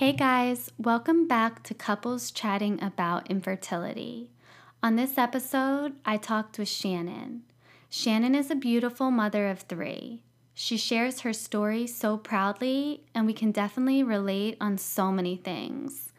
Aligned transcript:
Hey 0.00 0.14
guys, 0.14 0.70
welcome 0.78 1.28
back 1.28 1.62
to 1.64 1.74
Couples 1.74 2.30
Chatting 2.30 2.82
About 2.82 3.30
Infertility. 3.30 4.30
On 4.82 4.96
this 4.96 5.18
episode, 5.18 5.92
I 6.06 6.16
talked 6.16 6.58
with 6.58 6.70
Shannon. 6.70 7.42
Shannon 7.90 8.34
is 8.34 8.50
a 8.50 8.54
beautiful 8.54 9.10
mother 9.10 9.46
of 9.46 9.58
three. 9.60 10.22
She 10.54 10.78
shares 10.78 11.20
her 11.20 11.34
story 11.34 11.86
so 11.86 12.16
proudly, 12.16 13.02
and 13.14 13.26
we 13.26 13.34
can 13.34 13.52
definitely 13.52 14.02
relate 14.02 14.56
on 14.58 14.78
so 14.78 15.12
many 15.12 15.36
things, 15.36 16.14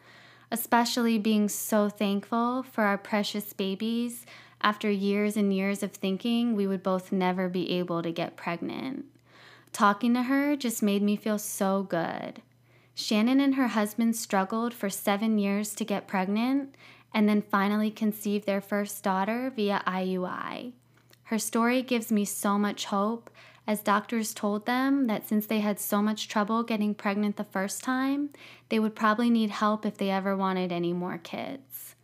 especially 0.52 1.18
being 1.18 1.48
so 1.48 1.88
thankful 1.88 2.62
for 2.62 2.84
our 2.84 2.96
precious 2.96 3.52
babies 3.52 4.24
after 4.60 4.92
years 4.92 5.36
and 5.36 5.52
years 5.52 5.82
of 5.82 5.90
thinking 5.90 6.54
we 6.54 6.68
would 6.68 6.84
both 6.84 7.10
never 7.10 7.48
be 7.48 7.68
able 7.72 8.00
to 8.04 8.12
get 8.12 8.36
pregnant. 8.36 9.06
Talking 9.72 10.14
to 10.14 10.22
her 10.22 10.54
just 10.54 10.84
made 10.84 11.02
me 11.02 11.16
feel 11.16 11.40
so 11.40 11.82
good. 11.82 12.42
Shannon 12.94 13.40
and 13.40 13.54
her 13.54 13.68
husband 13.68 14.16
struggled 14.16 14.74
for 14.74 14.90
seven 14.90 15.38
years 15.38 15.74
to 15.74 15.84
get 15.84 16.06
pregnant 16.06 16.74
and 17.14 17.28
then 17.28 17.42
finally 17.42 17.90
conceived 17.90 18.46
their 18.46 18.60
first 18.60 19.02
daughter 19.02 19.52
via 19.54 19.82
IUI. 19.86 20.72
Her 21.24 21.38
story 21.38 21.82
gives 21.82 22.12
me 22.12 22.24
so 22.24 22.58
much 22.58 22.86
hope 22.86 23.30
as 23.66 23.80
doctors 23.80 24.34
told 24.34 24.66
them 24.66 25.06
that 25.06 25.28
since 25.28 25.46
they 25.46 25.60
had 25.60 25.78
so 25.78 26.02
much 26.02 26.28
trouble 26.28 26.62
getting 26.62 26.94
pregnant 26.94 27.36
the 27.36 27.44
first 27.44 27.82
time, 27.82 28.30
they 28.68 28.78
would 28.78 28.96
probably 28.96 29.30
need 29.30 29.50
help 29.50 29.86
if 29.86 29.96
they 29.96 30.10
ever 30.10 30.36
wanted 30.36 30.72
any 30.72 30.92
more 30.92 31.18
kids. 31.18 31.94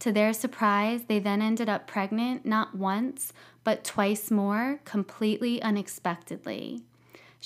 To 0.00 0.12
their 0.12 0.34
surprise, 0.34 1.04
they 1.08 1.18
then 1.18 1.40
ended 1.40 1.70
up 1.70 1.86
pregnant 1.86 2.44
not 2.44 2.74
once, 2.74 3.32
but 3.64 3.82
twice 3.82 4.30
more, 4.30 4.80
completely 4.84 5.60
unexpectedly. 5.62 6.82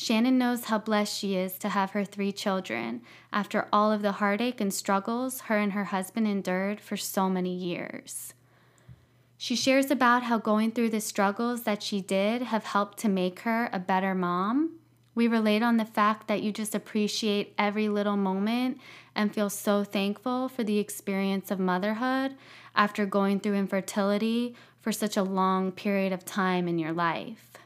Shannon 0.02 0.38
knows 0.38 0.64
how 0.64 0.78
blessed 0.78 1.14
she 1.14 1.36
is 1.36 1.58
to 1.58 1.68
have 1.68 1.90
her 1.90 2.06
three 2.06 2.32
children 2.32 3.02
after 3.34 3.68
all 3.70 3.92
of 3.92 4.00
the 4.00 4.12
heartache 4.12 4.58
and 4.58 4.72
struggles 4.72 5.42
her 5.42 5.58
and 5.58 5.74
her 5.74 5.84
husband 5.84 6.26
endured 6.26 6.80
for 6.80 6.96
so 6.96 7.28
many 7.28 7.54
years. 7.54 8.32
She 9.36 9.54
shares 9.54 9.90
about 9.90 10.22
how 10.22 10.38
going 10.38 10.72
through 10.72 10.88
the 10.88 11.02
struggles 11.02 11.64
that 11.64 11.82
she 11.82 12.00
did 12.00 12.40
have 12.40 12.64
helped 12.64 12.96
to 13.00 13.10
make 13.10 13.40
her 13.40 13.68
a 13.74 13.78
better 13.78 14.14
mom. 14.14 14.78
We 15.14 15.28
relate 15.28 15.62
on 15.62 15.76
the 15.76 15.84
fact 15.84 16.28
that 16.28 16.40
you 16.40 16.50
just 16.50 16.74
appreciate 16.74 17.52
every 17.58 17.90
little 17.90 18.16
moment 18.16 18.78
and 19.14 19.34
feel 19.34 19.50
so 19.50 19.84
thankful 19.84 20.48
for 20.48 20.64
the 20.64 20.78
experience 20.78 21.50
of 21.50 21.60
motherhood 21.60 22.36
after 22.74 23.04
going 23.04 23.38
through 23.38 23.56
infertility 23.56 24.56
for 24.80 24.92
such 24.92 25.18
a 25.18 25.22
long 25.22 25.70
period 25.70 26.14
of 26.14 26.24
time 26.24 26.66
in 26.68 26.78
your 26.78 26.94
life. 26.94 27.59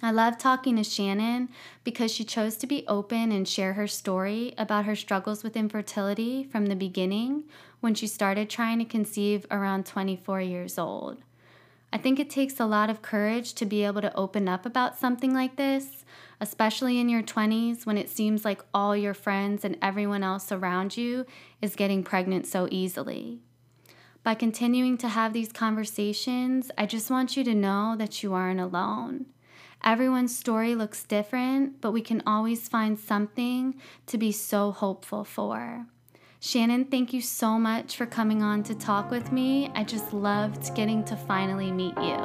I 0.00 0.12
love 0.12 0.38
talking 0.38 0.76
to 0.76 0.84
Shannon 0.84 1.48
because 1.82 2.12
she 2.12 2.22
chose 2.22 2.56
to 2.58 2.68
be 2.68 2.84
open 2.86 3.32
and 3.32 3.48
share 3.48 3.72
her 3.72 3.88
story 3.88 4.54
about 4.56 4.84
her 4.84 4.94
struggles 4.94 5.42
with 5.42 5.56
infertility 5.56 6.44
from 6.44 6.66
the 6.66 6.76
beginning 6.76 7.44
when 7.80 7.94
she 7.94 8.06
started 8.06 8.48
trying 8.48 8.78
to 8.78 8.84
conceive 8.84 9.44
around 9.50 9.86
24 9.86 10.40
years 10.40 10.78
old. 10.78 11.18
I 11.92 11.98
think 11.98 12.20
it 12.20 12.30
takes 12.30 12.60
a 12.60 12.66
lot 12.66 12.90
of 12.90 13.02
courage 13.02 13.54
to 13.54 13.66
be 13.66 13.82
able 13.82 14.02
to 14.02 14.14
open 14.16 14.48
up 14.48 14.64
about 14.64 14.96
something 14.96 15.34
like 15.34 15.56
this, 15.56 16.04
especially 16.40 17.00
in 17.00 17.08
your 17.08 17.22
20s 17.22 17.84
when 17.84 17.98
it 17.98 18.08
seems 18.08 18.44
like 18.44 18.62
all 18.72 18.96
your 18.96 19.14
friends 19.14 19.64
and 19.64 19.76
everyone 19.82 20.22
else 20.22 20.52
around 20.52 20.96
you 20.96 21.26
is 21.60 21.74
getting 21.74 22.04
pregnant 22.04 22.46
so 22.46 22.68
easily. 22.70 23.40
By 24.22 24.34
continuing 24.34 24.96
to 24.98 25.08
have 25.08 25.32
these 25.32 25.50
conversations, 25.50 26.70
I 26.78 26.86
just 26.86 27.10
want 27.10 27.36
you 27.36 27.42
to 27.42 27.54
know 27.54 27.96
that 27.98 28.22
you 28.22 28.32
aren't 28.34 28.60
alone. 28.60 29.26
Everyone's 29.84 30.36
story 30.36 30.74
looks 30.74 31.04
different, 31.04 31.80
but 31.80 31.92
we 31.92 32.00
can 32.00 32.22
always 32.26 32.68
find 32.68 32.98
something 32.98 33.74
to 34.06 34.18
be 34.18 34.32
so 34.32 34.72
hopeful 34.72 35.24
for. 35.24 35.86
Shannon, 36.40 36.84
thank 36.84 37.12
you 37.12 37.20
so 37.20 37.58
much 37.58 37.96
for 37.96 38.06
coming 38.06 38.42
on 38.42 38.62
to 38.64 38.74
talk 38.74 39.10
with 39.10 39.32
me. 39.32 39.70
I 39.74 39.82
just 39.82 40.12
loved 40.12 40.74
getting 40.74 41.04
to 41.04 41.16
finally 41.16 41.72
meet 41.72 41.96
you. 41.98 42.16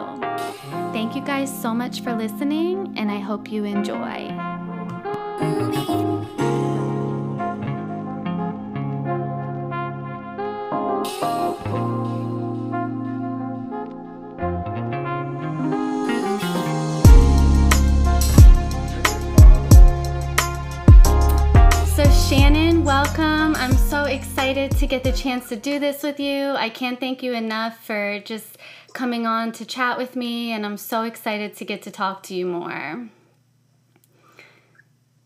Thank 0.94 1.16
you 1.16 1.22
guys 1.24 1.52
so 1.62 1.74
much 1.74 2.02
for 2.02 2.14
listening, 2.14 2.94
and 2.96 3.10
I 3.10 3.20
hope 3.20 3.52
you 3.52 3.64
enjoy. 3.64 4.30
Excited 24.54 24.78
to 24.78 24.86
get 24.86 25.04
the 25.04 25.12
chance 25.12 25.50
to 25.50 25.56
do 25.56 25.80
this 25.80 26.04
with 26.04 26.20
you. 26.20 26.52
I 26.52 26.70
can't 26.70 27.00
thank 27.00 27.24
you 27.24 27.34
enough 27.34 27.84
for 27.84 28.20
just 28.20 28.60
coming 28.94 29.26
on 29.26 29.52
to 29.54 29.66
chat 29.66 29.98
with 29.98 30.16
me, 30.16 30.52
and 30.52 30.64
I'm 30.64 30.78
so 30.78 31.02
excited 31.02 31.56
to 31.56 31.66
get 31.66 31.82
to 31.84 31.92
talk 31.92 32.22
to 32.24 32.36
you 32.36 32.46
more. 32.46 33.10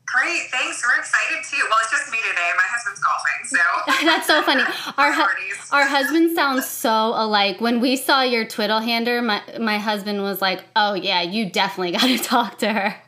Great, 0.06 0.44
thanks. 0.50 0.82
We're 0.82 1.00
excited 1.00 1.44
too. 1.44 1.62
Well, 1.70 1.78
it's 1.82 1.92
just 1.92 2.10
me 2.10 2.20
today. 2.30 2.52
My 2.56 2.64
husband's 2.68 3.02
golfing, 3.04 3.44
so 3.44 4.06
that's 4.06 4.28
so 4.28 4.42
funny. 4.44 4.64
Our 4.98 5.12
hu- 5.12 5.76
our 5.76 5.86
husband 5.86 6.34
sounds 6.34 6.66
so 6.66 7.12
alike. 7.14 7.60
When 7.60 7.82
we 7.82 7.98
saw 7.98 8.22
your 8.22 8.46
twiddle 8.46 8.80
hander, 8.80 9.22
my 9.22 9.42
my 9.60 9.78
husband 9.78 10.22
was 10.22 10.42
like, 10.42 10.64
"Oh 10.74 10.94
yeah, 10.94 11.22
you 11.22 11.50
definitely 11.50 11.92
got 12.00 12.08
to 12.08 12.18
talk 12.18 12.60
to 12.60 12.72
her." 12.72 12.96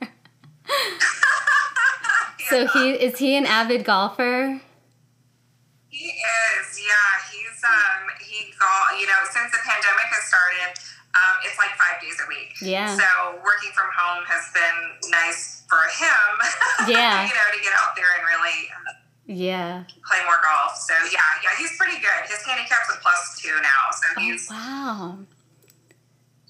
So 2.50 2.66
he 2.66 2.94
is 2.94 3.20
he 3.20 3.36
an 3.36 3.46
avid 3.46 3.86
golfer? 3.86 4.60
He 6.10 6.18
is, 6.18 6.66
yeah. 6.82 7.10
He's 7.30 7.62
um 7.62 8.10
he 8.18 8.50
golf 8.58 8.98
you 8.98 9.06
know, 9.06 9.22
since 9.30 9.54
the 9.54 9.62
pandemic 9.62 10.10
has 10.10 10.26
started, 10.26 10.74
um, 11.14 11.38
it's 11.46 11.58
like 11.62 11.70
five 11.78 12.02
days 12.02 12.18
a 12.18 12.26
week. 12.26 12.58
Yeah. 12.66 12.98
So 12.98 13.38
working 13.46 13.70
from 13.78 13.94
home 13.94 14.26
has 14.26 14.50
been 14.50 15.12
nice 15.14 15.62
for 15.70 15.86
him. 15.94 16.30
Yeah. 16.90 17.28
you 17.28 17.36
know, 17.36 17.48
to 17.54 17.62
get 17.62 17.74
out 17.78 17.94
there 17.94 18.10
and 18.18 18.26
really 18.26 18.60
uh, 18.74 18.98
yeah 19.28 19.86
play 20.02 20.18
more 20.26 20.42
golf. 20.42 20.74
So 20.82 20.98
yeah, 21.14 21.22
yeah, 21.46 21.54
he's 21.62 21.78
pretty 21.78 22.02
good. 22.02 22.26
His 22.26 22.42
handicap's 22.42 22.90
a 22.90 22.98
plus 22.98 23.38
two 23.38 23.54
now, 23.62 23.84
so 23.94 24.06
oh, 24.18 24.22
he's 24.22 24.50
wow 24.50 25.20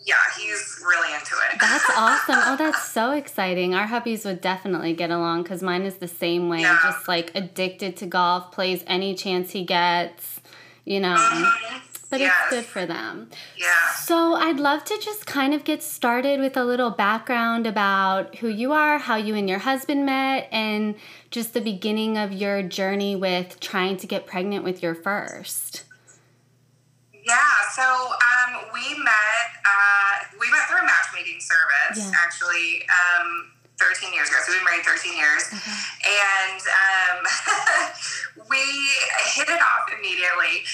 yeah, 0.06 0.16
he's 0.38 0.84
really 0.86 1.14
into 1.14 1.36
it. 1.52 1.60
That's 1.60 1.90
awesome. 1.96 2.40
Oh, 2.40 2.56
that's 2.58 2.88
so 2.88 3.12
exciting. 3.12 3.76
Our 3.76 3.88
hubbies 3.88 4.26
would 4.26 4.42
definitely 4.42 4.94
get 4.94 5.12
along 5.12 5.44
because 5.44 5.62
mine 5.62 5.84
is 5.84 5.98
the 5.98 6.08
same 6.08 6.50
way. 6.50 6.62
Yeah. 6.62 6.80
Just 6.82 7.08
like 7.08 7.32
addicted 7.36 7.98
to 7.98 8.06
golf, 8.06 8.52
plays 8.52 8.84
any 8.88 9.16
chance 9.16 9.52
he 9.52 9.64
gets, 9.64 10.42
you 10.86 11.00
know. 11.00 11.16
Mm-hmm. 11.16 11.86
But 12.10 12.22
yes. 12.22 12.34
it's 12.42 12.56
good 12.56 12.66
for 12.66 12.88
them. 12.88 13.30
Yeah. 13.56 13.92
So 13.94 14.34
I'd 14.34 14.60
love 14.60 14.84
to 14.86 14.98
just 15.00 15.28
kind 15.28 15.54
of 15.54 15.64
get 15.64 15.84
started 15.84 16.40
with 16.40 16.58
a 16.58 16.64
little 16.64 16.90
background 16.90 17.68
about 17.68 18.38
who 18.38 18.48
you 18.48 18.72
are, 18.72 18.98
how 18.98 19.16
you 19.16 19.36
and 19.36 19.48
your 19.48 19.60
husband 19.60 20.08
met, 20.08 20.50
and 20.52 20.96
just 21.30 21.54
the 21.54 21.62
beginning 21.62 22.18
of 22.18 22.34
your 22.34 22.64
journey 22.64 23.16
with 23.16 23.60
trying 23.60 23.98
to 23.98 24.08
get 24.08 24.26
pregnant 24.26 24.64
with 24.64 24.82
your 24.82 24.96
first. 24.96 25.84
Yeah, 27.30 27.38
so 27.76 27.84
um, 27.84 28.66
we 28.74 29.04
met. 29.04 29.39
We 31.40 31.48
met 31.48 31.48
through 31.48 31.64
a 31.64 31.80
matchmaking 31.90 31.96
service, 31.96 32.12
yeah. 32.12 32.24
actually. 32.24 32.70
Um, 32.92 33.56
13 33.80 34.12
years 34.12 34.28
ago. 34.28 34.44
So 34.44 34.52
we've 34.52 34.60
been 34.60 34.68
married 34.68 34.84
13 34.84 35.16
years. 35.16 35.48
Okay. 35.48 35.72
And 36.04 36.60
um, 36.68 37.18
we 38.52 38.60
hit 39.40 39.48
it 39.48 39.62
off 39.64 39.88
immediately. 39.88 40.68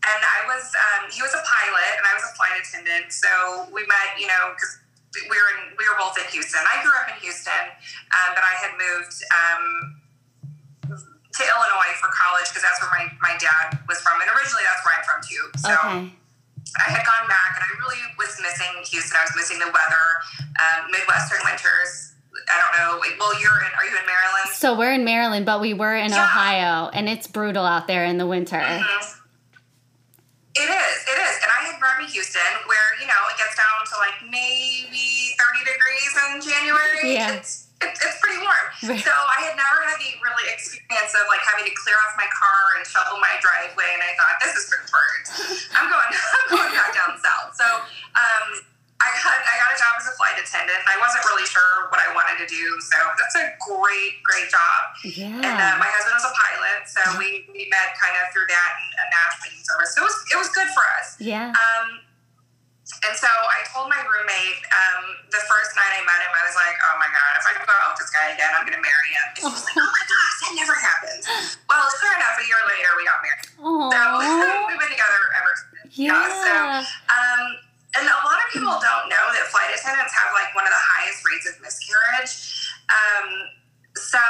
And 0.00 0.20
I 0.24 0.40
was, 0.48 0.64
um, 0.72 1.12
he 1.12 1.20
was 1.20 1.36
a 1.36 1.42
pilot 1.44 1.92
and 2.00 2.04
I 2.08 2.16
was 2.16 2.24
a 2.24 2.32
flight 2.32 2.56
attendant. 2.56 3.12
So 3.12 3.68
we 3.68 3.84
met, 3.84 4.16
you 4.16 4.24
know, 4.24 4.56
because 4.56 4.80
we 5.28 5.36
were 5.36 5.50
in, 5.52 5.76
we 5.76 5.84
were 5.84 6.00
both 6.00 6.16
in 6.16 6.24
Houston. 6.32 6.64
I 6.64 6.80
grew 6.80 6.96
up 6.96 7.12
in 7.12 7.20
Houston, 7.20 7.76
um, 8.16 8.32
but 8.32 8.40
I 8.40 8.54
had 8.56 8.72
moved 8.80 9.20
um, 9.28 10.00
to 10.96 11.42
Illinois 11.44 11.92
for 12.00 12.08
college 12.08 12.48
because 12.48 12.64
that's 12.64 12.80
where 12.80 12.88
my, 12.88 13.04
my 13.20 13.36
dad 13.36 13.76
was 13.84 14.00
from. 14.00 14.16
And 14.24 14.32
originally 14.32 14.64
that's 14.64 14.80
where 14.80 14.96
I'm 14.96 15.04
from 15.04 15.20
too. 15.20 15.44
So 15.60 15.76
okay. 15.76 16.25
I 16.78 16.90
had 16.92 17.04
gone 17.06 17.26
back 17.28 17.56
and 17.56 17.64
I 17.64 17.70
really 17.80 18.00
was 18.18 18.36
missing 18.40 18.72
Houston. 18.90 19.16
I 19.16 19.24
was 19.24 19.36
missing 19.36 19.58
the 19.58 19.70
weather, 19.72 20.06
um, 20.60 20.90
Midwestern 20.90 21.40
winters. 21.44 22.14
I 22.52 22.56
don't 22.60 22.74
know. 22.78 23.00
Well, 23.18 23.34
you're 23.40 23.58
in, 23.64 23.72
are 23.74 23.84
you 23.84 23.96
in 23.96 24.06
Maryland? 24.06 24.52
So 24.52 24.76
we're 24.76 24.92
in 24.92 25.04
Maryland, 25.04 25.46
but 25.46 25.60
we 25.60 25.74
were 25.74 25.96
in 25.96 26.10
yeah. 26.10 26.24
Ohio 26.24 26.90
and 26.92 27.08
it's 27.08 27.26
brutal 27.26 27.64
out 27.64 27.86
there 27.86 28.04
in 28.04 28.18
the 28.18 28.26
winter. 28.26 28.58
Mm-hmm. 28.58 29.16
It 30.56 30.70
is, 30.72 30.96
it 31.04 31.18
is. 31.20 31.36
And 31.44 31.52
I 31.52 31.68
had 31.68 31.80
grown 31.80 32.06
to 32.06 32.12
Houston 32.12 32.40
where, 32.66 32.88
you 33.00 33.06
know, 33.06 33.20
it 33.28 33.36
gets 33.36 33.56
down 33.56 33.84
to 33.84 33.94
like 34.00 34.30
maybe 34.30 35.36
30 35.36 35.64
degrees 35.68 36.12
in 36.16 36.40
January. 36.40 37.14
Yeah. 37.14 37.36
It's, 37.36 37.65
it's, 37.82 37.98
it's 38.00 38.18
pretty 38.20 38.40
warm. 38.40 38.66
Right. 38.86 39.02
So 39.02 39.10
I 39.10 39.40
had 39.50 39.56
never 39.58 39.82
had 39.88 39.98
the 39.98 40.14
really 40.22 40.46
experience 40.52 41.10
of 41.16 41.26
like 41.26 41.42
having 41.42 41.66
to 41.66 41.74
clear 41.74 41.96
off 41.96 42.14
my 42.14 42.28
car 42.30 42.76
and 42.78 42.84
shovel 42.86 43.18
my 43.18 43.34
driveway, 43.42 43.88
and 43.96 44.04
I 44.04 44.12
thought 44.14 44.36
this 44.38 44.54
is 44.54 44.68
for 44.68 44.78
birds. 44.86 45.28
I'm 45.76 45.88
going, 45.90 46.10
I'm 46.38 46.48
going 46.54 46.70
back 46.76 46.92
down 46.94 47.16
south. 47.18 47.56
So 47.56 47.66
um, 48.14 48.46
I 49.00 49.08
got 49.16 49.36
I 49.42 49.54
got 49.60 49.70
a 49.74 49.78
job 49.80 49.92
as 49.96 50.06
a 50.08 50.14
flight 50.14 50.38
attendant. 50.38 50.80
I 50.86 50.96
wasn't 51.02 51.24
really 51.28 51.48
sure 51.48 51.88
what 51.92 51.98
I 52.00 52.12
wanted 52.16 52.40
to 52.44 52.48
do, 52.48 52.64
so 52.84 52.96
that's 53.16 53.36
a 53.36 53.52
great 53.64 54.22
great 54.22 54.48
job. 54.48 54.80
Yeah. 55.04 55.36
And 55.36 55.56
uh, 55.56 55.76
my 55.76 55.88
husband 55.88 56.16
was 56.16 56.26
a 56.28 56.34
pilot, 56.36 56.80
So 56.88 57.00
we, 57.20 57.44
we 57.52 57.68
met 57.68 57.96
kind 57.96 58.16
of 58.22 58.32
through 58.32 58.48
that 58.48 58.70
and 58.76 58.90
a 58.96 59.06
matchmaking 59.12 59.64
service. 59.64 59.92
So 59.96 60.04
it 60.04 60.08
was, 60.08 60.16
it 60.32 60.38
was 60.40 60.50
good 60.52 60.70
for 60.72 60.84
us. 61.00 61.16
Yeah. 61.20 61.52
Um, 61.52 62.05
and 62.86 63.18
so 63.18 63.26
I 63.26 63.66
told 63.74 63.90
my 63.90 63.98
roommate 63.98 64.62
um, 64.70 65.18
the 65.34 65.42
first 65.50 65.74
night 65.74 65.90
I 65.90 66.06
met 66.06 66.22
him, 66.22 66.30
I 66.30 66.42
was 66.46 66.54
like, 66.54 66.78
oh 66.86 66.94
my 67.02 67.10
God, 67.10 67.32
if 67.34 67.42
I 67.42 67.52
go 67.58 67.66
out 67.66 67.98
with 67.98 68.06
this 68.06 68.14
guy 68.14 68.30
again, 68.30 68.46
I'm 68.54 68.62
going 68.62 68.78
to 68.78 68.84
marry 68.84 69.10
him. 69.10 69.26
And 69.26 69.34
she 69.42 69.50
was 69.50 69.66
like, 69.66 69.74
oh 69.74 69.90
my 69.90 70.04
gosh, 70.06 70.36
that 70.46 70.52
never 70.54 70.76
happens. 70.78 71.22
Well, 71.66 71.82
sure 71.98 72.14
enough, 72.14 72.38
a 72.38 72.46
year 72.46 72.62
later, 72.62 72.90
we 72.94 73.02
got 73.02 73.18
married. 73.26 73.46
Aww. 73.58 73.90
So 73.90 74.38
we've 74.70 74.78
been 74.78 74.94
together 74.94 75.22
ever 75.34 75.52
since. 75.58 75.98
Yeah. 75.98 76.30
So, 76.30 76.54
um, 77.10 77.42
and 77.98 78.06
a 78.06 78.20
lot 78.22 78.38
of 78.38 78.48
people 78.54 78.78
don't 78.78 79.10
know 79.10 79.24
that 79.34 79.50
flight 79.50 79.74
attendants 79.74 80.14
have 80.14 80.30
like 80.30 80.54
one 80.54 80.62
of 80.62 80.70
the 80.70 80.84
highest 80.94 81.26
rates 81.26 81.50
of 81.50 81.58
miscarriage. 81.58 82.34
Um, 82.86 83.26
so, 83.98 84.22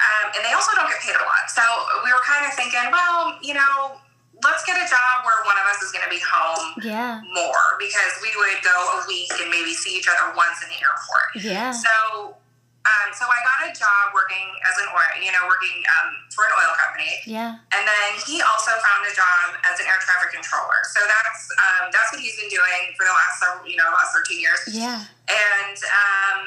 um, 0.00 0.26
and 0.32 0.40
they 0.48 0.56
also 0.56 0.72
don't 0.80 0.88
get 0.88 1.04
paid 1.04 1.20
a 1.20 1.26
lot. 1.28 1.44
So 1.52 1.60
we 2.00 2.08
were 2.08 2.24
kind 2.24 2.48
of 2.48 2.56
thinking, 2.56 2.88
well, 2.88 3.36
you 3.44 3.52
know, 3.52 4.00
let's 4.44 4.62
get 4.66 4.76
a 4.76 4.86
job 4.86 5.22
where 5.22 5.38
one 5.46 5.58
of 5.58 5.66
us 5.70 5.80
is 5.82 5.90
going 5.94 6.04
to 6.04 6.12
be 6.12 6.20
home 6.22 6.74
yeah. 6.82 7.22
more 7.30 7.78
because 7.78 8.18
we 8.20 8.30
would 8.36 8.58
go 8.62 8.74
a 8.74 9.06
week 9.06 9.30
and 9.38 9.48
maybe 9.50 9.72
see 9.74 9.94
each 9.96 10.10
other 10.10 10.34
once 10.34 10.62
in 10.62 10.68
the 10.70 10.78
airport. 10.82 11.28
Yeah. 11.38 11.70
So, 11.70 12.34
um, 12.82 13.08
so 13.14 13.24
I 13.30 13.38
got 13.46 13.70
a 13.70 13.72
job 13.74 14.10
working 14.10 14.50
as 14.66 14.74
an 14.82 14.90
oil, 14.90 15.14
you 15.22 15.30
know, 15.30 15.46
working 15.46 15.86
um, 15.86 16.10
for 16.34 16.42
an 16.42 16.52
oil 16.58 16.74
company. 16.74 17.14
Yeah. 17.26 17.62
And 17.70 17.82
then 17.86 18.10
he 18.26 18.42
also 18.42 18.74
found 18.82 19.06
a 19.06 19.14
job 19.14 19.54
as 19.62 19.78
an 19.78 19.86
air 19.86 20.02
traffic 20.02 20.34
controller. 20.34 20.82
So 20.90 20.98
that's 21.06 21.42
um, 21.62 21.94
that's 21.94 22.10
what 22.10 22.18
he's 22.18 22.34
been 22.34 22.50
doing 22.50 22.94
for 22.98 23.06
the 23.06 23.14
last 23.14 23.38
several, 23.38 23.70
you 23.70 23.78
know, 23.78 23.86
last 23.94 24.10
thirteen 24.10 24.42
years. 24.42 24.66
Yeah. 24.66 25.06
And 25.30 25.78
um, 25.78 26.40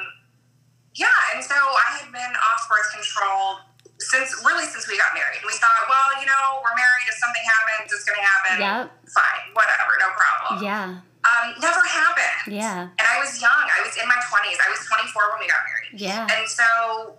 yeah, 0.96 1.36
and 1.36 1.44
so 1.44 1.56
I 1.56 2.04
had 2.04 2.12
been 2.12 2.34
off 2.40 2.68
birth 2.68 2.92
control 2.92 3.64
since 4.00 4.30
really 4.44 4.66
since 4.68 4.88
we 4.88 4.98
got 5.00 5.16
married. 5.16 5.40
We 5.48 5.54
thought, 5.56 5.88
well, 5.88 6.10
you 6.20 6.28
know, 6.28 6.60
we're 6.62 6.76
married. 6.76 7.06
If 7.08 7.16
something 7.20 7.46
happens, 7.48 7.94
it's 7.96 8.04
going 8.04 8.20
to 8.20 8.26
happen. 8.28 8.54
Yep. 8.60 8.84
Fine, 9.12 9.44
whatever, 9.56 9.92
no 10.00 10.10
problem. 10.16 10.64
Yeah. 10.64 10.88
Um, 11.26 11.48
never 11.58 11.82
happened. 11.90 12.54
Yeah. 12.54 12.92
And 12.94 13.06
I 13.08 13.18
was 13.18 13.42
young. 13.42 13.66
I 13.66 13.82
was 13.82 13.98
in 13.98 14.06
my 14.06 14.20
twenties. 14.30 14.62
I 14.62 14.70
was 14.70 14.78
24 14.86 15.10
when 15.34 15.40
we 15.42 15.48
got 15.50 15.64
married. 15.66 15.98
Yeah. 15.98 16.28
And 16.30 16.46
so 16.46 17.18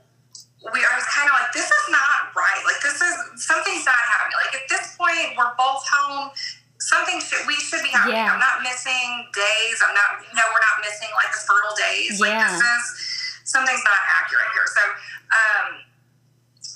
we, 0.62 0.78
I 0.78 0.94
was 0.94 1.06
kind 1.10 1.26
of 1.26 1.34
like, 1.34 1.50
this 1.50 1.66
is 1.66 1.84
not 1.90 2.30
right. 2.38 2.62
Like, 2.62 2.78
this 2.86 3.02
is 3.02 3.14
something's 3.42 3.82
not 3.82 3.98
happening. 3.98 4.38
Like, 4.46 4.54
at 4.62 4.66
this 4.70 4.94
point, 4.94 5.34
we're 5.34 5.50
both 5.58 5.82
home. 5.90 6.30
Something 6.78 7.18
should 7.18 7.42
we 7.50 7.56
should 7.58 7.82
be 7.82 7.90
happening. 7.90 8.20
Yeah. 8.20 8.30
I'm 8.30 8.38
not 8.38 8.62
missing 8.62 9.26
days. 9.34 9.82
I'm 9.82 9.90
not. 9.96 10.22
You 10.22 10.36
know, 10.38 10.46
we're 10.54 10.62
not 10.62 10.78
missing 10.86 11.10
like 11.18 11.32
the 11.34 11.42
fertile 11.42 11.74
days. 11.74 12.20
Like, 12.22 12.30
Yeah. 12.30 12.52
this 12.52 12.62
is 12.62 12.84
something's 13.42 13.82
not 13.82 14.02
accurate 14.06 14.46
here. 14.54 14.68
So, 14.70 14.82
um, 15.34 15.66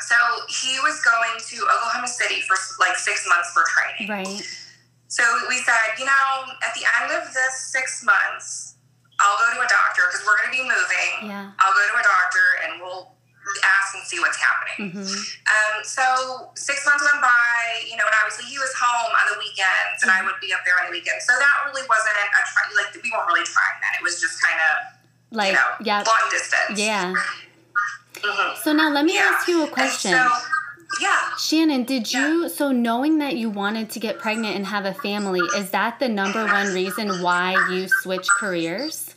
so 0.00 0.16
he 0.48 0.80
was 0.80 1.00
going 1.02 1.36
to 1.38 1.56
Oklahoma 1.64 2.08
City 2.08 2.40
for 2.42 2.56
like 2.78 2.96
six 2.96 3.26
months 3.28 3.52
for 3.52 3.64
training. 3.68 4.08
Right. 4.08 4.42
So 5.08 5.22
we 5.48 5.58
said, 5.66 5.98
you 5.98 6.06
know, 6.06 6.26
at 6.62 6.72
the 6.74 6.86
end 7.02 7.10
of 7.10 7.32
this 7.34 7.54
six 7.72 8.04
months, 8.04 8.76
I'll 9.18 9.36
go 9.36 9.58
to 9.58 9.60
a 9.60 9.68
doctor 9.68 10.06
because 10.08 10.24
we're 10.24 10.38
going 10.40 10.54
to 10.54 10.56
be 10.56 10.64
moving. 10.64 11.28
Yeah. 11.28 11.52
I'll 11.58 11.74
go 11.74 11.82
to 11.82 11.96
a 11.98 12.06
doctor 12.06 12.46
and 12.64 12.80
we'll 12.80 13.12
ask 13.66 13.98
and 13.98 14.04
see 14.06 14.20
what's 14.22 14.38
happening. 14.38 14.94
Mm-hmm. 14.94 15.10
Um, 15.10 15.74
so 15.82 16.54
six 16.54 16.86
months 16.86 17.02
went 17.02 17.20
by, 17.20 17.84
you 17.90 17.98
know, 17.98 18.06
and 18.06 18.16
obviously 18.22 18.46
he 18.46 18.56
was 18.56 18.70
home 18.78 19.10
on 19.10 19.24
the 19.34 19.38
weekends 19.42 20.00
and 20.06 20.08
I 20.08 20.22
would 20.22 20.38
be 20.38 20.54
up 20.54 20.62
there 20.62 20.78
on 20.78 20.86
the 20.88 20.94
weekends. 20.94 21.26
So 21.26 21.34
that 21.34 21.54
really 21.66 21.82
wasn't 21.90 22.16
a 22.16 22.42
try, 22.46 22.64
like 22.78 22.94
we 22.94 23.10
weren't 23.10 23.26
really 23.26 23.44
trying 23.44 23.78
that. 23.82 23.98
It 23.98 24.04
was 24.06 24.22
just 24.22 24.38
kind 24.38 24.56
of, 24.56 24.74
Like, 25.34 25.52
you 25.52 25.58
know, 25.58 25.70
yeah. 25.82 26.06
long 26.06 26.26
distance. 26.30 26.78
Yeah. 26.78 27.12
Mhm. 28.14 28.62
So 28.62 28.72
now 28.72 28.90
let 28.90 29.04
me 29.04 29.14
Yeah. 29.14 29.32
ask 29.34 29.48
you 29.48 29.64
a 29.64 29.68
question. 29.68 30.12
So, 30.12 30.30
yeah. 31.00 31.36
Shannon, 31.38 31.84
did 31.84 32.12
you 32.12 32.48
so 32.48 32.72
knowing 32.72 33.18
that 33.18 33.36
you 33.36 33.48
wanted 33.50 33.90
to 33.90 34.00
get 34.00 34.18
pregnant 34.18 34.56
and 34.56 34.66
have 34.66 34.84
a 34.84 34.94
family, 34.94 35.40
is 35.56 35.70
that 35.70 35.98
the 35.98 36.08
number 36.08 36.44
one 36.46 36.72
reason 36.74 37.22
why 37.22 37.52
you 37.70 37.88
switched 38.02 38.30
careers? 38.30 39.14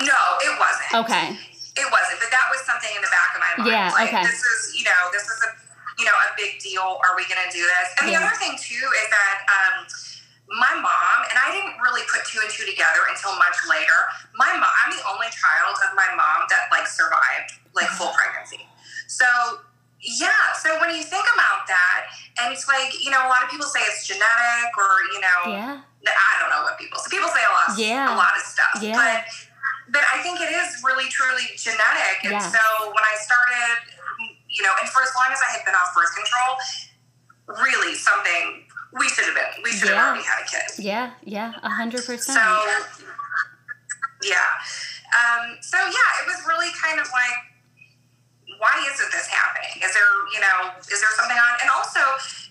No, 0.00 0.20
it 0.40 0.54
wasn't. 0.58 0.94
Okay. 1.04 1.26
It 1.76 1.88
wasn't, 1.92 2.18
but 2.20 2.30
that 2.30 2.46
was 2.50 2.60
something 2.64 2.90
in 2.96 3.02
the 3.02 3.12
back 3.12 3.30
of 3.36 3.40
my 3.40 3.52
mind. 3.62 3.70
Yeah, 3.70 3.90
like, 3.92 4.08
okay. 4.08 4.24
This 4.24 4.40
is, 4.42 4.74
you 4.76 4.84
know, 4.84 5.00
this 5.12 5.22
is 5.28 5.38
a, 5.44 5.50
you 5.98 6.04
know, 6.04 6.12
a 6.12 6.32
big 6.36 6.58
deal. 6.58 6.82
Are 7.04 7.14
we 7.16 7.24
going 7.28 7.40
to 7.44 7.52
do 7.52 7.62
this? 7.62 7.88
And 8.00 8.10
Yeah. 8.10 8.18
the 8.20 8.26
other 8.26 8.36
thing 8.36 8.56
too 8.56 8.80
is 8.80 9.08
that 9.10 9.36
um, 9.48 9.86
my 10.50 10.74
mom 10.74 11.18
and 11.30 11.38
I 11.38 11.54
didn't 11.54 11.78
really 11.78 12.02
put 12.10 12.26
two 12.26 12.42
and 12.42 12.50
two 12.50 12.66
together 12.66 13.06
until 13.06 13.30
much 13.38 13.54
later. 13.70 13.94
My 14.34 14.50
mom, 14.58 14.66
I'm 14.66 14.90
the 14.90 15.04
only 15.06 15.30
child 15.30 15.78
of 15.86 15.94
my 15.94 16.10
mom 16.18 16.50
that 16.50 16.66
like 16.74 16.90
survived 16.90 17.54
like 17.74 17.86
Uh-huh. 17.86 18.10
full 18.10 18.12
pregnancy. 18.18 18.66
So 19.06 19.26
yeah, 20.02 20.56
so 20.58 20.80
when 20.80 20.90
you 20.96 21.04
think 21.04 21.26
about 21.36 21.68
that, 21.68 22.08
and 22.42 22.50
it's 22.52 22.66
like 22.66 22.90
you 22.98 23.10
know, 23.14 23.22
a 23.26 23.30
lot 23.30 23.44
of 23.44 23.50
people 23.50 23.66
say 23.66 23.78
it's 23.86 24.06
genetic, 24.10 24.70
or 24.74 24.90
you 25.14 25.20
know, 25.22 25.40
Yeah. 25.54 25.76
I 26.02 26.32
don't 26.40 26.50
know 26.50 26.62
what 26.64 26.78
people. 26.80 26.98
So 26.98 27.10
people 27.12 27.28
say 27.28 27.44
a 27.46 27.52
lot, 27.52 27.78
Yeah. 27.78 28.14
a 28.14 28.16
lot 28.16 28.34
of 28.34 28.42
stuff. 28.42 28.80
Yeah. 28.82 28.96
But 28.98 29.30
but 29.92 30.02
I 30.10 30.22
think 30.22 30.40
it 30.40 30.50
is 30.50 30.82
really 30.82 31.06
truly 31.10 31.46
genetic. 31.54 32.24
And 32.26 32.32
Yeah. 32.38 32.50
so 32.50 32.62
when 32.90 33.04
I 33.06 33.14
started, 33.22 33.86
you 34.48 34.62
know, 34.66 34.74
and 34.80 34.88
for 34.90 35.02
as 35.02 35.12
long 35.14 35.30
as 35.30 35.38
I 35.46 35.50
had 35.54 35.64
been 35.66 35.74
off 35.74 35.94
birth 35.94 36.14
control, 36.14 36.58
really 37.62 37.94
something 37.94 38.64
we 38.98 39.08
should 39.08 39.24
have 39.26 39.34
been. 39.34 39.62
We 39.62 39.70
should 39.72 39.88
Yeah. 39.88 39.96
have 39.96 40.08
already 40.16 40.24
had 40.26 40.42
a 40.42 40.46
kid. 40.48 40.84
Yeah. 40.84 41.10
Yeah. 41.22 41.52
A 41.62 41.70
hundred 41.70 42.04
percent. 42.04 42.38
So 42.38 42.42
yeah. 44.24 44.50
Um, 45.10 45.58
so 45.60 45.76
yeah, 45.78 46.10
it 46.22 46.26
was 46.26 46.38
really 46.46 46.70
kind 46.82 47.00
of 47.00 47.06
like 47.12 47.36
why 48.58 48.76
isn't 48.92 49.10
this 49.10 49.24
happening? 49.26 49.72
Is 49.80 49.88
there, 49.96 50.12
you 50.36 50.40
know, 50.44 50.76
is 50.84 51.00
there 51.00 51.08
something 51.16 51.36
on? 51.38 51.52
And 51.64 51.70
also, 51.72 52.00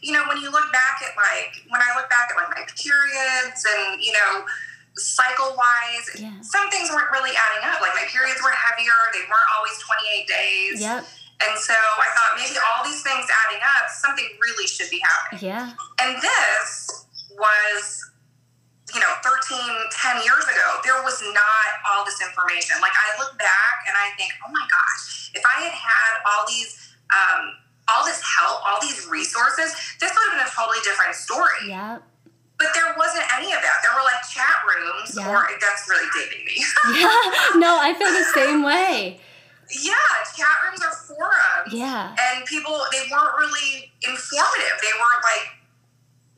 you 0.02 0.10
know, 0.12 0.26
when 0.26 0.42
you 0.42 0.50
look 0.50 0.66
back 0.74 1.06
at 1.06 1.14
like, 1.14 1.62
when 1.70 1.82
I 1.86 1.94
look 1.94 2.10
back 2.10 2.34
at 2.34 2.36
like 2.36 2.50
my 2.50 2.66
periods 2.74 3.62
and, 3.62 4.02
you 4.02 4.10
know, 4.18 4.42
cycle 4.98 5.54
wise, 5.54 6.10
Yeah. 6.18 6.34
some 6.42 6.66
things 6.74 6.90
weren't 6.90 7.12
really 7.14 7.38
adding 7.38 7.62
up. 7.70 7.78
Like 7.80 7.94
my 7.94 8.10
periods 8.10 8.42
were 8.42 8.50
heavier, 8.50 8.98
they 9.14 9.22
weren't 9.30 9.50
always 9.54 9.78
28 9.86 10.26
days. 10.28 10.82
Yep. 10.82 11.06
And 11.40 11.56
so 11.58 11.72
I 11.74 12.08
thought 12.12 12.36
maybe 12.36 12.60
all 12.60 12.84
these 12.84 13.00
things 13.02 13.24
adding 13.48 13.64
up, 13.64 13.88
something 13.90 14.28
really 14.44 14.68
should 14.68 14.90
be 14.92 15.00
happening. 15.00 15.48
Yeah. 15.48 15.72
And 16.04 16.20
this 16.20 17.08
was, 17.32 18.12
you 18.94 19.00
know, 19.00 19.14
13, 19.24 19.56
10 19.56 20.16
years 20.28 20.44
ago, 20.44 20.68
there 20.84 21.00
was 21.04 21.16
not 21.32 21.68
all 21.88 22.04
this 22.04 22.20
information. 22.20 22.76
Like 22.84 22.92
I 22.92 23.16
look 23.24 23.40
back 23.40 23.88
and 23.88 23.96
I 23.96 24.12
think, 24.20 24.36
oh 24.44 24.52
my 24.52 24.66
gosh, 24.68 25.32
if 25.34 25.44
I 25.48 25.64
had 25.64 25.72
had 25.72 26.12
all 26.28 26.44
these, 26.48 26.76
um, 27.16 27.56
all 27.88 28.04
this 28.06 28.20
help, 28.20 28.60
all 28.68 28.78
these 28.84 29.08
resources, 29.08 29.72
this 30.04 30.12
would 30.12 30.24
have 30.30 30.36
been 30.36 30.46
a 30.46 30.52
totally 30.52 30.84
different 30.84 31.16
story. 31.16 31.72
Yeah. 31.72 32.00
But 32.60 32.76
there 32.76 32.92
wasn't 33.00 33.24
any 33.40 33.48
of 33.56 33.64
that. 33.64 33.80
There 33.80 33.96
were 33.96 34.04
like 34.04 34.20
chat 34.28 34.60
rooms, 34.68 35.16
Yeah. 35.16 35.32
or 35.32 35.48
that's 35.64 35.88
really 35.88 36.10
dating 36.20 36.44
me. 36.44 36.60
Yeah. 37.00 37.56
No, 37.56 37.80
I 37.80 37.96
feel 37.96 38.12
the 38.12 38.28
same 38.36 38.64
way. 38.64 39.22
Yeah, 39.72 39.94
chat 40.36 40.56
rooms 40.66 40.82
or 40.82 40.92
forums. 41.06 41.70
Yeah. 41.74 42.16
and 42.18 42.46
people 42.46 42.74
they 42.92 43.06
weren't 43.12 43.36
really 43.38 43.92
informative 44.02 44.76
they 44.82 44.94
weren't 44.98 45.24
like 45.24 45.46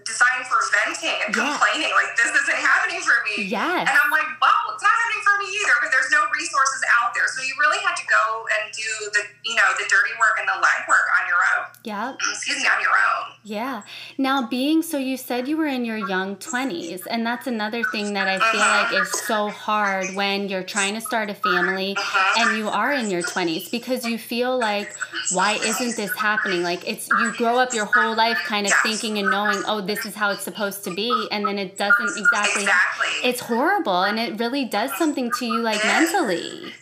designed 0.03 0.43
for 0.50 0.57
venting 0.81 1.13
and 1.23 1.29
Yeah. 1.35 1.55
complaining 1.55 1.91
like 1.93 2.11
this 2.17 2.33
isn't 2.33 2.57
happening 2.59 3.00
for 3.05 3.13
me 3.23 3.45
Yeah. 3.45 3.85
and 3.85 3.88
i'm 3.89 4.09
like 4.11 4.25
well 4.41 4.73
it's 4.73 4.81
not 4.83 4.91
happening 4.91 5.21
for 5.23 5.35
me 5.39 5.47
either 5.61 5.75
but 5.79 5.93
there's 5.93 6.09
no 6.09 6.25
resources 6.33 6.81
out 7.00 7.13
there 7.13 7.29
so 7.29 7.39
you 7.45 7.53
really 7.61 7.77
had 7.85 7.90
to 8.01 8.08
go 8.08 8.25
and 8.55 8.74
do 8.74 8.91
the 9.13 9.24
you 9.50 9.55
know 9.55 9.70
the 9.77 9.86
dirty 9.89 10.12
work 10.20 10.36
and 10.39 10.48
the 10.48 10.58
legwork 10.67 11.05
on 11.22 11.27
your 11.27 11.38
own 11.38 11.65
Yep. 11.84 12.20
excuse 12.29 12.58
me 12.62 12.67
on 12.67 12.81
your 12.81 12.91
own 12.91 13.27
Yeah. 13.43 13.81
Now, 14.20 14.48
being 14.48 14.84
so, 14.84 14.98
you 15.00 15.17
said 15.17 15.48
you 15.48 15.58
were 15.58 15.65
in 15.65 15.84
your 15.84 15.98
young 15.98 16.36
20s, 16.36 17.08
and 17.08 17.25
that's 17.25 17.48
another 17.48 17.84
thing 17.84 18.13
that 18.13 18.27
I 18.27 18.38
feel 18.38 18.62
Uh-huh. 18.62 18.84
like 18.84 19.01
is 19.01 19.10
so 19.10 19.50
hard 19.50 20.13
when 20.15 20.48
you're 20.48 20.62
trying 20.75 20.93
to 20.93 21.01
start 21.01 21.31
a 21.31 21.34
family 21.34 21.96
Uh-huh. 21.98 22.39
and 22.39 22.55
you 22.55 22.70
are 22.70 22.91
in 22.93 23.10
your 23.10 23.24
20s 23.24 23.67
because 23.77 24.05
you 24.05 24.20
feel 24.20 24.55
like, 24.60 24.93
why 25.29 25.53
isn't 25.53 25.96
this 25.96 26.13
happening? 26.13 26.62
Like, 26.62 26.88
it's 26.88 27.10
you 27.10 27.31
grow 27.31 27.58
up 27.58 27.74
your 27.74 27.86
whole 27.86 28.13
life 28.15 28.39
kind 28.43 28.67
of 28.67 28.74
Yes. 28.74 28.84
thinking 28.84 29.17
and 29.17 29.31
knowing, 29.31 29.63
oh, 29.65 29.81
this 29.81 30.05
is 30.05 30.13
how 30.13 30.29
it's 30.34 30.43
supposed 30.43 30.84
to 30.84 30.91
be, 30.91 31.27
and 31.31 31.48
then 31.48 31.58
it 31.58 31.77
doesn't 31.77 32.15
exactly. 32.24 32.63
exactly 32.63 33.29
It's 33.29 33.41
horrible, 33.41 34.03
and 34.03 34.20
it 34.20 34.39
really 34.39 34.65
does 34.65 34.91
something 35.01 35.31
to 35.39 35.46
you, 35.48 35.63
like 35.63 35.84
mentally. 35.84 36.75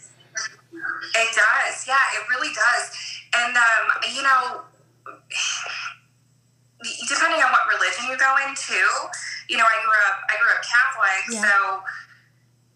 It 1.15 1.29
does, 1.35 1.87
yeah, 1.87 2.17
it 2.17 2.23
really 2.29 2.53
does. 2.53 2.85
And 3.35 3.55
um, 3.55 3.83
you 4.13 4.21
know, 4.23 4.61
depending 7.07 7.41
on 7.43 7.51
what 7.51 7.63
religion 7.67 8.07
you 8.09 8.17
go 8.17 8.31
into, 8.47 8.79
you 9.49 9.57
know, 9.57 9.65
I 9.67 9.77
grew 9.83 9.99
up 10.09 10.17
I 10.29 10.35
grew 10.41 10.51
up 10.53 10.61
Catholic, 10.63 11.23
Yeah. 11.29 11.43
so 11.43 11.83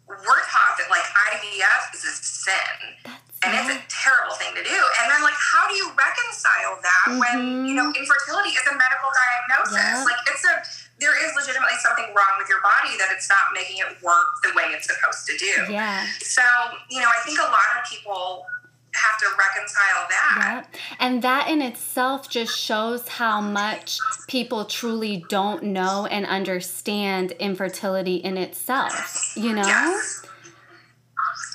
we're 0.08 0.44
taught 0.52 0.76
that 0.78 0.90
like 0.92 1.06
IVF 1.32 1.94
is 1.96 2.04
a 2.04 2.14
sin. 2.14 2.76
That's 3.06 3.44
And 3.44 3.52
it's 3.60 3.72
a 3.76 3.80
terrible 3.92 4.36
thing 4.36 4.56
to 4.56 4.64
do. 4.64 4.80
And 5.02 5.12
then, 5.12 5.20
like, 5.24 5.36
how 5.36 5.68
do 5.68 5.76
you 5.76 5.92
reconcile 5.96 6.80
that 6.80 7.08
when 7.20 7.66
you 7.68 7.76
know 7.76 7.92
infertility 7.92 8.56
is 8.56 8.64
a 8.68 8.76
medical 8.76 9.12
diagnosis? 9.12 9.76
Mm-hmm. 9.76 10.00
Yeah. 10.00 10.08
Like, 10.08 10.22
it's 10.32 10.46
a 10.48 10.56
there 11.04 11.14
is 11.20 11.36
legitimately 11.36 11.76
something 11.84 12.06
wrong 12.16 12.40
with 12.40 12.48
your 12.48 12.62
body 12.62 12.96
that 12.98 13.10
it's 13.12 13.28
not 13.28 13.52
making 13.54 13.78
it 13.78 14.02
work 14.02 14.40
the 14.42 14.52
way 14.56 14.64
it's 14.72 14.88
supposed 14.88 15.28
to 15.28 15.38
do. 15.38 15.72
yeah. 15.72 16.08
So, 16.22 16.42
you 16.90 17.02
know, 17.02 17.08
I 17.08 17.20
think 17.26 17.40
a 17.40 17.44
lot 17.44 17.76
of 17.78 17.84
people 17.90 18.46
have 18.94 19.18
to 19.20 19.26
reconcile 19.38 20.08
that. 20.10 20.56
Yep. 20.56 20.76
And 21.00 21.22
that 21.24 21.50
in 21.50 21.62
itself 21.62 22.30
just 22.30 22.58
shows 22.58 23.08
how 23.08 23.42
much 23.42 24.00
people 24.28 24.66
truly 24.66 25.26
don't 25.30 25.64
know 25.64 26.08
and 26.10 26.26
understand 26.26 27.32
infertility 27.34 28.16
in 28.16 28.38
itself, 28.38 29.34
you 29.36 29.54
know? 29.54 29.64
Yes. 29.64 30.26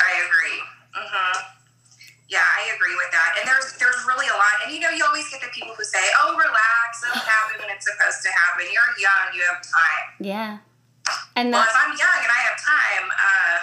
I 0.00 0.26
agree. 0.26 0.60
Mm-hmm. 0.96 1.57
Yeah, 2.28 2.44
I 2.44 2.76
agree 2.76 2.92
with 2.92 3.10
that. 3.12 3.40
And 3.40 3.48
there's 3.48 3.72
there's 3.80 4.04
really 4.04 4.28
a 4.28 4.36
lot. 4.36 4.52
And 4.64 4.74
you 4.74 4.80
know, 4.80 4.92
you 4.92 5.04
always 5.04 5.28
get 5.32 5.40
the 5.40 5.48
people 5.48 5.72
who 5.72 5.84
say, 5.84 6.04
"Oh, 6.20 6.36
relax, 6.36 7.00
it'll 7.00 7.24
happen 7.24 7.56
when 7.60 7.72
it's 7.72 7.88
supposed 7.88 8.20
to 8.22 8.28
happen. 8.28 8.68
You're 8.68 8.92
young, 9.00 9.32
you 9.32 9.42
have 9.48 9.64
time." 9.64 10.06
Yeah. 10.20 10.58
And 11.36 11.52
well, 11.52 11.64
if 11.64 11.72
I'm 11.72 11.96
young 11.96 12.20
and 12.20 12.32
I 12.32 12.40
have 12.44 12.58
time, 12.60 13.06
uh, 13.08 13.56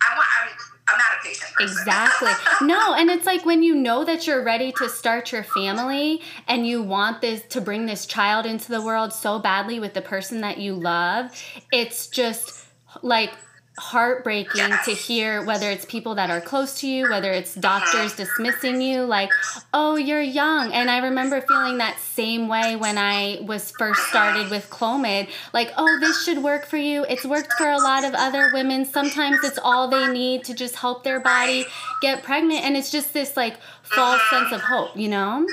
I 0.00 0.08
want. 0.16 0.28
I'm. 0.40 0.48
I'm 0.88 0.98
not 0.98 1.18
a 1.18 1.26
patient 1.26 1.52
person. 1.52 1.78
Exactly. 1.78 2.30
no, 2.66 2.94
and 2.94 3.10
it's 3.10 3.26
like 3.26 3.44
when 3.44 3.64
you 3.64 3.74
know 3.74 4.04
that 4.04 4.28
you're 4.28 4.44
ready 4.44 4.70
to 4.78 4.88
start 4.88 5.32
your 5.32 5.42
family 5.42 6.22
and 6.46 6.64
you 6.64 6.80
want 6.80 7.20
this 7.20 7.42
to 7.50 7.60
bring 7.60 7.86
this 7.86 8.06
child 8.06 8.46
into 8.46 8.70
the 8.70 8.80
world 8.80 9.12
so 9.12 9.40
badly 9.40 9.80
with 9.80 9.94
the 9.94 10.00
person 10.00 10.42
that 10.42 10.58
you 10.58 10.74
love, 10.74 11.32
it's 11.72 12.06
just 12.06 12.66
like 13.02 13.32
heartbreaking 13.78 14.56
yes. 14.56 14.84
to 14.86 14.92
hear 14.92 15.44
whether 15.44 15.70
it's 15.70 15.84
people 15.84 16.14
that 16.14 16.30
are 16.30 16.40
close 16.40 16.80
to 16.80 16.88
you, 16.88 17.10
whether 17.10 17.30
it's 17.30 17.54
doctors 17.54 18.12
uh-huh. 18.12 18.24
dismissing 18.24 18.80
you, 18.80 19.04
like, 19.04 19.30
oh, 19.74 19.96
you're 19.96 20.22
young. 20.22 20.72
And 20.72 20.90
I 20.90 20.98
remember 20.98 21.40
feeling 21.42 21.78
that 21.78 21.98
same 21.98 22.48
way 22.48 22.76
when 22.76 22.96
I 22.96 23.38
was 23.42 23.70
first 23.78 24.00
started 24.08 24.50
with 24.50 24.70
Clomid, 24.70 25.28
like, 25.52 25.72
oh, 25.76 25.98
this 26.00 26.24
should 26.24 26.42
work 26.42 26.64
for 26.64 26.78
you. 26.78 27.04
It's 27.04 27.26
worked 27.26 27.52
for 27.54 27.68
a 27.68 27.78
lot 27.78 28.04
of 28.04 28.14
other 28.14 28.50
women. 28.54 28.86
Sometimes 28.86 29.44
it's 29.44 29.58
all 29.62 29.88
they 29.88 30.08
need 30.08 30.44
to 30.44 30.54
just 30.54 30.76
help 30.76 31.04
their 31.04 31.20
body 31.20 31.66
get 32.00 32.22
pregnant. 32.22 32.64
And 32.64 32.76
it's 32.76 32.90
just 32.90 33.12
this 33.12 33.36
like 33.36 33.58
false 33.82 34.20
uh-huh. 34.20 34.44
sense 34.44 34.52
of 34.54 34.62
hope, 34.62 34.96
you 34.96 35.08
know? 35.08 35.46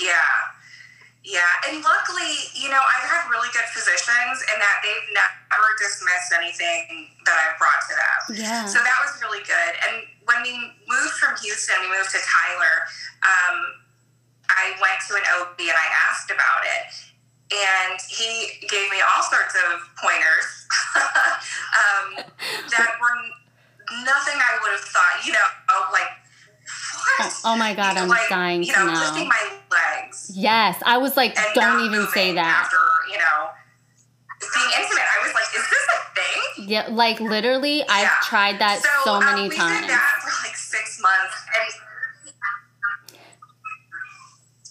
Yeah. 0.00 0.47
Yeah, 1.38 1.70
and 1.70 1.78
luckily, 1.86 2.34
you 2.50 2.66
know, 2.66 2.82
I've 2.82 3.06
had 3.06 3.30
really 3.30 3.46
good 3.54 3.66
physicians 3.70 4.42
in 4.50 4.58
that 4.58 4.82
they've 4.82 5.08
never 5.14 5.70
dismissed 5.78 6.34
anything 6.34 7.14
that 7.22 7.38
I've 7.38 7.54
brought 7.62 7.78
to 7.86 7.94
them. 7.94 8.18
Yeah. 8.42 8.66
So 8.66 8.82
that 8.82 8.98
was 9.06 9.14
really 9.22 9.46
good. 9.46 9.72
And 9.86 10.02
when 10.26 10.42
we 10.42 10.58
moved 10.90 11.14
from 11.22 11.38
Houston, 11.38 11.78
we 11.86 11.94
moved 11.94 12.10
to 12.10 12.18
Tyler. 12.18 12.74
Um, 13.22 13.56
I 14.50 14.74
went 14.82 14.98
to 15.06 15.14
an 15.14 15.26
OB 15.38 15.62
and 15.62 15.78
I 15.78 15.88
asked 16.10 16.34
about 16.34 16.66
it, 16.66 16.90
and 17.54 18.02
he 18.10 18.58
gave 18.66 18.90
me 18.90 18.98
all 18.98 19.22
sorts 19.22 19.54
of 19.54 19.78
pointers 19.94 20.66
um, 21.78 22.06
that 22.74 22.98
were 22.98 23.18
nothing 24.02 24.42
I 24.42 24.58
would 24.58 24.74
have 24.74 24.88
thought. 24.90 25.22
You 25.22 25.38
know, 25.38 25.46
like 25.94 26.10
Oh, 27.20 27.40
oh, 27.46 27.56
my 27.56 27.74
god, 27.74 27.96
I'm 27.96 28.08
like, 28.08 28.28
dying 28.28 28.62
you 28.62 28.72
know, 28.72 28.86
to 28.86 28.92
know. 28.92 29.00
lifting 29.00 29.28
my 29.28 29.58
legs. 29.70 30.30
Yes, 30.34 30.80
I 30.84 30.98
was 30.98 31.16
like, 31.16 31.36
don't 31.54 31.84
even 31.84 32.06
say 32.08 32.32
that. 32.34 32.64
After 32.64 32.76
you 33.10 33.18
know, 33.18 33.50
being 34.38 34.70
intimate, 34.78 35.02
I 35.02 35.18
was 35.24 35.34
like, 35.34 35.50
is 35.56 35.66
this 35.66 35.86
a 35.90 36.00
thing? 36.14 36.68
Yeah, 36.68 36.86
like 36.90 37.20
literally, 37.20 37.78
yeah. 37.78 37.90
I've 37.90 38.14
tried 38.22 38.58
that 38.60 38.78
so, 38.78 38.88
so 39.04 39.12
um, 39.14 39.24
many 39.24 39.42
um, 39.42 39.48
we 39.48 39.56
times. 39.56 39.74
We 39.74 39.80
did 39.82 39.90
that 39.90 40.20
for 40.22 40.30
like 40.46 40.56
six 40.56 41.00
months, 41.02 41.36
and 41.58 41.70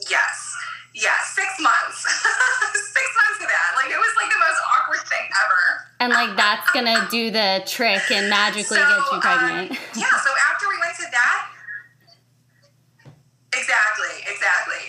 yes, 0.10 0.56
yes, 0.96 1.36
six 1.36 1.50
months, 1.60 2.00
six 2.96 3.08
months 3.12 3.40
of 3.44 3.50
that. 3.52 3.70
Like 3.76 3.92
it 3.92 4.00
was 4.00 4.14
like 4.16 4.32
the 4.32 4.40
most 4.40 4.60
awkward 4.72 5.04
thing 5.04 5.26
ever. 5.36 5.62
And 6.00 6.14
like 6.14 6.38
that's 6.38 6.70
gonna 6.72 7.08
do 7.12 7.32
the 7.32 7.64
trick 7.66 8.08
and 8.12 8.30
magically 8.32 8.78
so, 8.78 8.88
get 8.88 9.04
you 9.12 9.20
pregnant. 9.20 9.72
Um, 9.72 9.78
yeah. 10.00 10.16
So 10.16 10.32
after 10.48 10.70
we 10.70 10.80
went 10.80 10.96
to 10.96 11.08
that 11.12 11.57
Exactly, 13.58 14.16
exactly. 14.30 14.84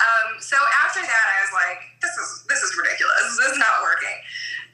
Um, 0.00 0.40
so 0.40 0.56
after 0.84 1.00
that, 1.00 1.26
I 1.32 1.38
was 1.44 1.52
like, 1.56 1.80
this 2.00 2.12
is 2.16 2.44
this 2.48 2.60
is 2.60 2.72
ridiculous. 2.76 3.36
This 3.36 3.56
is 3.56 3.60
not 3.60 3.80
working. 3.80 4.16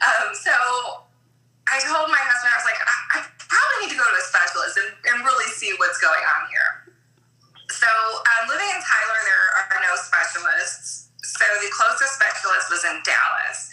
Um, 0.03 0.35
so 0.35 0.55
I 1.67 1.83
told 1.83 2.11
my 2.11 2.23
husband, 2.23 2.51
I 2.51 2.57
was 2.59 2.69
like, 2.69 2.79
I, 2.79 2.95
I 3.15 3.19
probably 3.39 3.79
need 3.87 3.93
to 3.95 3.99
go 3.99 4.07
to 4.07 4.19
a 4.19 4.27
specialist 4.27 4.75
and, 4.79 4.91
and 5.11 5.17
really 5.27 5.51
see 5.51 5.75
what's 5.83 5.99
going 5.99 6.23
on 6.23 6.43
here. 6.51 6.71
So 7.75 7.91
um, 7.91 8.47
living 8.47 8.71
in 8.71 8.79
Tyler, 8.83 9.21
there 9.27 9.45
are 9.67 9.83
no 9.83 9.95
specialists. 9.99 11.11
So 11.23 11.47
the 11.59 11.71
closest 11.75 12.15
specialist 12.15 12.71
was 12.71 12.83
in 12.87 13.03
Dallas. 13.03 13.71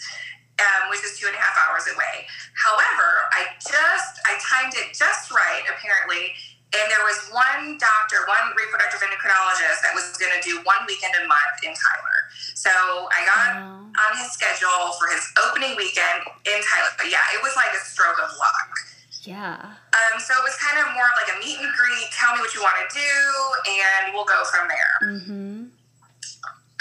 Um, 0.54 0.86
which 0.86 1.02
is 1.02 1.18
two 1.18 1.26
and 1.26 1.34
a 1.34 1.42
half 1.42 1.58
hours 1.66 1.82
away. 1.90 2.30
However, 2.54 3.26
I 3.34 3.58
just 3.58 4.22
I 4.22 4.38
timed 4.38 4.70
it 4.78 4.94
just 4.94 5.34
right, 5.34 5.66
apparently, 5.66 6.30
and 6.74 6.90
there 6.90 7.04
was 7.06 7.30
one 7.30 7.78
doctor, 7.78 8.26
one 8.26 8.50
reproductive 8.58 8.98
endocrinologist 8.98 9.78
that 9.86 9.94
was 9.94 10.10
going 10.18 10.34
to 10.34 10.42
do 10.42 10.58
one 10.66 10.82
weekend 10.90 11.14
a 11.14 11.24
month 11.26 11.62
in 11.62 11.70
Tyler. 11.70 12.18
So 12.58 12.70
I 13.14 13.20
got 13.22 13.48
oh. 13.62 13.94
on 13.94 14.10
his 14.18 14.34
schedule 14.34 14.96
for 14.98 15.06
his 15.14 15.22
opening 15.46 15.78
weekend 15.78 16.26
in 16.46 16.58
Tyler. 16.66 16.90
But 16.98 17.14
yeah, 17.14 17.22
it 17.36 17.40
was 17.46 17.54
like 17.54 17.70
a 17.70 17.82
stroke 17.82 18.18
of 18.18 18.30
luck. 18.34 18.70
Yeah. 19.22 19.56
Um, 19.94 20.20
so 20.20 20.34
it 20.36 20.44
was 20.44 20.56
kind 20.60 20.82
of 20.82 20.92
more 20.92 21.08
like 21.16 21.30
a 21.32 21.38
meet 21.40 21.56
and 21.62 21.70
greet. 21.72 22.06
Tell 22.12 22.34
me 22.34 22.42
what 22.42 22.52
you 22.52 22.60
want 22.60 22.76
to 22.76 22.88
do, 22.92 23.14
and 23.80 24.12
we'll 24.12 24.28
go 24.28 24.44
from 24.50 24.68
there. 24.68 24.94
Mm-hmm. 25.00 25.56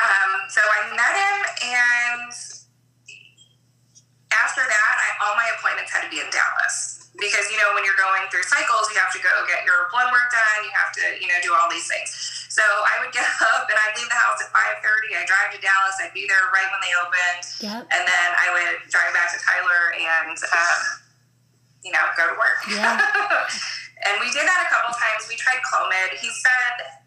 Um, 0.03 0.31
so 0.51 0.59
I 0.59 0.91
met 0.91 1.15
him, 1.15 1.38
and 1.71 2.31
after 4.35 4.59
that, 4.59 4.93
I, 5.00 5.07
all 5.23 5.35
my 5.39 5.47
appointments 5.55 5.93
had 5.93 6.03
to 6.03 6.09
be 6.12 6.19
in 6.19 6.27
Dallas 6.33 7.02
because 7.17 7.46
you 7.53 7.58
know 7.62 7.74
when 7.77 7.86
you're 7.86 8.00
going 8.00 8.25
through 8.34 8.41
cycles 8.46 8.89
you 8.89 8.98
have 8.98 9.13
to 9.13 9.22
go 9.22 9.29
get 9.46 9.62
your 9.65 9.86
blood 9.93 10.10
work 10.10 10.34
done 10.34 10.60
you 10.65 10.74
have 10.74 10.89
to 10.89 11.03
you 11.22 11.29
know 11.29 11.38
do 11.46 11.53
all 11.53 11.70
these 11.70 11.86
things. 11.86 12.10
So 12.50 12.62
i 12.62 13.01
would 13.01 13.13
get 13.17 13.25
up 13.41 13.70
and 13.70 13.77
i'd 13.77 13.93
leave 13.98 14.10
the 14.10 14.17
house 14.17 14.41
at 14.41 14.50
5.30 14.50 15.22
i'd 15.22 15.29
drive 15.29 15.53
to 15.53 15.60
dallas 15.62 15.98
i'd 16.01 16.13
be 16.13 16.25
there 16.25 16.50
right 16.50 16.70
when 16.74 16.82
they 16.82 16.93
opened 16.98 17.43
yep. 17.62 17.86
and 17.93 18.03
then 18.05 18.29
i 18.38 18.50
would 18.50 18.89
drive 18.89 19.13
back 19.13 19.29
to 19.34 19.39
tyler 19.41 19.93
and 19.93 20.38
um, 20.53 21.03
you 21.84 21.91
know 21.91 22.00
go 22.17 22.27
to 22.27 22.34
work. 22.34 22.60
Yeah. 22.72 22.98
and 24.05 24.20
we 24.20 24.27
did 24.32 24.48
that 24.48 24.65
a 24.65 24.74
couple 24.74 24.96
times. 24.96 25.27
We 25.29 25.36
tried 25.36 25.60
clomid. 25.62 26.17
He 26.20 26.29
said 26.29 27.03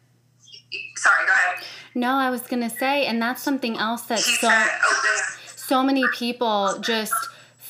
sorry 0.96 1.26
go 1.26 1.32
ahead. 1.32 1.64
No 1.94 2.10
i 2.14 2.30
was 2.30 2.42
gonna 2.42 2.70
say 2.70 3.06
and 3.06 3.20
that's 3.20 3.42
something 3.42 3.76
else 3.76 4.02
that 4.02 4.18
he 4.18 4.34
so, 4.34 4.48
said, 4.48 4.68
oh, 4.82 5.22
so 5.44 5.82
many 5.82 6.04
people 6.12 6.78
just 6.80 7.14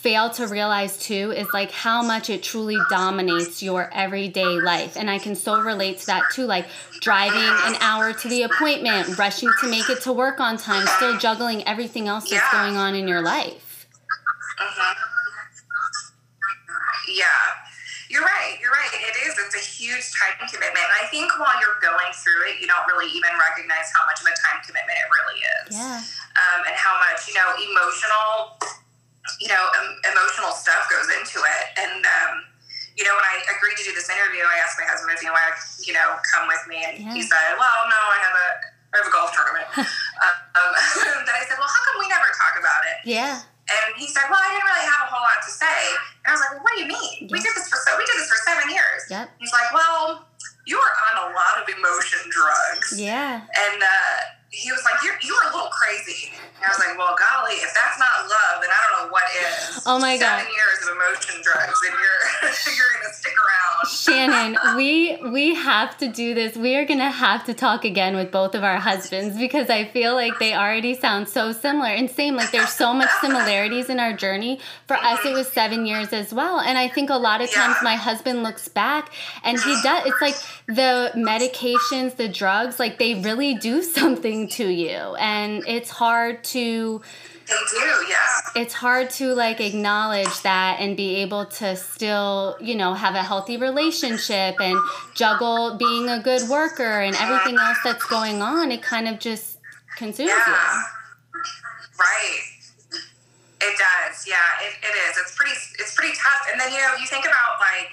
fail 0.07 0.31
to 0.31 0.47
realize 0.47 0.97
too 0.99 1.35
is 1.35 1.49
like 1.53 1.73
how 1.73 2.01
much 2.01 2.31
it 2.31 2.41
truly 2.41 2.79
dominates 2.89 3.61
your 3.61 3.91
everyday 3.93 4.61
life. 4.61 4.97
And 4.97 5.11
I 5.11 5.19
can 5.19 5.35
so 5.35 5.59
relate 5.61 5.99
to 5.99 6.07
that 6.07 6.23
too, 6.31 6.47
like 6.47 6.69
driving 7.01 7.43
an 7.43 7.75
hour 7.83 8.13
to 8.13 8.29
the 8.29 8.43
appointment, 8.43 9.19
rushing 9.19 9.51
to 9.63 9.69
make 9.69 9.91
it 9.91 10.03
to 10.03 10.13
work 10.13 10.39
on 10.39 10.59
time, 10.59 10.87
still 10.87 11.19
juggling 11.19 11.67
everything 11.67 12.07
else 12.07 12.31
that's 12.31 12.39
yeah. 12.39 12.53
going 12.55 12.77
on 12.77 12.95
in 12.95 13.09
your 13.09 13.21
life. 13.21 13.89
Uh-huh. 14.61 14.95
Yeah. 17.11 17.27
You're 18.09 18.23
right. 18.23 18.59
You're 18.63 18.71
right. 18.71 18.95
It 18.95 19.27
is. 19.27 19.35
It's 19.43 19.59
a 19.59 19.83
huge 19.83 20.07
time 20.15 20.39
commitment. 20.47 20.87
And 20.87 21.03
I 21.03 21.11
think 21.11 21.35
while 21.35 21.59
you're 21.59 21.83
going 21.83 22.15
through 22.15 22.55
it, 22.55 22.63
you 22.63 22.71
don't 22.71 22.87
really 22.87 23.11
even 23.11 23.35
recognize 23.43 23.91
how 23.91 24.07
much 24.07 24.23
of 24.23 24.31
a 24.31 24.35
time 24.39 24.63
commitment 24.63 24.95
it 24.95 25.11
really 25.11 25.39
is. 25.43 25.75
Yeah. 25.75 25.99
Um, 26.39 26.63
and 26.63 26.77
how 26.79 26.95
much, 27.03 27.27
you 27.27 27.35
know, 27.35 27.51
emotional 27.59 28.55
you 29.41 29.49
know, 29.49 29.63
um, 29.81 29.89
emotional 30.09 30.53
stuff 30.53 30.89
goes 30.91 31.09
into 31.19 31.39
it. 31.43 31.65
And, 31.79 32.03
um, 32.05 32.33
you 32.97 33.05
know, 33.05 33.13
when 33.13 33.29
I 33.29 33.45
agreed 33.53 33.77
to 33.77 33.85
do 33.85 33.93
this 33.93 34.09
interview, 34.09 34.41
I 34.41 34.57
asked 34.65 34.81
my 34.81 34.89
husband 34.89 35.13
if 35.13 35.21
he 35.21 35.29
wanted, 35.29 35.57
you 35.85 35.93
know, 35.93 36.17
come 36.33 36.49
with 36.49 36.65
me, 36.65 36.81
and 36.81 36.97
yeah. 36.97 37.13
he 37.13 37.21
said, 37.21 37.61
"Well, 37.61 37.79
no, 37.93 38.01
I 38.01 38.19
have 38.25 38.37
a, 38.37 38.49
I 38.89 38.95
have 39.05 39.09
a 39.09 39.13
golf 39.13 39.37
tournament." 39.37 39.69
um, 39.77 40.71
then 41.29 41.37
I 41.37 41.45
said, 41.45 41.61
"Well, 41.61 41.69
how 41.69 41.81
come 41.93 42.01
we 42.01 42.09
never 42.09 42.29
talk 42.33 42.57
about 42.57 42.83
it?" 42.89 43.05
Yeah. 43.05 43.45
And 43.69 44.01
he 44.01 44.09
said, 44.09 44.25
"Well, 44.33 44.41
I 44.41 44.49
didn't 44.49 44.65
really 44.65 44.89
have 44.89 45.03
a 45.05 45.09
whole 45.13 45.21
lot 45.21 45.45
to 45.45 45.53
say." 45.53 45.81
And 46.25 46.33
I 46.33 46.33
was 46.33 46.41
like, 46.41 46.57
"Well, 46.57 46.65
what 46.65 46.73
do 46.73 46.89
you 46.89 46.89
mean? 46.89 47.29
Yeah. 47.29 47.37
We 47.37 47.45
did 47.45 47.53
this 47.53 47.69
for 47.69 47.77
so 47.85 47.93
we 48.01 48.09
did 48.09 48.17
this 48.17 48.33
for 48.33 48.41
seven 48.49 48.73
years." 48.73 49.05
Yep. 49.13 49.29
He's 49.45 49.53
like, 49.53 49.69
"Well, 49.77 50.25
you 50.65 50.81
were 50.81 50.93
on 51.13 51.15
a 51.21 51.37
lot 51.37 51.61
of 51.61 51.69
emotion 51.69 52.25
drugs." 52.33 52.97
Yeah. 52.97 53.45
And 53.45 53.79
uh, 53.85 54.36
he 54.57 54.73
was 54.73 54.81
like, 54.89 54.97
"You're 55.05 55.21
you 55.21 55.37
were 55.37 55.53
a 55.53 55.53
little 55.53 55.69
crazy." 55.69 56.33
And 56.33 56.65
I 56.65 56.73
was 56.73 56.81
like, 56.81 56.97
"Well, 56.97 57.13
golly, 57.13 57.61
if 57.61 57.77
that's 57.77 58.01
not 58.01 58.25
love, 58.25 58.65
then 58.65 58.73
I 58.73 58.79
don't 58.89 58.93
know 59.05 59.09
what 59.13 59.29
is." 59.37 59.85
Oh 59.85 60.01
my 60.01 60.17
Seven 60.17 60.25
god! 60.25 60.49
Seven 60.49 60.57
years 60.57 60.76
of 60.87 60.97
emotion 60.97 61.43
drugs, 61.43 61.81
and 61.89 61.95
you're 62.01 62.51
you're 62.77 63.01
gonna 63.01 63.15
stick 63.15 63.35
around. 63.35 63.89
Shannon, 63.89 64.77
we 64.77 65.19
we 65.31 65.55
have 65.55 65.97
to 65.99 66.09
do 66.09 66.35
this. 66.35 66.57
We 66.57 66.77
are 66.77 66.85
gonna 66.85 67.11
have 67.11 67.45
to 67.47 67.55
talk 67.55 67.85
again 67.85 68.17
with 68.17 68.31
both 68.31 68.55
of 68.55 68.65
our 68.65 68.79
husbands 68.79 69.37
because 69.39 69.71
I 69.71 69.85
feel 69.85 70.15
like 70.15 70.39
they 70.39 70.55
already 70.55 70.95
sound 70.95 71.29
so 71.29 71.53
similar 71.53 71.89
and 71.89 72.11
same. 72.11 72.37
Like 72.37 72.51
there's 72.51 72.73
so 72.73 72.93
much 72.93 73.11
similarities 73.21 73.91
in 73.91 74.01
our 74.01 74.13
journey. 74.13 74.61
For 74.87 74.97
us, 74.97 75.25
it 75.25 75.33
was 75.33 75.49
seven 75.49 75.87
years 75.87 76.13
as 76.13 76.33
well, 76.33 76.61
and 76.61 76.79
I 76.79 76.89
think 76.89 77.11
a 77.11 77.17
lot 77.17 77.41
of 77.41 77.51
times 77.51 77.77
yeah. 77.79 77.85
my 77.85 77.97
husband 77.97 78.43
looks 78.43 78.69
back 78.69 79.13
and 79.45 79.59
he 79.61 79.81
does. 79.83 80.07
It's 80.07 80.21
like 80.21 80.37
the 80.67 81.13
medications, 81.15 82.17
the 82.17 82.29
drugs, 82.29 82.79
like 82.79 82.99
they 82.99 83.15
really 83.15 83.55
do 83.55 83.83
something 83.97 84.49
to 84.49 84.67
you 84.67 85.17
and 85.17 85.63
it's 85.67 85.91
hard 85.91 86.43
to 86.45 87.03
they 87.47 87.55
do 87.71 88.07
yeah 88.09 88.37
it's 88.57 88.73
hard 88.73 89.11
to 89.11 89.35
like 89.35 89.61
acknowledge 89.61 90.41
that 90.41 90.81
and 90.81 90.97
be 90.97 91.17
able 91.17 91.45
to 91.45 91.77
still, 91.77 92.57
you 92.59 92.75
know, 92.75 92.95
have 92.95 93.15
a 93.15 93.23
healthy 93.23 93.59
relationship 93.59 94.57
and 94.59 94.81
juggle 95.15 95.77
being 95.77 96.09
a 96.09 96.23
good 96.23 96.49
worker 96.49 97.01
and 97.03 97.15
everything 97.17 97.59
else 97.59 97.77
that's 97.85 98.07
going 98.07 98.41
on. 98.41 98.73
It 98.73 98.83
kind 98.83 99.09
of 99.09 99.19
just 99.19 99.59
consumes 99.97 100.31
yeah. 100.31 100.47
you. 100.47 101.41
Right. 102.01 102.41
It 103.61 103.77
does. 103.77 104.27
Yeah, 104.27 104.37
it, 104.65 104.73
it 104.83 104.97
is. 105.11 105.19
It's 105.19 105.37
pretty 105.37 105.53
it's 105.79 105.95
pretty 105.95 106.17
tough. 106.17 106.49
And 106.51 106.59
then 106.59 106.73
you 106.73 106.79
know, 106.79 106.97
you 106.99 107.07
think 107.07 107.27
about 107.27 107.61
like 107.61 107.89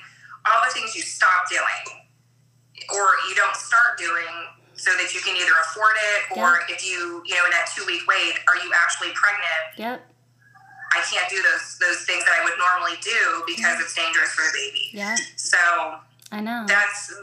all 0.48 0.62
the 0.66 0.74
things 0.74 0.96
you 0.96 1.02
stop 1.02 1.50
doing 1.50 2.00
or 2.94 3.08
you 3.28 3.36
don't 3.36 3.56
start 3.56 3.98
doing 3.98 4.48
so 4.84 4.92
that 5.00 5.16
you 5.16 5.22
can 5.24 5.40
either 5.40 5.56
afford 5.64 5.96
it 5.96 6.36
or 6.36 6.60
yep. 6.60 6.76
if 6.76 6.84
you 6.84 7.24
you 7.24 7.34
know 7.40 7.46
in 7.48 7.52
that 7.56 7.72
two 7.72 7.88
week 7.88 8.04
wait 8.04 8.36
are 8.52 8.60
you 8.60 8.72
actually 8.76 9.16
pregnant? 9.16 9.64
Yep. 9.80 10.04
I 10.92 11.02
can't 11.08 11.30
do 11.32 11.40
those 11.40 11.80
those 11.80 12.04
things 12.04 12.24
that 12.28 12.36
i 12.36 12.44
would 12.44 12.60
normally 12.60 13.00
do 13.02 13.44
because 13.48 13.80
it's 13.80 13.96
dangerous 13.96 14.36
for 14.36 14.44
the 14.44 14.54
baby. 14.54 14.92
Yeah 14.92 15.16
so 15.36 15.58
I 16.34 16.42
know. 16.42 16.66
That's 16.66 17.14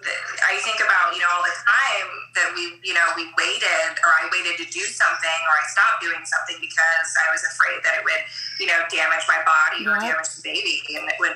I 0.46 0.54
think 0.62 0.78
about 0.78 1.10
you 1.10 1.18
know 1.18 1.26
all 1.34 1.42
the 1.42 1.58
time 1.66 2.08
that 2.38 2.54
we 2.54 2.78
you 2.86 2.94
know 2.94 3.02
we 3.18 3.26
waited 3.34 3.90
or 4.06 4.10
I 4.14 4.30
waited 4.30 4.54
to 4.62 4.70
do 4.70 4.86
something 4.86 5.40
or 5.50 5.54
I 5.58 5.66
stopped 5.66 5.98
doing 5.98 6.22
something 6.22 6.54
because 6.62 7.08
I 7.18 7.26
was 7.34 7.42
afraid 7.42 7.82
that 7.82 7.98
it 7.98 8.04
would 8.06 8.22
you 8.60 8.66
know 8.70 8.78
damage 8.86 9.26
my 9.26 9.42
body 9.42 9.82
yep. 9.82 9.90
or 9.90 9.98
damage 9.98 10.30
the 10.38 10.42
baby 10.46 10.78
and 10.94 11.10
it 11.10 11.18
would 11.18 11.34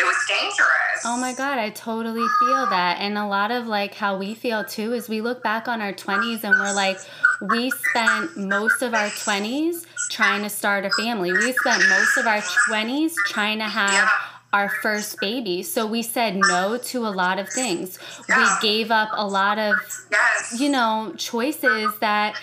it 0.00 0.04
was 0.08 0.16
dangerous. 0.26 1.04
Oh 1.04 1.20
my 1.20 1.34
god, 1.34 1.58
I 1.58 1.68
totally 1.68 2.26
feel 2.40 2.64
that. 2.72 2.96
And 3.00 3.18
a 3.18 3.26
lot 3.26 3.50
of 3.50 3.66
like 3.66 3.92
how 3.92 4.16
we 4.16 4.32
feel 4.32 4.64
too 4.64 4.94
is 4.94 5.06
we 5.06 5.20
look 5.20 5.42
back 5.42 5.68
on 5.68 5.82
our 5.82 5.92
20s 5.92 6.42
and 6.42 6.58
we're 6.58 6.72
like 6.72 6.96
we 7.52 7.70
spent 7.70 8.34
most 8.38 8.80
of 8.80 8.94
our 8.94 9.08
20s 9.08 9.84
trying 10.08 10.42
to 10.42 10.48
start 10.48 10.86
a 10.86 10.90
family. 10.90 11.32
We 11.32 11.52
spent 11.52 11.86
most 11.86 12.16
of 12.16 12.26
our 12.26 12.40
20s 12.40 13.12
trying 13.26 13.58
to 13.58 13.68
have 13.68 13.92
yeah 13.92 14.39
our 14.52 14.68
first 14.68 15.20
baby. 15.20 15.62
So 15.62 15.86
we 15.86 16.02
said 16.02 16.36
no 16.36 16.78
to 16.78 17.06
a 17.06 17.10
lot 17.10 17.38
of 17.38 17.48
things. 17.48 17.98
Yeah. 18.28 18.58
We 18.60 18.68
gave 18.68 18.90
up 18.90 19.10
a 19.12 19.26
lot 19.26 19.58
of, 19.58 19.76
yes. 20.10 20.60
you 20.60 20.68
know, 20.68 21.14
choices 21.16 21.92
that 22.00 22.36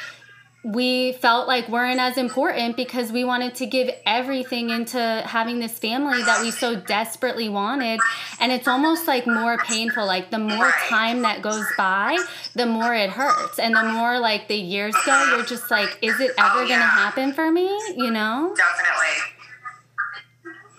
we 0.64 1.14
felt 1.14 1.48
like 1.48 1.70
weren't 1.70 2.00
as 2.00 2.18
important 2.18 2.76
because 2.76 3.12
we 3.12 3.24
wanted 3.24 3.56
to 3.56 3.66
give 3.66 3.90
everything 4.06 4.70
into 4.70 5.00
having 5.26 5.60
this 5.60 5.78
family 5.80 6.22
that 6.24 6.42
we 6.42 6.52
so 6.52 6.76
desperately 6.76 7.48
wanted. 7.48 8.00
And 8.40 8.52
it's 8.52 8.68
almost 8.68 9.08
like 9.08 9.26
more 9.28 9.58
painful. 9.60 10.06
Like 10.06 10.30
the 10.30 10.40
more 10.40 10.72
time 10.90 11.22
that 11.22 11.42
goes 11.42 11.66
by, 11.78 12.18
the 12.54 12.66
more 12.66 12.94
it 12.94 13.10
hurts. 13.10 13.60
And 13.60 13.76
the 13.76 13.84
more 13.84 14.20
like 14.20 14.48
the 14.48 14.56
years 14.56 14.96
go, 15.06 15.36
you're 15.36 15.46
just 15.46 15.72
like, 15.72 15.98
is 16.02 16.20
it 16.20 16.32
ever 16.38 16.60
oh, 16.60 16.62
yeah. 16.64 16.68
going 16.68 16.82
to 16.82 16.86
happen 16.86 17.34
for 17.34 17.50
me? 17.50 17.68
You 17.96 18.12
know? 18.12 18.54
Definitely. 18.58 19.37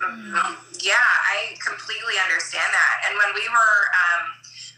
Mm-hmm 0.08 0.68
yeah, 0.82 0.94
I 0.96 1.58
completely 1.58 2.16
understand 2.18 2.70
that. 2.70 2.94
And 3.08 3.18
when 3.18 3.30
we 3.34 3.44
were, 3.50 3.76
um, 3.92 4.22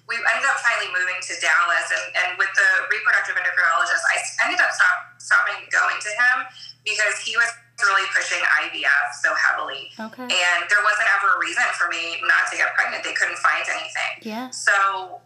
we 0.09 0.17
ended 0.17 0.49
up 0.49 0.59
finally 0.65 0.91
moving 0.91 1.21
to 1.21 1.33
Dallas, 1.39 1.87
and, 1.93 2.07
and 2.25 2.29
with 2.41 2.51
the 2.57 2.71
reproductive 2.89 3.37
endocrinologist, 3.37 4.03
I 4.09 4.17
ended 4.49 4.61
up 4.61 4.73
stop, 4.73 4.97
stopping 5.21 5.61
going 5.71 5.99
to 6.01 6.11
him 6.11 6.37
because 6.83 7.21
he 7.21 7.37
was 7.37 7.49
really 7.81 8.09
pushing 8.13 8.41
IVF 8.65 9.07
so 9.25 9.33
heavily. 9.37 9.89
Okay. 9.97 10.27
And 10.29 10.61
there 10.69 10.83
wasn't 10.85 11.09
ever 11.17 11.37
a 11.37 11.39
reason 11.41 11.65
for 11.77 11.89
me 11.89 12.21
not 12.29 12.49
to 12.53 12.59
get 12.59 12.77
pregnant. 12.77 13.05
They 13.05 13.17
couldn't 13.17 13.41
find 13.41 13.65
anything. 13.71 14.13
Yeah. 14.21 14.53
So 14.53 15.21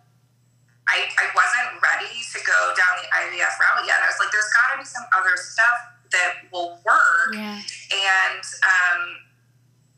I, 0.87 1.09
I 1.19 1.27
wasn't 1.35 1.83
ready 1.83 2.15
to 2.15 2.39
go 2.45 2.59
down 2.79 2.95
the 3.03 3.09
IVF 3.11 3.59
route 3.59 3.83
yet. 3.89 4.05
I 4.05 4.07
was 4.07 4.21
like, 4.23 4.31
there's 4.31 4.51
got 4.55 4.75
to 4.75 4.77
be 4.79 4.87
some 4.87 5.07
other 5.19 5.35
stuff 5.35 5.79
that 6.15 6.47
will 6.53 6.79
work. 6.87 7.35
Yeah. 7.35 7.59
And 7.59 8.43
um, 8.63 9.24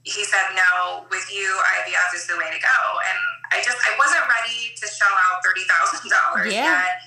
he 0.07 0.23
said, 0.23 0.55
no, 0.55 1.03
with 1.11 1.27
you, 1.35 1.51
IVF 1.83 2.15
is 2.15 2.31
the 2.31 2.39
way 2.39 2.47
to 2.47 2.61
go. 2.63 2.79
And 3.11 3.19
I 3.51 3.59
just, 3.59 3.75
I 3.83 3.91
wasn't 3.99 4.23
ready 4.31 4.71
to 4.79 4.87
shell 4.87 5.11
out 5.11 5.43
$30,000 5.43 6.47
yeah. 6.47 6.63
yet. 6.63 7.03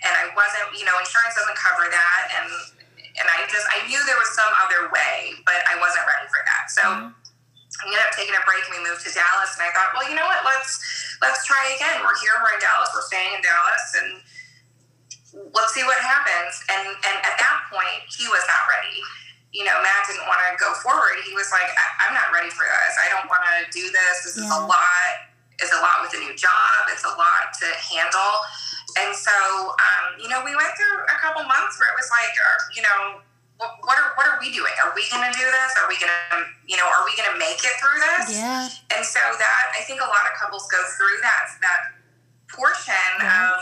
And 0.00 0.12
I 0.16 0.32
wasn't, 0.32 0.72
you 0.72 0.88
know, 0.88 0.96
insurance 0.96 1.36
doesn't 1.36 1.60
cover 1.60 1.84
that. 1.92 2.22
And, 2.40 2.48
and 3.20 3.26
I 3.28 3.44
just, 3.44 3.68
I 3.68 3.84
knew 3.84 4.00
there 4.08 4.16
was 4.16 4.32
some 4.32 4.48
other 4.56 4.88
way, 4.88 5.36
but 5.44 5.60
I 5.68 5.76
wasn't 5.84 6.08
ready 6.08 6.32
for 6.32 6.40
that. 6.40 6.64
So 6.72 6.82
mm-hmm. 6.88 7.12
I 7.12 7.82
ended 7.84 8.00
up 8.08 8.16
taking 8.16 8.32
a 8.32 8.40
break 8.48 8.64
and 8.72 8.80
we 8.80 8.88
moved 8.88 9.04
to 9.04 9.12
Dallas. 9.12 9.60
And 9.60 9.68
I 9.68 9.70
thought, 9.76 9.92
well, 9.92 10.08
you 10.08 10.16
know 10.16 10.24
what, 10.24 10.40
let's, 10.40 10.80
let's 11.20 11.44
try 11.44 11.60
again. 11.76 12.00
We're 12.00 12.16
here, 12.24 12.40
we're 12.40 12.56
in 12.56 12.64
Dallas, 12.64 12.88
we're 12.96 13.04
staying 13.04 13.36
in 13.36 13.44
Dallas. 13.44 13.84
And 14.00 14.08
let's 15.52 15.76
see 15.76 15.84
what 15.84 16.00
happens. 16.00 16.56
And, 16.72 16.88
and 16.88 17.16
at 17.20 17.36
that 17.36 17.68
point, 17.68 18.08
he 18.08 18.24
was 18.32 18.40
not 18.48 18.64
ready 18.64 19.04
you 19.50 19.66
know, 19.66 19.74
Matt 19.82 20.06
didn't 20.06 20.30
want 20.30 20.38
to 20.46 20.54
go 20.62 20.70
forward. 20.78 21.18
He 21.26 21.34
was 21.34 21.50
like, 21.50 21.66
I- 21.74 22.06
am 22.06 22.14
not 22.14 22.30
ready 22.30 22.50
for 22.50 22.62
this. 22.62 22.94
I 23.02 23.10
don't 23.10 23.26
want 23.26 23.42
to 23.42 23.66
do 23.74 23.82
this. 23.90 24.14
This 24.22 24.38
yeah. 24.38 24.46
is 24.46 24.50
a 24.50 24.62
lot. 24.62 25.10
It's 25.58 25.74
a 25.74 25.82
lot 25.82 26.00
with 26.06 26.14
a 26.14 26.20
new 26.22 26.32
job. 26.38 26.88
It's 26.88 27.04
a 27.04 27.14
lot 27.18 27.52
to 27.60 27.68
handle. 27.82 28.32
And 28.98 29.12
so, 29.14 29.34
um, 29.76 30.18
you 30.18 30.30
know, 30.30 30.42
we 30.42 30.54
went 30.54 30.72
through 30.78 31.04
a 31.04 31.18
couple 31.18 31.42
months 31.44 31.78
where 31.78 31.90
it 31.90 31.96
was 31.98 32.08
like, 32.10 32.32
you 32.74 32.82
know, 32.82 33.22
what 33.60 33.96
are 34.00 34.16
what 34.16 34.24
are 34.24 34.40
we 34.40 34.48
doing? 34.48 34.72
Are 34.80 34.92
we 34.96 35.04
going 35.12 35.20
to 35.20 35.34
do 35.36 35.44
this? 35.44 35.70
Are 35.76 35.84
we 35.84 36.00
going 36.00 36.08
to, 36.08 36.48
you 36.64 36.80
know, 36.80 36.88
are 36.88 37.04
we 37.04 37.12
going 37.12 37.28
to 37.28 37.36
make 37.36 37.60
it 37.60 37.76
through 37.76 38.00
this? 38.00 38.40
Yeah. 38.40 38.64
And 38.96 39.04
so 39.04 39.20
that 39.20 39.64
I 39.76 39.84
think 39.84 40.00
a 40.00 40.08
lot 40.08 40.24
of 40.24 40.32
couples 40.40 40.64
go 40.72 40.80
through 40.96 41.20
that 41.20 41.44
that 41.60 41.80
portion 42.48 43.20
of 43.20 43.60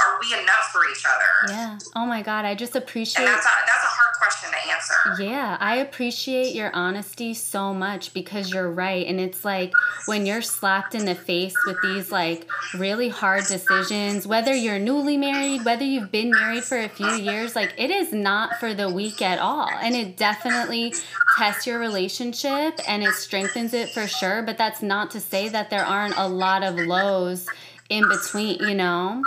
are 0.00 0.20
we 0.20 0.32
enough 0.38 0.70
for 0.70 0.86
each 0.86 1.04
other? 1.04 1.52
Yeah. 1.52 1.78
Oh 1.96 2.06
my 2.06 2.22
God, 2.22 2.44
I 2.44 2.54
just 2.54 2.76
appreciate. 2.76 3.24
And 3.24 3.32
that's 3.32 3.46
a 3.46 3.54
that's 3.66 3.84
a 3.84 3.93
question 4.24 4.50
to 4.50 4.72
answer. 4.72 5.22
Yeah, 5.22 5.56
I 5.60 5.76
appreciate 5.76 6.54
your 6.54 6.74
honesty 6.74 7.34
so 7.34 7.74
much 7.74 8.12
because 8.14 8.52
you're 8.52 8.70
right, 8.70 9.06
and 9.06 9.20
it's 9.20 9.44
like 9.44 9.72
when 10.06 10.26
you're 10.26 10.42
slapped 10.42 10.94
in 10.94 11.04
the 11.04 11.14
face 11.14 11.54
with 11.66 11.76
these 11.82 12.10
like 12.10 12.48
really 12.74 13.08
hard 13.08 13.44
decisions, 13.46 14.26
whether 14.26 14.54
you're 14.54 14.78
newly 14.78 15.16
married, 15.16 15.64
whether 15.64 15.84
you've 15.84 16.10
been 16.10 16.30
married 16.30 16.64
for 16.64 16.78
a 16.78 16.88
few 16.88 17.12
years, 17.12 17.54
like 17.54 17.74
it 17.76 17.90
is 17.90 18.12
not 18.12 18.58
for 18.58 18.74
the 18.74 18.90
weak 18.90 19.22
at 19.22 19.38
all, 19.38 19.68
and 19.82 19.94
it 19.94 20.16
definitely 20.16 20.94
tests 21.36 21.66
your 21.66 21.78
relationship 21.78 22.78
and 22.88 23.02
it 23.02 23.14
strengthens 23.14 23.74
it 23.74 23.90
for 23.90 24.06
sure. 24.06 24.42
But 24.42 24.58
that's 24.58 24.82
not 24.82 25.10
to 25.12 25.20
say 25.20 25.48
that 25.48 25.70
there 25.70 25.84
aren't 25.84 26.16
a 26.16 26.28
lot 26.28 26.62
of 26.62 26.76
lows 26.76 27.48
in 27.88 28.08
between, 28.08 28.58
you 28.60 28.74
know? 28.74 29.22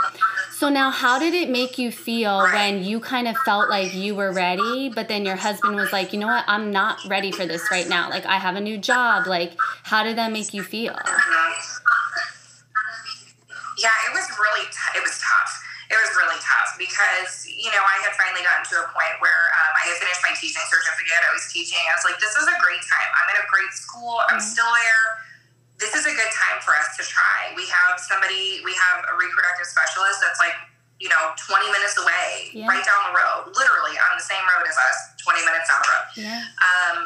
So 0.57 0.69
now 0.69 0.89
how 0.89 1.19
did 1.19 1.35
it 1.35 1.49
make 1.53 1.77
you 1.77 1.91
feel 1.91 2.41
when 2.49 2.83
you 2.83 2.99
kind 2.99 3.27
of 3.27 3.37
felt 3.45 3.69
like 3.69 3.93
you 3.93 4.15
were 4.15 4.33
ready, 4.33 4.89
but 4.89 5.07
then 5.07 5.23
your 5.23 5.35
husband 5.35 5.75
was 5.75 5.93
like, 5.93 6.13
"You 6.13 6.19
know 6.19 6.25
what? 6.25 6.45
I'm 6.47 6.71
not 6.71 6.97
ready 7.05 7.31
for 7.31 7.45
this 7.45 7.69
right 7.69 7.87
now. 7.87 8.09
Like 8.09 8.25
I 8.25 8.41
have 8.41 8.55
a 8.55 8.61
new 8.61 8.77
job." 8.77 9.27
Like 9.27 9.53
how 9.83 10.01
did 10.01 10.17
that 10.17 10.31
make 10.31 10.55
you 10.57 10.63
feel? 10.63 10.97
Yeah, 13.77 13.93
it 14.09 14.11
was 14.17 14.25
really 14.33 14.65
t- 14.65 14.97
it 14.97 15.05
was 15.05 15.21
tough. 15.21 15.53
It 15.93 15.97
was 16.01 16.09
really 16.17 16.41
tough 16.41 16.73
because 16.81 17.45
you 17.45 17.69
know 17.69 17.85
I 17.85 18.01
had 18.01 18.17
finally 18.17 18.41
gotten 18.41 18.65
to 18.73 18.81
a 18.81 18.89
point 18.89 19.13
where 19.21 19.53
um, 19.61 19.71
I 19.77 19.93
had 19.93 20.01
finished 20.01 20.25
my 20.25 20.33
teaching 20.33 20.65
certificate. 20.65 21.21
I 21.21 21.37
was 21.37 21.45
teaching. 21.53 21.77
I 21.85 21.93
was 21.93 22.05
like, 22.09 22.17
"This 22.17 22.33
is 22.33 22.49
a 22.49 22.57
great 22.57 22.81
time. 22.81 23.09
I'm 23.13 23.29
in 23.37 23.45
a 23.45 23.47
great 23.53 23.69
school. 23.77 24.25
I'm 24.25 24.41
mm-hmm. 24.41 24.57
still 24.57 24.73
there." 24.73 25.26
This 25.77 25.93
is 25.93 26.05
a 26.05 26.13
good 26.13 26.31
time 26.33 26.57
for 26.65 26.73
us 26.73 26.97
to 26.97 27.03
try. 27.05 27.53
We 27.53 27.69
have 27.69 28.01
somebody, 28.01 28.61
we 28.65 28.73
have 28.73 29.05
a 29.05 29.13
reproductive 29.13 29.69
specialist 29.69 30.21
that's 30.25 30.41
like, 30.41 30.57
you 30.97 31.09
know, 31.09 31.37
20 31.37 31.69
minutes 31.69 31.93
away, 32.01 32.49
yeah. 32.57 32.65
right 32.65 32.81
down 32.81 33.13
the 33.13 33.13
road, 33.13 33.53
literally 33.53 33.93
on 34.01 34.17
the 34.17 34.25
same 34.25 34.41
road 34.49 34.65
as 34.65 34.73
us, 34.73 34.97
20 35.21 35.45
minutes 35.45 35.69
down 35.69 35.79
the 35.85 35.89
road. 35.93 36.07
Yeah. 36.17 36.41
Um, 36.57 36.97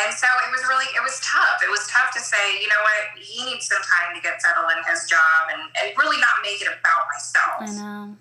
and 0.00 0.08
so 0.16 0.24
it 0.24 0.50
was 0.54 0.64
really, 0.64 0.88
it 0.96 1.04
was 1.04 1.20
tough. 1.20 1.60
It 1.60 1.68
was 1.68 1.84
tough 1.92 2.16
to 2.16 2.22
say, 2.24 2.56
you 2.56 2.72
know 2.72 2.80
what, 2.80 3.20
he 3.20 3.44
needs 3.44 3.68
some 3.68 3.84
time 3.84 4.16
to 4.16 4.20
get 4.24 4.40
settled 4.40 4.72
in 4.72 4.80
his 4.88 5.04
job 5.04 5.52
and, 5.52 5.60
and 5.60 5.92
really 6.00 6.16
not 6.16 6.40
make 6.40 6.64
it 6.64 6.72
about 6.72 7.04
myself. 7.12 7.60
I 7.60 7.70
know. 7.76 8.16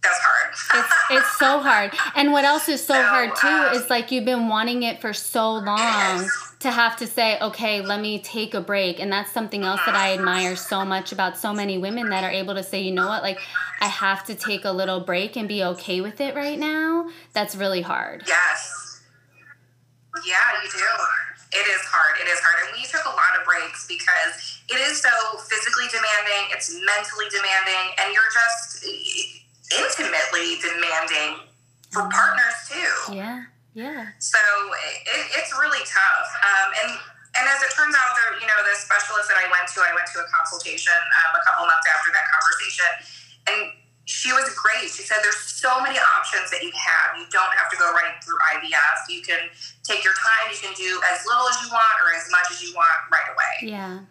That's 0.00 0.22
hard. 0.22 0.54
it's 0.54 0.94
it's 1.10 1.38
so 1.38 1.58
hard. 1.58 1.92
And 2.14 2.32
what 2.32 2.44
else 2.44 2.68
is 2.68 2.80
so, 2.80 2.94
so 2.96 3.02
hard 3.02 3.36
too 3.36 3.48
um, 3.48 3.74
is 3.74 3.90
like 3.90 4.12
you've 4.12 4.24
been 4.24 4.48
wanting 4.48 4.84
it 4.84 5.00
for 5.00 5.12
so 5.12 5.54
long 5.58 6.24
to 6.60 6.70
have 6.70 6.96
to 6.96 7.06
say, 7.06 7.38
okay, 7.40 7.82
let 7.82 8.00
me 8.00 8.18
take 8.18 8.54
a 8.54 8.60
break. 8.60 8.98
And 8.98 9.12
that's 9.12 9.30
something 9.30 9.62
else 9.62 9.80
that 9.84 9.94
I 9.94 10.14
admire 10.14 10.56
so 10.56 10.84
much 10.84 11.12
about 11.12 11.36
so 11.36 11.52
many 11.52 11.76
women 11.76 12.08
that 12.10 12.24
are 12.24 12.30
able 12.30 12.54
to 12.54 12.62
say, 12.62 12.80
you 12.80 12.92
know 12.92 13.06
what, 13.08 13.22
like 13.22 13.38
I 13.80 13.86
have 13.86 14.24
to 14.26 14.34
take 14.34 14.64
a 14.64 14.72
little 14.72 15.00
break 15.00 15.36
and 15.36 15.46
be 15.46 15.62
okay 15.62 16.00
with 16.00 16.20
it 16.20 16.34
right 16.34 16.58
now. 16.58 17.10
That's 17.34 17.54
really 17.54 17.82
hard. 17.82 18.24
Yes. 18.26 19.02
Yeah, 20.26 20.34
you 20.62 20.70
do. 20.70 20.78
It 21.52 21.66
is 21.68 21.82
hard. 21.84 22.16
It 22.20 22.28
is 22.28 22.40
hard. 22.40 22.66
And 22.66 22.76
we 22.76 22.84
took 22.88 23.04
a 23.04 23.14
lot 23.14 23.38
of 23.38 23.44
breaks 23.44 23.86
because 23.86 24.60
it 24.68 24.80
is 24.80 25.00
so 25.00 25.12
physically 25.38 25.86
demanding, 25.92 26.56
it's 26.56 26.72
mentally 26.72 27.28
demanding, 27.30 27.94
and 28.00 28.12
you're 28.12 28.32
just 28.32 28.84
intimately 29.76 30.56
demanding 30.60 31.46
for 31.92 32.02
mm-hmm. 32.02 32.10
partners 32.10 32.58
too. 32.68 33.14
Yeah. 33.14 33.44
Yeah. 33.76 34.08
So 34.24 34.40
it, 34.40 35.36
it's 35.36 35.52
really 35.52 35.84
tough. 35.84 36.28
Um, 36.40 36.68
and 36.80 36.90
and 37.36 37.44
as 37.44 37.60
it 37.60 37.68
turns 37.76 37.92
out, 37.92 38.16
there, 38.16 38.40
you 38.40 38.48
know, 38.48 38.56
the 38.64 38.72
specialist 38.80 39.28
that 39.28 39.36
I 39.36 39.44
went 39.52 39.68
to, 39.76 39.84
I 39.84 39.92
went 39.92 40.08
to 40.16 40.24
a 40.24 40.28
consultation 40.32 40.96
um, 40.96 41.36
a 41.36 41.42
couple 41.44 41.68
months 41.68 41.84
after 41.84 42.08
that 42.16 42.24
conversation, 42.32 42.90
and 43.52 43.60
she 44.08 44.32
was 44.32 44.48
great. 44.56 44.88
She 44.88 45.04
said 45.04 45.20
there's 45.20 45.44
so 45.44 45.76
many 45.84 46.00
options 46.00 46.48
that 46.48 46.64
you 46.64 46.72
have. 46.72 47.20
You 47.20 47.28
don't 47.28 47.52
have 47.52 47.68
to 47.68 47.76
go 47.76 47.92
right 47.92 48.16
through 48.24 48.40
IVF. 48.56 48.96
You 49.12 49.20
can 49.20 49.52
take 49.84 50.00
your 50.00 50.16
time. 50.16 50.48
You 50.48 50.56
can 50.56 50.72
do 50.72 50.96
as 51.12 51.20
little 51.28 51.44
as 51.44 51.60
you 51.60 51.68
want 51.68 51.96
or 52.00 52.16
as 52.16 52.24
much 52.32 52.48
as 52.48 52.64
you 52.64 52.72
want 52.72 52.96
right 53.12 53.28
away. 53.28 53.76
Yeah. 53.76 54.08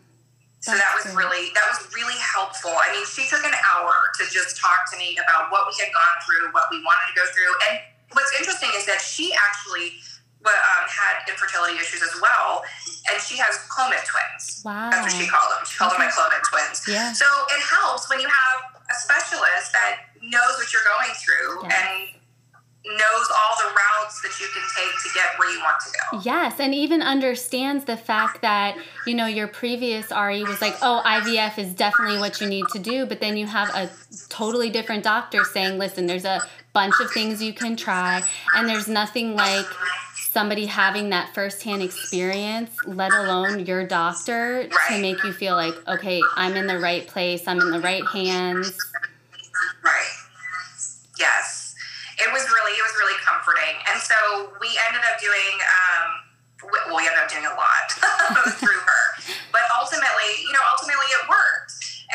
So 0.61 0.77
that 0.77 0.93
was 0.93 1.09
really 1.17 1.49
that 1.57 1.65
was 1.73 1.89
really 1.97 2.17
helpful. 2.21 2.73
I 2.77 2.93
mean, 2.93 3.05
she 3.09 3.25
took 3.25 3.41
an 3.41 3.57
hour 3.73 4.13
to 4.21 4.23
just 4.29 4.61
talk 4.61 4.85
to 4.93 4.95
me 5.01 5.17
about 5.17 5.49
what 5.49 5.65
we 5.65 5.73
had 5.81 5.89
gone 5.89 6.17
through, 6.21 6.53
what 6.53 6.69
we 6.69 6.85
wanted 6.85 7.09
to 7.09 7.15
go 7.17 7.25
through, 7.33 7.53
and 7.69 7.94
what's 8.13 8.33
interesting 8.37 8.69
is 8.75 8.85
that 8.85 9.01
she 9.01 9.33
actually 9.33 9.97
um, 10.45 10.85
had 10.85 11.25
infertility 11.29 11.75
issues 11.75 12.01
as 12.01 12.21
well, 12.21 12.61
and 13.09 13.21
she 13.21 13.37
has 13.37 13.57
Clomid 13.65 14.03
twins. 14.05 14.61
Wow, 14.63 14.89
that's 14.91 15.01
what 15.01 15.13
she 15.13 15.27
called 15.27 15.49
them. 15.51 15.65
She 15.65 15.77
called 15.77 15.93
okay. 15.93 16.05
them 16.05 16.09
my 16.09 16.13
Clomid 16.13 16.43
twins. 16.45 16.85
Yeah. 16.87 17.13
So 17.13 17.25
it 17.25 17.61
helps 17.61 18.09
when 18.09 18.19
you 18.19 18.27
have 18.27 18.77
a 18.77 18.95
specialist 19.01 19.73
that 19.73 20.05
knows 20.21 20.53
what 20.57 20.69
you're 20.71 20.85
going 20.85 21.13
through 21.17 21.65
yes. 21.65 21.73
and 21.73 22.21
knows 22.85 23.27
all 23.33 23.55
the 23.57 23.73
routes 23.73 24.21
that 24.21 24.39
you 24.39 24.47
can 24.53 24.61
take 24.77 24.93
to 25.01 25.09
get 25.15 25.39
where 25.39 25.51
you 25.51 25.59
want 25.59 25.77
to 25.81 25.89
go. 25.89 26.21
Yes, 26.23 26.59
and 26.59 26.73
even 26.73 27.01
understands 27.01 27.85
the 27.85 27.97
fact 27.97 28.41
that, 28.41 28.77
you 29.07 29.15
know, 29.15 29.25
your 29.25 29.47
previous 29.47 30.11
RE 30.11 30.43
was 30.43 30.61
like, 30.61 30.75
oh, 30.81 31.01
IVF 31.03 31.57
is 31.57 31.73
definitely 31.73 32.19
what 32.19 32.39
you 32.39 32.47
need 32.47 32.65
to 32.73 32.79
do, 32.79 33.07
but 33.07 33.19
then 33.19 33.37
you 33.37 33.47
have 33.47 33.69
a 33.73 33.89
totally 34.29 34.69
different 34.69 35.03
doctor 35.03 35.43
saying, 35.43 35.79
listen, 35.79 36.05
there's 36.05 36.25
a 36.25 36.41
bunch 36.75 36.93
of 36.99 37.09
things 37.11 37.41
you 37.41 37.53
can 37.53 37.75
try, 37.77 38.21
and 38.53 38.67
there's 38.67 38.89
nothing 38.89 39.33
like 39.33 39.65
somebody 40.35 40.65
having 40.65 41.09
that 41.09 41.33
firsthand 41.33 41.81
experience, 41.81 42.69
let 42.85 43.13
alone 43.13 43.65
your 43.65 43.87
doctor, 43.87 44.67
right. 44.67 44.89
to 44.89 45.01
make 45.01 45.23
you 45.23 45.31
feel 45.31 45.55
like, 45.55 45.73
okay, 45.87 46.19
I'm 46.35 46.57
in 46.57 46.67
the 46.67 46.77
right 46.77 47.07
place, 47.07 47.47
I'm 47.47 47.61
in 47.61 47.71
the 47.71 47.79
right 47.79 48.05
hands. 48.11 48.77
Right. 49.81 50.11
Yes. 51.17 51.73
It 52.19 52.27
was 52.33 52.43
really, 52.43 52.73
it 52.75 52.83
was 52.83 52.95
really 52.99 53.19
comforting. 53.23 53.75
And 53.89 54.01
so 54.01 54.51
we 54.59 54.67
ended 54.91 55.01
up 55.07 55.15
doing, 55.23 55.55
um, 55.71 56.07
well, 56.91 56.97
we 56.97 57.07
ended 57.07 57.23
up 57.23 57.31
doing 57.31 57.45
a 57.47 57.55
lot 57.55 57.87
through 58.59 58.75
her. 58.75 59.03
But 59.53 59.63
ultimately, 59.79 60.31
you 60.43 60.51
know, 60.51 60.63
ultimately 60.75 61.07
it 61.15 61.29
worked. 61.31 61.64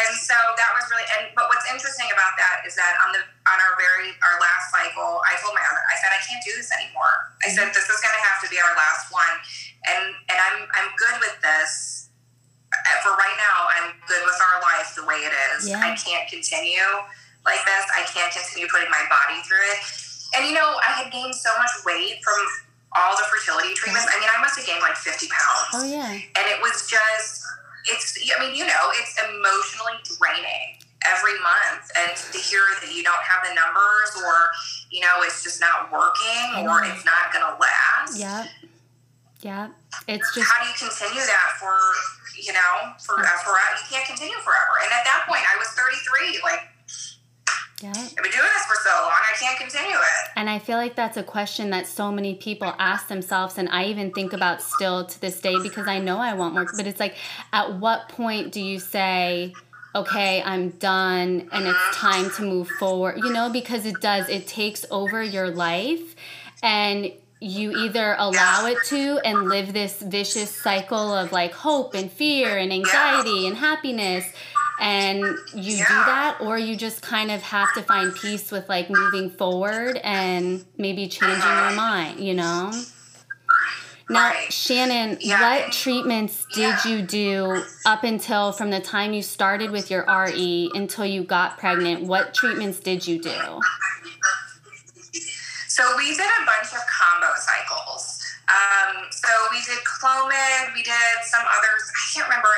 And 0.00 0.16
so 0.16 0.32
that 0.32 0.70
was 0.72 0.88
really, 0.88 1.04
and 1.20 1.28
but 1.36 1.52
what's 1.52 1.68
interesting 1.68 2.08
about 2.08 2.32
that 2.40 2.64
is 2.64 2.72
that 2.80 2.96
on 3.04 3.12
the 3.12 3.20
on 3.44 3.56
our 3.60 3.76
very 3.76 4.16
our 4.24 4.36
last 4.40 4.72
cycle, 4.72 5.20
I 5.28 5.36
told 5.44 5.52
my 5.52 5.60
husband, 5.60 5.84
I 5.92 5.96
said 6.00 6.10
I 6.16 6.20
can't 6.24 6.40
do 6.40 6.52
this 6.56 6.72
anymore. 6.72 7.14
I 7.44 7.52
said 7.52 7.68
this 7.76 7.84
is 7.84 8.00
going 8.00 8.16
to 8.16 8.24
have 8.24 8.40
to 8.40 8.48
be 8.48 8.56
our 8.56 8.72
last 8.80 9.12
one, 9.12 9.34
and 9.92 10.04
and 10.32 10.38
I'm 10.40 10.58
I'm 10.72 10.88
good 10.96 11.16
with 11.20 11.36
this. 11.44 12.08
Uh, 12.70 13.02
for 13.02 13.18
right 13.18 13.34
now, 13.34 13.66
I'm 13.76 13.98
good 14.06 14.22
with 14.22 14.38
our 14.38 14.62
life 14.62 14.94
the 14.94 15.02
way 15.02 15.26
it 15.26 15.34
is. 15.52 15.66
Yeah. 15.66 15.82
I 15.82 15.98
can't 15.98 16.30
continue 16.30 16.86
like 17.42 17.58
this. 17.66 17.84
I 17.98 18.06
can't 18.06 18.30
continue 18.30 18.70
putting 18.70 18.88
my 18.94 19.02
body 19.10 19.42
through 19.42 19.64
it. 19.74 19.80
And 20.38 20.46
you 20.46 20.54
know, 20.54 20.78
I 20.78 21.02
had 21.02 21.10
gained 21.10 21.34
so 21.34 21.50
much 21.58 21.82
weight 21.82 22.22
from 22.22 22.38
all 22.94 23.18
the 23.18 23.26
fertility 23.26 23.74
treatments. 23.74 24.06
I 24.06 24.18
mean, 24.18 24.30
I 24.30 24.38
must 24.40 24.58
have 24.58 24.66
gained 24.66 24.82
like 24.82 24.94
50 24.94 25.26
pounds. 25.28 25.70
Oh 25.74 25.86
yeah. 25.86 26.10
And 26.14 26.44
it 26.46 26.62
was 26.62 26.86
just 26.86 27.39
it's 27.86 28.18
I 28.36 28.40
mean, 28.40 28.56
you 28.56 28.66
know, 28.66 28.84
it's 29.00 29.16
emotionally 29.22 30.00
draining 30.04 30.80
every 31.08 31.32
month 31.40 31.88
and 31.96 32.12
to 32.12 32.38
hear 32.38 32.60
that 32.82 32.92
you 32.92 33.02
don't 33.02 33.24
have 33.24 33.40
the 33.48 33.54
numbers 33.56 34.12
or 34.20 34.52
you 34.92 35.00
know 35.00 35.24
it's 35.24 35.42
just 35.42 35.60
not 35.60 35.88
working 35.88 36.60
or 36.60 36.84
it's 36.84 37.04
not 37.04 37.32
going 37.32 37.44
to 37.44 37.56
last. 37.56 38.18
Yeah 38.18 38.44
yeah 39.42 39.72
it's 40.08 40.34
just 40.34 40.44
how 40.44 40.62
do 40.62 40.68
you 40.68 40.76
continue 40.76 41.24
that 41.24 41.56
for 41.56 41.72
you 42.36 42.52
know 42.52 42.92
for 43.00 43.16
uh, 43.20 43.38
forever 43.40 43.72
you 43.80 43.86
can't 43.88 44.06
continue 44.06 44.36
forever. 44.44 44.74
And 44.84 44.92
at 44.92 45.04
that 45.04 45.24
point 45.28 45.40
i 45.48 45.56
was 45.56 45.68
33 45.72 46.40
like 46.44 46.69
yeah. 47.82 47.90
I've 47.90 47.94
been 48.16 48.30
doing 48.30 48.48
this 48.54 48.66
for 48.66 48.76
so 48.82 48.90
long, 48.90 49.12
I 49.12 49.34
can't 49.38 49.58
continue 49.58 49.96
it. 49.96 50.30
And 50.36 50.50
I 50.50 50.58
feel 50.58 50.76
like 50.76 50.94
that's 50.94 51.16
a 51.16 51.22
question 51.22 51.70
that 51.70 51.86
so 51.86 52.12
many 52.12 52.34
people 52.34 52.74
ask 52.78 53.08
themselves, 53.08 53.58
and 53.58 53.68
I 53.68 53.86
even 53.86 54.12
think 54.12 54.32
about 54.32 54.62
still 54.62 55.06
to 55.06 55.20
this 55.20 55.40
day 55.40 55.56
because 55.62 55.88
I 55.88 55.98
know 55.98 56.18
I 56.18 56.34
want 56.34 56.54
more. 56.54 56.66
But 56.76 56.86
it's 56.86 57.00
like, 57.00 57.16
at 57.52 57.74
what 57.74 58.08
point 58.08 58.52
do 58.52 58.60
you 58.60 58.78
say, 58.78 59.54
okay, 59.94 60.42
I'm 60.42 60.70
done 60.70 61.48
and 61.52 61.66
it's 61.66 61.78
mm-hmm. 61.78 62.06
time 62.06 62.30
to 62.32 62.42
move 62.42 62.68
forward? 62.68 63.18
You 63.18 63.32
know, 63.32 63.50
because 63.50 63.86
it 63.86 64.00
does, 64.00 64.28
it 64.28 64.46
takes 64.46 64.84
over 64.90 65.22
your 65.22 65.50
life. 65.50 66.14
And 66.62 67.12
you 67.40 67.72
either 67.72 68.14
allow 68.18 68.66
it 68.66 68.76
to 68.84 69.18
and 69.24 69.48
live 69.48 69.72
this 69.72 70.02
vicious 70.02 70.50
cycle 70.50 71.14
of 71.14 71.32
like 71.32 71.52
hope 71.52 71.94
and 71.94 72.12
fear 72.12 72.58
and 72.58 72.70
anxiety 72.70 73.46
and 73.46 73.56
happiness 73.56 74.30
and 74.80 75.22
you 75.54 75.74
yeah. 75.76 75.84
do 75.86 75.94
that 75.94 76.38
or 76.40 76.58
you 76.58 76.74
just 76.74 77.02
kind 77.02 77.30
of 77.30 77.42
have 77.42 77.72
to 77.74 77.82
find 77.82 78.14
peace 78.14 78.50
with 78.50 78.66
like 78.68 78.88
moving 78.88 79.30
forward 79.30 79.98
and 79.98 80.64
maybe 80.78 81.06
changing 81.06 81.38
uh-huh. 81.38 81.68
your 81.68 81.76
mind 81.76 82.18
you 82.18 82.32
know 82.32 82.72
now 84.08 84.30
right. 84.30 84.50
shannon 84.50 85.18
yeah. 85.20 85.40
what 85.40 85.70
treatments 85.70 86.46
did 86.54 86.62
yeah. 86.62 86.88
you 86.88 87.02
do 87.02 87.62
up 87.84 88.04
until 88.04 88.52
from 88.52 88.70
the 88.70 88.80
time 88.80 89.12
you 89.12 89.20
started 89.20 89.70
with 89.70 89.90
your 89.90 90.04
re 90.06 90.70
until 90.74 91.04
you 91.04 91.22
got 91.22 91.58
pregnant 91.58 92.02
what 92.02 92.32
treatments 92.32 92.80
did 92.80 93.06
you 93.06 93.20
do 93.20 93.60
so 95.68 95.84
we 95.98 96.08
did 96.08 96.20
a 96.20 96.46
bunch 96.46 96.72
of 96.72 96.80
combo 96.88 97.28
cycles 97.36 98.16
um, 98.48 99.04
so 99.10 99.28
we 99.52 99.58
did 99.58 99.78
clomid 99.84 100.74
we 100.74 100.82
did 100.82 100.94
some 101.24 101.44
others 101.44 101.82
i 101.84 102.14
can't 102.14 102.26
remember 102.26 102.48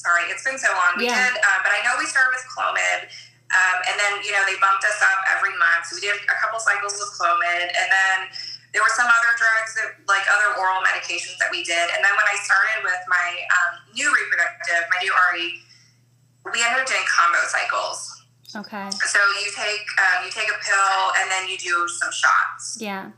Sorry, 0.00 0.32
it's 0.32 0.40
been 0.40 0.56
so 0.56 0.72
long. 0.72 0.96
We 0.96 1.12
yeah. 1.12 1.28
did, 1.28 1.36
uh, 1.44 1.60
but 1.60 1.76
I 1.76 1.84
know 1.84 2.00
we 2.00 2.08
started 2.08 2.32
with 2.32 2.44
Clomid. 2.48 3.12
Um, 3.52 3.76
and 3.84 3.96
then, 4.00 4.24
you 4.24 4.32
know, 4.32 4.40
they 4.48 4.56
bumped 4.62 4.86
us 4.86 4.96
up 5.04 5.20
every 5.36 5.52
month. 5.60 5.90
So 5.90 5.98
we 5.98 6.02
did 6.06 6.16
a 6.16 6.36
couple 6.40 6.56
cycles 6.62 6.96
with 6.96 7.12
Clomid. 7.18 7.68
And 7.68 7.88
then 7.90 8.18
there 8.72 8.80
were 8.80 8.94
some 8.96 9.10
other 9.10 9.32
drugs, 9.36 9.76
that, 9.76 10.00
like 10.06 10.24
other 10.30 10.56
oral 10.56 10.80
medications 10.80 11.36
that 11.42 11.50
we 11.52 11.66
did. 11.66 11.84
And 11.92 12.00
then 12.00 12.14
when 12.16 12.28
I 12.30 12.36
started 12.40 12.80
with 12.86 13.02
my 13.10 13.28
um, 13.52 13.72
new 13.92 14.08
reproductive, 14.08 14.88
my 14.88 15.00
new 15.04 15.12
RE, 15.12 15.46
we 16.48 16.64
ended 16.64 16.80
up 16.80 16.88
doing 16.88 17.04
combo 17.04 17.42
cycles. 17.50 18.20
Okay. 18.56 18.88
So 18.90 19.20
you 19.44 19.50
take 19.54 19.86
um, 20.00 20.26
you 20.26 20.30
take 20.30 20.48
a 20.48 20.58
pill 20.58 21.02
and 21.22 21.30
then 21.30 21.48
you 21.48 21.56
do 21.58 21.86
some 21.86 22.10
shots. 22.10 22.78
Yeah. 22.80 23.10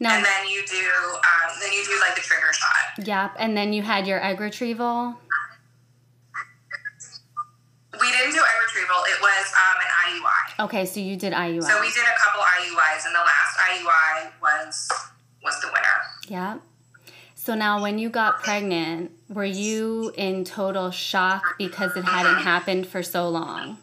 Now, 0.00 0.16
and 0.16 0.24
then 0.24 0.48
you 0.48 0.66
do 0.66 0.86
um, 1.14 1.50
then 1.60 1.72
you 1.72 1.84
do 1.84 1.94
like 2.00 2.16
the 2.16 2.22
trigger 2.22 2.52
shot. 2.52 3.06
Yep. 3.06 3.36
And 3.38 3.56
then 3.56 3.72
you 3.72 3.82
had 3.82 4.06
your 4.06 4.22
egg 4.24 4.40
retrieval. 4.40 5.14
We 8.00 8.10
didn't 8.10 8.34
do 8.34 8.42
egg 8.42 8.58
retrieval. 8.66 9.00
It 9.06 9.20
was 9.22 9.46
um, 9.54 9.76
an 9.78 9.90
IUI. 10.10 10.43
Okay, 10.58 10.86
so 10.86 11.00
you 11.00 11.16
did 11.16 11.32
IUI. 11.32 11.62
So 11.62 11.80
we 11.80 11.90
did 11.90 12.04
a 12.04 12.16
couple 12.18 12.42
IUIs, 12.42 13.06
and 13.06 13.14
the 13.14 13.18
last 13.18 13.58
IUI 13.58 14.30
was 14.40 14.88
was 15.42 15.60
the 15.60 15.66
winner. 15.68 16.28
Yeah. 16.28 16.58
So 17.34 17.54
now, 17.54 17.82
when 17.82 17.98
you 17.98 18.08
got 18.08 18.40
pregnant, 18.42 19.10
were 19.28 19.44
you 19.44 20.12
in 20.16 20.44
total 20.44 20.90
shock 20.90 21.42
because 21.58 21.96
it 21.96 22.04
hadn't 22.04 22.36
mm-hmm. 22.36 22.42
happened 22.42 22.86
for 22.86 23.02
so 23.02 23.28
long? 23.28 23.78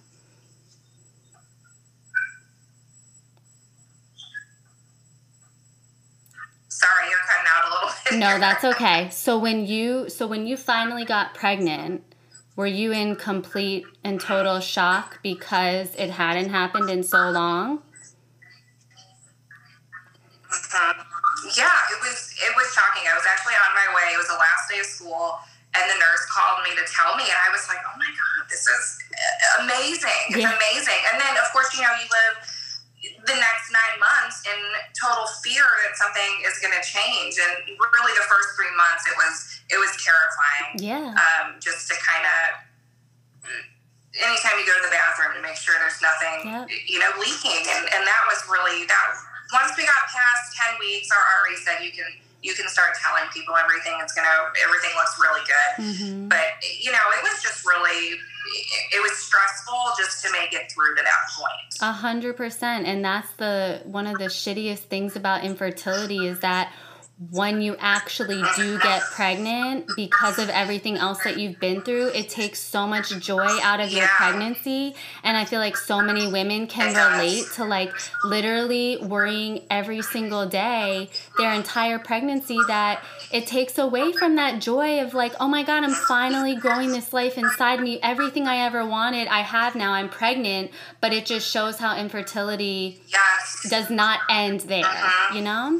Sorry, 6.69 7.09
you're 7.09 7.19
cutting 7.19 7.47
out 7.47 7.65
a 7.65 7.73
little 7.73 7.89
bit. 8.09 8.17
No, 8.17 8.39
that's 8.39 8.63
okay. 8.75 9.09
So 9.11 9.37
when 9.37 9.67
you 9.67 10.09
so 10.09 10.25
when 10.25 10.47
you 10.47 10.57
finally 10.57 11.05
got 11.05 11.35
pregnant, 11.35 12.10
were 12.55 12.67
you 12.67 12.91
in 12.91 13.15
complete 13.15 13.85
and 14.03 14.19
total 14.19 14.59
shock 14.59 15.19
because 15.23 15.95
it 15.95 16.11
hadn't 16.11 16.49
happened 16.49 16.89
in 16.89 17.03
so 17.03 17.29
long? 17.29 17.81
Mm-hmm. 20.51 21.07
Yeah, 21.57 21.73
it 21.91 21.99
was 22.03 22.19
it 22.37 22.53
was 22.55 22.67
shocking. 22.71 23.07
I 23.07 23.15
was 23.15 23.25
actually 23.25 23.57
on 23.57 23.71
my 23.73 23.87
way. 23.95 24.13
It 24.13 24.19
was 24.19 24.27
the 24.27 24.37
last 24.37 24.69
day 24.69 24.79
of 24.79 24.85
school, 24.85 25.39
and 25.73 25.83
the 25.89 25.97
nurse 25.97 26.23
called 26.29 26.61
me 26.63 26.75
to 26.75 26.85
tell 26.85 27.15
me, 27.17 27.25
and 27.25 27.39
I 27.39 27.49
was 27.49 27.65
like, 27.67 27.81
"Oh 27.81 27.95
my 27.97 28.07
god, 28.07 28.45
this 28.51 28.67
is 28.67 28.83
amazing! 29.63 30.21
It's 30.35 30.43
yeah. 30.43 30.53
amazing!" 30.53 31.01
And 31.11 31.17
then, 31.19 31.33
of 31.39 31.47
course, 31.51 31.73
you 31.73 31.81
know, 31.81 31.91
you 31.97 32.07
live 32.07 32.35
the 33.27 33.37
next 33.37 33.69
nine 33.69 33.97
months 34.01 34.41
in 34.49 34.59
total 34.97 35.29
fear 35.45 35.65
that 35.85 35.93
something 35.93 36.31
is 36.47 36.57
going 36.57 36.73
to 36.73 36.83
change, 36.85 37.37
and 37.37 37.77
really, 37.77 38.13
the 38.17 38.25
first 38.25 38.57
three 38.57 38.71
months, 38.73 39.05
it 39.05 39.15
was 39.17 39.35
it 39.69 39.79
was 39.79 39.93
terrifying. 40.01 40.81
Yeah. 40.81 41.13
Um, 41.13 41.61
just 41.61 41.87
to 41.89 41.95
kind 42.01 42.25
of 42.25 42.71
anytime 44.17 44.59
you 44.59 44.67
go 44.67 44.75
to 44.75 44.85
the 44.85 44.93
bathroom 44.93 45.37
to 45.37 45.41
make 45.41 45.55
sure 45.55 45.77
there's 45.79 46.01
nothing, 46.03 46.49
yep. 46.49 46.67
you 46.89 46.99
know, 46.99 47.11
leaking, 47.21 47.63
and 47.69 47.85
and 47.93 48.03
that 48.03 48.23
was 48.27 48.41
really 48.49 48.85
that. 48.89 49.07
Once 49.53 49.75
we 49.75 49.83
got 49.83 50.01
past 50.09 50.55
ten 50.55 50.79
weeks, 50.79 51.11
our 51.11 51.23
RE 51.45 51.55
said 51.61 51.83
you 51.83 51.91
can 51.91 52.07
you 52.41 52.53
can 52.53 52.67
start 52.67 52.89
telling 53.01 53.29
people 53.31 53.55
everything. 53.55 53.93
It's 54.01 54.13
gonna 54.13 54.27
everything 54.63 54.91
looks 54.95 55.17
really 55.19 55.41
good. 55.45 55.85
Mm-hmm. 55.85 56.27
But 56.27 56.47
you 56.79 56.91
know, 56.91 57.05
it 57.17 57.23
was 57.23 57.41
just 57.41 57.65
really 57.65 58.17
it 58.91 59.01
was 59.01 59.17
stressful 59.17 59.79
just 59.97 60.23
to 60.25 60.31
make 60.31 60.53
it 60.53 60.71
through 60.71 60.95
to 60.95 61.03
that 61.03 61.21
point. 61.37 61.77
A 61.81 61.91
hundred 61.91 62.37
percent, 62.37 62.87
and 62.87 63.03
that's 63.05 63.31
the 63.33 63.81
one 63.85 64.07
of 64.07 64.17
the 64.17 64.25
shittiest 64.25 64.89
things 64.89 65.15
about 65.15 65.43
infertility 65.43 66.27
is 66.27 66.39
that 66.39 66.73
when 67.29 67.61
you 67.61 67.75
actually 67.77 68.41
do 68.55 68.79
get 68.79 69.03
pregnant 69.11 69.87
because 69.95 70.39
of 70.39 70.49
everything 70.49 70.97
else 70.97 71.23
that 71.23 71.37
you've 71.37 71.59
been 71.59 71.79
through 71.81 72.07
it 72.07 72.27
takes 72.29 72.59
so 72.59 72.87
much 72.87 73.15
joy 73.19 73.59
out 73.61 73.79
of 73.79 73.91
yeah. 73.91 73.99
your 73.99 74.07
pregnancy 74.07 74.95
and 75.23 75.37
i 75.37 75.45
feel 75.45 75.59
like 75.59 75.77
so 75.77 76.01
many 76.01 76.31
women 76.31 76.65
can 76.65 76.87
relate 76.95 77.45
to 77.53 77.63
like 77.63 77.93
literally 78.23 78.97
worrying 79.03 79.61
every 79.69 80.01
single 80.01 80.47
day 80.47 81.07
their 81.37 81.53
entire 81.53 81.99
pregnancy 81.99 82.57
that 82.67 83.03
it 83.31 83.45
takes 83.45 83.77
away 83.77 84.11
from 84.13 84.35
that 84.35 84.59
joy 84.59 84.99
of 84.99 85.13
like 85.13 85.33
oh 85.39 85.47
my 85.47 85.61
god 85.61 85.83
i'm 85.83 85.93
finally 85.93 86.55
growing 86.55 86.91
this 86.91 87.13
life 87.13 87.37
inside 87.37 87.79
me 87.79 87.99
everything 88.01 88.47
i 88.47 88.57
ever 88.57 88.83
wanted 88.83 89.27
i 89.27 89.41
have 89.41 89.75
now 89.75 89.93
i'm 89.93 90.09
pregnant 90.09 90.71
but 91.01 91.13
it 91.13 91.27
just 91.27 91.47
shows 91.47 91.77
how 91.77 91.95
infertility 91.95 92.99
yes. 93.09 93.67
does 93.69 93.91
not 93.91 94.21
end 94.27 94.61
there 94.61 94.83
uh-huh. 94.83 95.35
you 95.35 95.43
know 95.43 95.79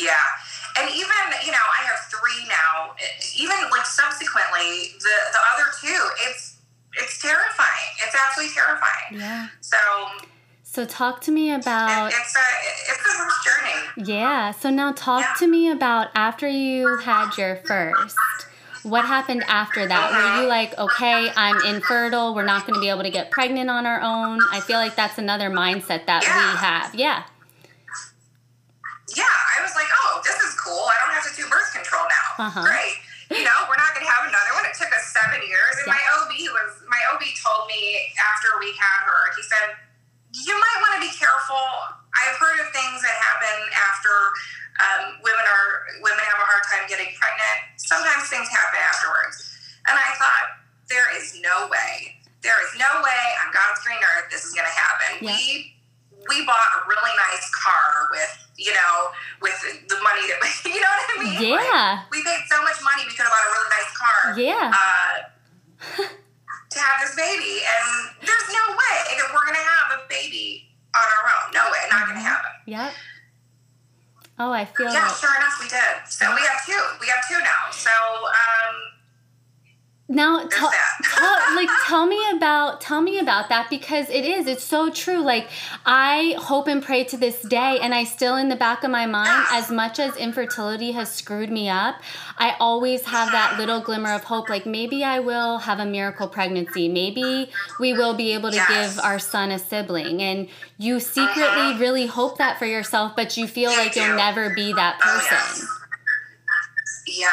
yeah. 0.00 0.14
And 0.78 0.88
even, 0.90 1.18
you 1.44 1.52
know, 1.52 1.66
I 1.66 1.82
have 1.86 1.98
three 2.10 2.46
now. 2.48 2.94
Even 3.36 3.56
like 3.70 3.86
subsequently, 3.86 4.94
the 5.00 5.14
the 5.32 5.40
other 5.54 5.70
two, 5.80 6.10
it's 6.28 6.58
it's 6.94 7.20
terrifying. 7.20 7.90
It's 8.04 8.14
absolutely 8.14 8.54
terrifying. 8.54 9.12
Yeah. 9.12 9.48
So 9.60 9.78
so 10.62 10.84
talk 10.84 11.20
to 11.22 11.32
me 11.32 11.52
about 11.52 12.12
it, 12.12 12.16
it's 12.16 12.36
a 12.36 12.92
it's 12.92 13.14
a 13.14 13.22
rough 13.22 13.44
journey. 13.44 14.08
Yeah. 14.10 14.52
So 14.52 14.70
now 14.70 14.92
talk 14.92 15.22
yeah. 15.22 15.34
to 15.38 15.46
me 15.48 15.70
about 15.70 16.08
after 16.14 16.48
you 16.48 16.98
had 16.98 17.36
your 17.36 17.56
first. 17.56 18.16
What 18.84 19.04
happened 19.04 19.42
after 19.48 19.86
that? 19.86 20.12
Were 20.12 20.18
you 20.18 20.24
uh-huh. 20.24 20.48
like, 20.48 20.78
okay, 20.78 21.30
I'm 21.34 21.60
infertile. 21.66 22.32
We're 22.32 22.44
not 22.44 22.64
going 22.64 22.74
to 22.74 22.80
be 22.80 22.88
able 22.88 23.02
to 23.02 23.10
get 23.10 23.30
pregnant 23.30 23.68
on 23.68 23.86
our 23.86 24.00
own? 24.00 24.38
I 24.52 24.60
feel 24.60 24.76
like 24.76 24.94
that's 24.94 25.18
another 25.18 25.50
mindset 25.50 26.06
that 26.06 26.22
yeah. 26.22 26.52
we 26.52 26.58
have. 26.58 26.94
Yeah 26.94 27.24
yeah, 29.16 29.36
I 29.56 29.64
was 29.64 29.72
like, 29.72 29.88
oh, 30.04 30.20
this 30.20 30.36
is 30.44 30.52
cool. 30.60 30.84
I 30.84 30.96
don't 31.00 31.14
have 31.16 31.24
to 31.28 31.34
do 31.36 31.48
birth 31.48 31.72
control 31.72 32.04
now. 32.04 32.26
Uh-huh. 32.48 32.64
Great. 32.66 32.96
You 33.32 33.44
know, 33.44 33.58
we're 33.68 33.80
not 33.80 33.92
going 33.92 34.04
to 34.04 34.12
have 34.12 34.24
another 34.24 34.52
one. 34.56 34.64
It 34.68 34.76
took 34.76 34.88
us 34.92 35.12
seven 35.12 35.40
years. 35.44 35.74
And 35.84 35.88
yeah. 35.88 35.96
my 35.96 36.02
OB 36.16 36.32
was, 36.52 36.70
my 36.88 37.00
OB 37.12 37.24
told 37.40 37.68
me 37.68 38.08
after 38.16 38.56
we 38.60 38.72
had 38.76 39.04
her, 39.04 39.32
he 39.36 39.44
said, 39.44 39.76
you 40.32 40.56
might 40.56 40.78
want 40.84 41.00
to 41.00 41.02
be 41.04 41.12
careful. 41.12 41.60
I've 42.12 42.36
heard 42.40 42.60
of 42.60 42.68
things 42.72 43.00
that 43.04 43.16
happen 43.16 43.56
after 43.76 44.12
um, 44.80 45.04
women 45.24 45.44
are, 45.44 45.72
women 46.04 46.24
have 46.24 46.40
a 46.40 46.48
hard 46.48 46.64
time 46.72 46.84
getting 46.88 47.12
pregnant. 47.16 47.58
Sometimes 47.80 48.28
things 48.32 48.48
happen 48.48 48.80
afterwards. 48.80 49.44
And 49.88 49.96
I 49.96 50.08
thought, 50.16 50.58
there 50.88 51.08
is 51.16 51.36
no 51.44 51.68
way, 51.68 52.16
there 52.40 52.56
is 52.64 52.72
no 52.80 52.88
way 53.04 53.24
on 53.44 53.52
God's 53.52 53.80
green 53.84 54.00
earth 54.00 54.32
this 54.32 54.44
is 54.44 54.56
going 54.56 54.68
to 54.68 54.76
happen. 54.76 55.10
Yeah. 55.20 55.36
We, 55.36 55.76
we 56.28 56.44
bought 56.44 56.70
a 56.76 56.80
really 56.88 57.14
nice 57.16 57.48
car 57.52 58.08
with 58.12 58.48
you 58.58 58.74
know, 58.74 59.14
with 59.40 59.54
the 59.86 59.98
money 60.02 60.26
that 60.26 60.38
we, 60.42 60.50
you 60.74 60.82
know 60.82 60.90
what 60.90 61.06
I 61.06 61.16
mean? 61.22 61.38
Yeah. 61.38 62.02
Like, 62.02 62.10
we 62.10 62.18
paid 62.26 62.42
so 62.50 62.58
much 62.66 62.82
money, 62.82 63.06
we 63.06 63.14
could 63.14 63.24
have 63.24 63.32
bought 63.32 63.46
a 63.46 63.52
really 63.54 63.70
nice 63.70 63.90
car. 63.94 64.18
Yeah. 64.34 64.66
Uh, 64.74 65.14
to 66.74 66.78
have 66.82 66.98
this 67.00 67.14
baby, 67.14 67.62
and 67.62 67.86
there's 68.26 68.48
no 68.50 68.64
way 68.74 68.98
that 69.14 69.30
we're 69.30 69.46
gonna 69.46 69.62
have 69.62 69.94
a 69.94 70.00
baby 70.10 70.68
on 70.92 71.06
our 71.06 71.24
own. 71.30 71.46
No 71.54 71.64
way, 71.70 71.80
not 71.88 72.10
gonna 72.10 72.18
mm-hmm. 72.18 72.34
happen. 72.34 72.52
Yep. 72.66 72.90
Oh, 74.38 74.52
I 74.52 74.66
feel. 74.66 74.90
Yeah, 74.90 75.06
like... 75.06 75.16
sure 75.16 75.34
enough, 75.38 75.56
we 75.62 75.70
did. 75.70 75.94
So 76.10 76.26
we 76.34 76.42
have 76.42 76.60
two. 76.66 76.78
We 77.00 77.06
have 77.08 77.22
two 77.30 77.38
now. 77.40 77.70
So 77.70 77.90
um, 77.90 78.74
now 80.08 80.46
tell, 80.48 80.70
tell, 81.04 81.38
like 81.54 81.68
tell 81.86 82.06
me 82.06 82.18
about 82.34 82.80
tell 82.80 83.02
me 83.02 83.18
about 83.18 83.50
that 83.50 83.68
because 83.68 84.08
it 84.08 84.24
is 84.24 84.46
it's 84.46 84.64
so 84.64 84.90
true. 84.90 85.18
Like 85.18 85.48
i 85.84 86.34
hope 86.38 86.66
and 86.66 86.82
pray 86.82 87.04
to 87.04 87.16
this 87.16 87.42
day 87.42 87.78
and 87.80 87.94
i 87.94 88.04
still 88.04 88.36
in 88.36 88.48
the 88.48 88.56
back 88.56 88.84
of 88.84 88.90
my 88.90 89.04
mind 89.04 89.46
as 89.52 89.70
much 89.70 89.98
as 89.98 90.16
infertility 90.16 90.92
has 90.92 91.12
screwed 91.12 91.50
me 91.50 91.68
up 91.68 91.96
i 92.38 92.56
always 92.58 93.04
have 93.04 93.30
that 93.32 93.58
little 93.58 93.80
glimmer 93.80 94.12
of 94.12 94.24
hope. 94.24 94.48
Like 94.48 94.64
maybe 94.64 95.04
i 95.04 95.18
will 95.18 95.58
have 95.58 95.78
a 95.78 95.86
miracle 95.86 96.28
pregnancy. 96.28 96.88
Maybe 96.88 97.50
we 97.78 97.92
will 97.92 98.14
be 98.14 98.32
able 98.32 98.50
to 98.50 98.56
yes. 98.56 98.94
give 98.96 99.04
our 99.04 99.18
son 99.18 99.50
a 99.50 99.58
sibling. 99.58 100.22
And 100.22 100.48
you 100.78 101.00
secretly 101.00 101.42
uh-huh. 101.42 101.80
really 101.80 102.06
hope 102.06 102.38
that 102.38 102.58
for 102.58 102.66
yourself 102.66 103.14
but 103.14 103.36
you 103.36 103.46
feel 103.46 103.72
you 103.72 103.78
like 103.78 103.96
you'll 103.96 104.16
never 104.16 104.54
be 104.54 104.72
that 104.72 104.98
person 105.00 105.38
oh, 105.38 105.66
yes. 107.06 107.18
yeah. 107.20 107.28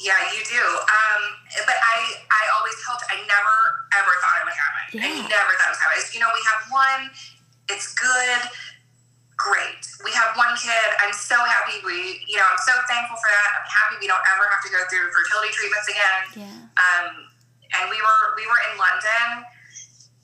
Yeah, 0.00 0.14
you 0.32 0.44
do. 0.44 0.62
Um, 0.62 1.37
but 1.64 1.78
I, 1.78 1.96
I 2.28 2.42
always 2.58 2.76
hoped. 2.84 3.04
I 3.08 3.16
never 3.24 3.56
ever 3.96 4.12
thought 4.20 4.36
it 4.40 4.44
would 4.44 4.58
happen. 4.58 4.82
Yeah. 4.92 5.08
I 5.08 5.10
never 5.24 5.52
thought 5.56 5.72
it 5.72 5.80
would 5.80 5.84
happen. 5.84 6.12
You 6.12 6.20
know, 6.20 6.30
we 6.32 6.42
have 6.44 6.62
one. 6.68 7.02
It's 7.68 7.92
good. 7.96 8.40
Great. 9.38 9.80
We 10.02 10.10
have 10.18 10.34
one 10.34 10.50
kid. 10.58 10.88
I'm 10.98 11.14
so 11.14 11.38
happy. 11.38 11.78
We, 11.86 12.26
you 12.26 12.36
know, 12.36 12.46
I'm 12.48 12.58
so 12.58 12.74
thankful 12.90 13.14
for 13.16 13.30
that. 13.30 13.48
I'm 13.62 13.68
happy 13.70 13.94
we 14.02 14.10
don't 14.10 14.24
ever 14.34 14.44
have 14.50 14.62
to 14.66 14.70
go 14.72 14.82
through 14.90 15.14
fertility 15.14 15.54
treatments 15.54 15.88
again. 15.88 16.22
Yeah. 16.42 16.58
Um, 16.74 17.28
and 17.78 17.84
we 17.88 18.00
were 18.00 18.22
we 18.36 18.44
were 18.48 18.60
in 18.72 18.74
London, 18.80 19.46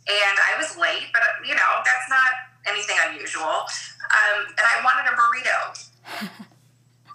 and 0.08 0.36
I 0.40 0.58
was 0.58 0.74
late, 0.76 1.12
but 1.14 1.22
you 1.46 1.54
know 1.54 1.72
that's 1.84 2.08
not 2.10 2.54
anything 2.66 2.96
unusual. 3.08 3.68
Um, 4.12 4.50
and 4.50 4.66
I 4.66 4.82
wanted 4.82 5.08
a 5.08 5.14
burrito. 5.16 5.58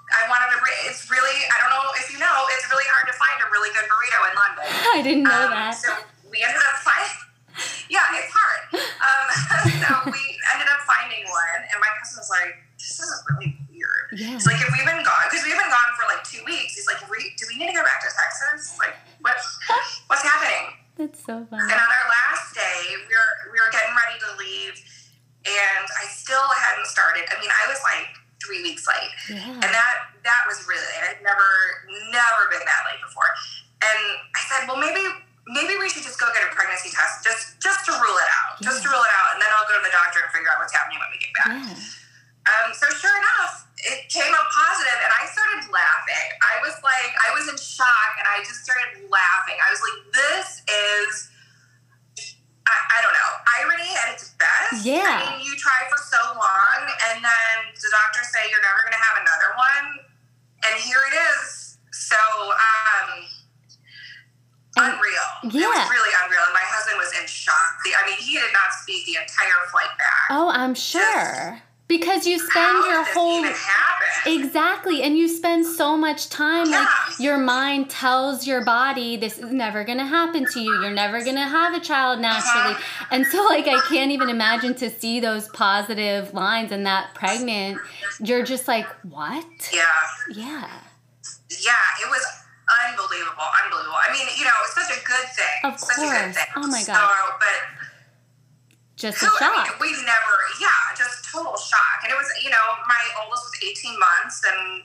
I 0.09 0.25
wanted 0.25 0.49
a. 0.53 0.59
It's 0.89 1.05
really. 1.09 1.37
I 1.53 1.55
don't 1.61 1.69
know 1.69 1.85
if 2.01 2.09
you 2.09 2.17
know. 2.17 2.35
It's 2.57 2.65
really 2.69 2.87
hard 2.89 3.05
to 3.09 3.15
find 3.15 3.37
a 3.45 3.47
really 3.53 3.69
good 3.77 3.85
burrito 3.85 4.19
in 4.29 4.33
London. 4.33 4.65
I 4.97 5.01
didn't 5.05 5.25
know 5.29 5.45
um, 5.45 5.53
that. 5.53 5.77
So 5.77 5.93
we 6.29 6.41
ended 6.41 6.61
up 6.65 6.77
finding. 6.81 7.13
Yeah, 7.91 8.05
it's 8.15 8.31
hard. 8.31 8.61
Um, 8.77 9.25
so 9.83 9.93
we 10.09 10.23
ended 10.55 10.69
up 10.69 10.81
finding 10.85 11.25
one, 11.29 11.61
and 11.69 11.77
my 11.77 11.91
cousin 12.01 12.21
was 12.21 12.31
like, 12.31 12.57
"This 12.81 12.97
is 12.97 13.09
really 13.29 13.57
weird." 13.69 14.13
Yeah. 14.17 14.37
It's 14.37 14.49
like 14.49 14.61
if 14.61 14.69
we've 14.73 14.87
been 14.87 15.05
gone 15.05 15.25
because 15.29 15.45
we've 15.45 15.57
been 15.57 15.73
gone 15.73 15.91
for 15.97 16.05
like 16.09 16.25
two 16.25 16.41
weeks. 16.45 16.73
He's 16.73 16.89
like, 16.89 17.01
"Do 17.05 17.43
we 17.45 17.55
need 17.61 17.69
to 17.69 17.77
go 17.77 17.85
back 17.85 18.01
to 18.01 18.09
Texas? 18.09 18.77
Like, 18.81 18.97
what? 19.21 19.37
What's 20.09 20.25
happening?" 20.25 20.73
That's 20.99 21.23
so 21.23 21.47
funny. 21.47 21.63
And 21.63 21.79
on 21.79 21.89
our 21.89 22.07
last 22.11 22.51
day, 22.51 22.97
we 23.07 23.13
were 23.13 23.33
we 23.53 23.57
were 23.61 23.71
getting 23.71 23.95
ready 23.95 24.19
to 24.19 24.29
leave, 24.35 24.75
and 25.47 25.85
I 25.85 26.09
still 26.11 26.43
hadn't 26.43 26.89
started. 26.91 27.23
I 27.31 27.39
mean, 27.39 27.53
I 27.53 27.63
was 27.71 27.79
like 27.87 28.18
three 28.39 28.63
weeks 28.63 28.87
late. 28.87 29.11
Yeah. 29.29 29.59
And 29.59 29.69
that 29.69 29.95
that 30.23 30.41
was 30.47 30.63
really 30.67 30.83
late. 30.95 31.15
I'd 31.15 31.23
never 31.23 31.49
never 32.11 32.41
been 32.51 32.63
that 32.63 32.83
late 32.89 33.01
before. 33.03 33.29
And 33.79 33.99
I 34.35 34.41
said, 34.47 34.67
well, 34.67 34.79
maybe 34.79 35.03
maybe 35.49 35.79
we 35.79 35.89
should 35.89 36.03
just 36.03 36.19
go 36.19 36.27
get 36.35 36.45
a 36.45 36.51
pregnancy 36.53 36.91
test 36.91 37.23
just 37.23 37.59
just 37.59 37.85
to 37.87 37.91
rule 37.95 38.17
it 38.19 38.29
out, 38.29 38.59
yeah. 38.59 38.69
just 38.69 38.83
to 38.83 38.87
rule 38.91 39.01
it 39.01 39.13
out, 39.17 39.35
and 39.35 39.39
then 39.41 39.49
I'll 39.55 39.67
go 39.67 39.75
to 39.77 39.83
the 39.85 39.93
doctor 39.93 40.21
and 40.23 40.29
figure 40.31 40.51
out 40.51 40.61
what's 40.61 40.75
happening 40.75 40.99
when 40.99 41.09
we 41.11 41.19
get 41.19 41.33
back. 41.39 41.53
Yeah. 41.53 41.97
Um, 42.49 42.73
so 42.73 42.89
sure 42.97 43.13
enough, 43.13 43.67
it 43.77 44.09
came 44.09 44.31
up 44.33 44.47
positive, 44.49 44.99
and 45.05 45.11
I 45.13 45.23
started 45.29 45.69
laughing. 45.69 46.27
I 46.41 46.57
was 46.65 46.73
like, 46.81 47.11
I 47.21 47.29
was 47.35 47.45
in 47.45 47.57
shock, 47.61 48.11
and 48.17 48.25
I 48.25 48.41
just 48.41 48.65
started 48.65 49.05
laughing. 49.05 49.57
I 49.61 49.69
was 49.69 49.81
like, 49.85 49.97
this 50.11 50.49
is 50.65 51.28
I, 52.69 52.77
I, 52.95 52.97
don't 53.01 53.17
know, 53.17 53.31
irony 53.57 53.89
at 54.05 54.13
its 54.13 54.37
best. 54.37 54.85
Yeah. 54.85 55.25
I 55.25 55.33
mean, 55.33 55.41
you 55.41 55.57
try 55.57 55.89
for 55.89 55.97
so 55.97 56.21
long, 56.37 56.79
and 57.09 57.25
then 57.25 57.55
the 57.73 57.89
doctors 57.89 58.29
say 58.29 58.45
you're 58.53 58.61
never 58.61 58.85
going 58.85 58.93
to 58.93 59.01
have 59.01 59.17
another 59.17 59.49
one, 59.57 59.85
and 60.69 60.73
here 60.85 61.01
it 61.09 61.15
is. 61.17 61.81
So, 61.89 62.15
um, 62.15 63.25
unreal. 64.77 65.29
Yeah. 65.49 65.67
It 65.67 65.81
was 65.81 65.89
really 65.89 66.13
unreal. 66.23 66.45
And 66.45 66.53
my 66.53 66.65
husband 66.65 66.97
was 66.97 67.11
in 67.19 67.25
shock. 67.27 67.81
I 67.85 68.05
mean, 68.05 68.17
he 68.17 68.37
did 68.37 68.53
not 68.53 68.71
speak 68.71 69.05
the 69.05 69.17
entire 69.17 69.65
flight 69.71 69.93
back. 69.97 70.29
Oh, 70.29 70.49
I'm 70.49 70.75
sure. 70.75 71.01
Just, 71.01 71.63
because 71.87 72.27
you 72.27 72.37
spend 72.37 72.85
your 72.85 73.03
whole 73.03 73.43
exactly 74.25 75.01
and 75.01 75.17
you 75.17 75.27
spend 75.27 75.65
so 75.65 75.97
much 75.97 76.29
time 76.29 76.69
yeah. 76.69 76.81
like 76.81 76.87
your 77.19 77.37
mind 77.37 77.89
tells 77.89 78.47
your 78.47 78.63
body 78.63 79.17
this 79.17 79.37
is 79.37 79.51
never 79.51 79.83
going 79.83 79.97
to 79.97 80.05
happen 80.05 80.45
to 80.53 80.59
you. 80.59 80.81
You're 80.81 80.91
never 80.91 81.23
going 81.23 81.35
to 81.35 81.47
have 81.47 81.73
a 81.73 81.79
child 81.79 82.19
naturally. 82.19 82.73
Uh-huh. 82.73 83.05
and 83.11 83.25
so 83.25 83.43
like 83.45 83.67
i 83.67 83.79
can't 83.87 84.11
even 84.11 84.29
imagine 84.29 84.75
to 84.75 84.89
see 84.89 85.19
those 85.19 85.47
positive 85.49 86.33
lines 86.33 86.71
and 86.71 86.85
that 86.85 87.13
pregnant 87.13 87.79
you're 88.23 88.43
just 88.43 88.67
like 88.67 88.87
what? 89.03 89.45
Yeah. 89.73 89.85
Yeah. 90.29 90.69
Yeah 91.49 91.73
it 92.01 92.09
was 92.09 92.25
unbelievable 92.87 93.49
unbelievable. 93.63 93.97
I 94.07 94.11
mean 94.11 94.27
you 94.37 94.45
know 94.45 94.51
it's 94.63 94.75
such 94.75 94.97
a 94.97 95.05
good 95.05 95.27
thing. 95.35 95.57
Of 95.63 95.79
course. 95.79 96.37
oh 96.55 96.67
my 96.67 96.83
god 96.85 96.95
so, 96.95 97.35
but 97.39 97.79
just 98.99 99.23
a 99.23 99.31
shock. 99.39 99.39
I 99.39 99.63
mean, 99.63 99.79
we 99.79 99.91
never, 100.03 100.35
yeah, 100.59 100.67
just 100.91 101.31
total 101.31 101.55
shock. 101.55 102.03
And 102.03 102.11
it 102.11 102.17
was, 102.19 102.27
you 102.43 102.49
know, 102.51 102.67
my 102.85 102.99
oldest 103.23 103.47
was 103.47 103.55
18 103.63 103.97
months, 103.97 104.43
and 104.43 104.83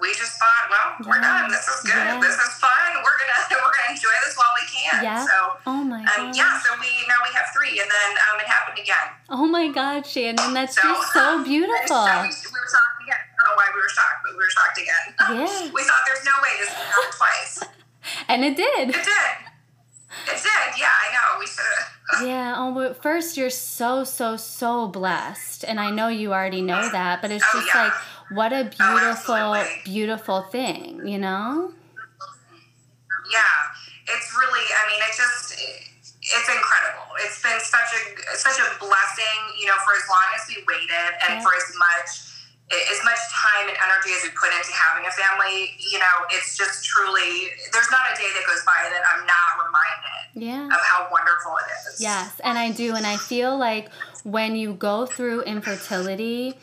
we 0.00 0.14
just 0.14 0.38
thought, 0.38 0.64
well, 0.70 0.88
we're 1.06 1.20
done. 1.20 1.50
This 1.50 1.66
is 1.66 1.82
good. 1.82 1.94
Yeah. 1.94 2.20
This 2.20 2.34
is 2.34 2.52
fun. 2.62 2.90
We're 3.02 3.18
gonna 3.18 3.38
we're 3.62 3.74
gonna 3.74 3.92
enjoy 3.94 4.14
this 4.24 4.34
while 4.36 4.54
we 4.58 4.64
can. 4.66 5.04
Yeah. 5.04 5.26
So, 5.26 5.38
oh 5.66 5.82
my 5.84 6.00
um, 6.16 6.32
yeah. 6.34 6.58
So 6.62 6.74
we 6.80 6.90
now 7.10 7.18
we 7.26 7.30
have 7.34 7.46
three, 7.54 7.80
and 7.80 7.88
then 7.90 8.10
um, 8.30 8.40
it 8.40 8.46
happened 8.46 8.78
again. 8.78 9.08
Oh 9.28 9.46
my 9.46 9.68
God, 9.68 10.06
Shannon, 10.06 10.54
that's 10.54 10.76
so, 10.76 10.82
just 10.82 11.12
so 11.12 11.44
beautiful. 11.48 12.06
So 12.06 12.14
we, 12.22 12.30
we, 12.30 12.58
were 12.58 12.70
shocked 12.70 12.98
again. 13.02 13.20
I 13.20 13.34
don't 13.36 13.46
know 13.46 13.56
why 13.56 13.68
we 13.74 13.80
were 13.82 13.92
shocked, 13.92 14.20
but 14.24 14.32
we 14.32 14.38
were 14.38 14.50
shocked 14.54 14.78
again. 14.78 15.06
Yeah. 15.28 15.70
we 15.74 15.82
thought 15.84 16.02
there's 16.06 16.24
no 16.24 16.32
way 16.42 16.52
this 16.58 16.70
would 16.70 16.86
happen 16.88 17.12
twice. 17.16 17.54
and 18.28 18.44
it 18.44 18.56
did. 18.56 18.88
It 18.90 19.04
did. 19.04 19.36
It 20.26 20.40
did. 20.42 20.80
Yeah, 20.80 20.88
I 20.88 21.12
know. 21.12 21.38
We 21.38 21.46
should 21.46 21.64
have. 21.78 22.26
Yeah. 22.26 22.54
Oh, 22.56 22.72
but 22.72 23.02
first, 23.02 23.36
you're 23.36 23.50
so, 23.50 24.04
so, 24.04 24.36
so 24.38 24.88
blessed. 24.88 25.64
And 25.68 25.78
I 25.78 25.90
know 25.90 26.08
you 26.08 26.32
already 26.32 26.62
know 26.62 26.88
that, 26.90 27.20
but 27.20 27.30
it's 27.30 27.44
Oh, 27.52 27.60
just 27.60 27.74
yeah. 27.74 27.84
like, 27.84 27.92
what 28.32 28.52
a 28.52 28.64
beautiful, 28.64 29.64
beautiful 29.84 30.42
thing, 30.42 31.06
you 31.06 31.18
know? 31.18 31.72
yeah, 33.32 33.40
it's 34.08 34.28
really. 34.38 34.64
I 34.64 34.82
mean, 34.90 35.00
it 35.02 35.14
just. 35.16 35.54
It's 36.30 36.48
incredible. 36.48 37.08
It's 37.24 37.40
been 37.42 37.56
such 37.60 37.88
a 37.96 38.36
such 38.36 38.60
a 38.60 38.68
blessing, 38.78 39.38
you 39.58 39.66
know, 39.66 39.76
for 39.84 39.96
as 39.96 40.04
long 40.12 40.28
as 40.36 40.44
we 40.48 40.60
waited, 40.68 41.12
and 41.24 41.40
Yeah. 41.40 41.42
for 41.42 41.54
as 41.56 41.68
much 41.76 42.08
as 42.68 43.00
much 43.02 43.16
time 43.32 43.64
and 43.68 43.78
energy 43.80 44.12
as 44.12 44.24
we 44.24 44.30
put 44.36 44.52
into 44.52 44.72
having 44.76 45.06
a 45.08 45.10
family. 45.12 45.72
You 45.80 45.98
know, 45.98 46.28
it's 46.30 46.56
just 46.56 46.84
truly. 46.84 47.48
There's 47.72 47.90
not 47.90 48.12
a 48.12 48.14
day 48.16 48.28
that 48.28 48.44
goes 48.46 48.62
by 48.64 48.76
that 48.92 49.02
I'm 49.08 49.24
not 49.24 49.50
reminded 49.64 50.20
Yeah. 50.34 50.66
of 50.76 50.84
how 50.84 51.08
wonderful 51.10 51.56
it 51.56 51.92
is. 51.94 52.00
Yes, 52.00 52.32
and 52.44 52.58
I 52.58 52.72
do. 52.72 52.94
And 52.94 53.06
I 53.06 53.16
feel 53.16 53.56
like 53.56 53.88
when 54.24 54.54
you 54.54 54.74
go 54.74 55.06
through 55.06 55.42
infertility, 55.42 56.58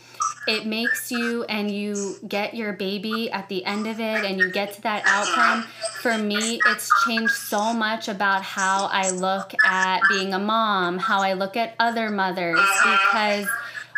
it 0.48 0.66
makes 0.66 1.12
you 1.12 1.44
and 1.46 1.72
you 1.72 2.18
get 2.28 2.54
your 2.54 2.74
baby 2.74 3.32
at 3.32 3.50
the 3.50 3.66
end 3.66 3.88
of 3.88 4.00
it 4.00 4.26
and 4.26 4.38
you 4.38 4.52
get 4.52 4.74
to 4.74 4.82
that 4.82 5.04
outcome. 5.06 5.64
For 6.02 6.18
me, 6.18 6.60
it's 6.68 6.90
changed 7.06 7.34
so 7.34 7.74
much 7.74 8.08
about 8.08 8.44
how 8.44 8.86
I 8.92 9.10
look 9.10 9.54
at 9.66 10.02
being 10.10 10.34
a 10.34 10.40
mom, 10.40 10.98
how 10.98 11.22
I 11.22 11.34
look 11.34 11.58
at 11.58 11.76
other 11.80 12.10
mothers, 12.10 12.60
because 12.84 13.48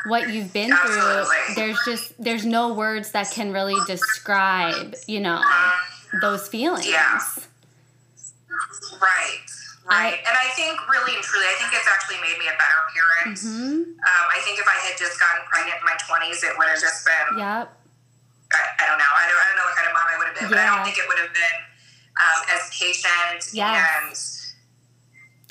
what 0.05 0.29
you've 0.29 0.53
been 0.53 0.71
through, 0.75 1.25
there's 1.55 1.79
just, 1.85 2.13
there's 2.21 2.45
no 2.45 2.73
words 2.73 3.11
that 3.11 3.29
can 3.31 3.51
really 3.51 3.75
describe, 3.85 4.95
you 5.07 5.19
know, 5.19 5.41
those 6.21 6.47
feelings. 6.47 6.87
Yeah. 6.87 7.19
Right. 9.01 9.46
Right. 9.87 10.19
and 10.19 10.35
I 10.35 10.51
think 10.51 10.75
really 10.91 11.15
and 11.15 11.23
truly, 11.23 11.47
I 11.47 11.55
think 11.55 11.71
it's 11.71 11.87
actually 11.87 12.19
made 12.19 12.35
me 12.37 12.51
a 12.51 12.55
better 12.59 12.79
parent. 12.91 13.39
hmm 13.39 13.95
Um, 13.97 14.25
I 14.35 14.39
think 14.43 14.59
if 14.59 14.67
I 14.67 14.75
had 14.83 14.99
just 14.99 15.15
gotten 15.19 15.47
pregnant 15.47 15.79
in 15.79 15.85
my 15.87 15.95
20s, 16.03 16.43
it 16.43 16.53
would 16.59 16.67
have 16.67 16.79
just 16.79 17.07
been, 17.07 17.39
Yep. 17.39 17.71
I, 18.51 18.61
I 18.79 18.83
don't 18.87 18.99
know. 18.99 19.11
I 19.15 19.23
don't, 19.27 19.39
I 19.39 19.45
don't 19.51 19.57
know 19.59 19.67
what 19.67 19.75
kind 19.79 19.87
of 19.87 19.93
mom 19.95 20.07
I 20.11 20.15
would 20.19 20.27
have 20.31 20.37
been, 20.39 20.49
but 20.51 20.59
I 20.59 20.65
don't 20.71 20.83
think 20.83 20.97
it 20.99 21.07
would 21.07 21.19
have 21.19 21.31
been 21.35 21.57
um, 22.19 22.39
as 22.51 22.67
patient 22.71 23.47
Yes. 23.55 23.79
and, 24.07 24.15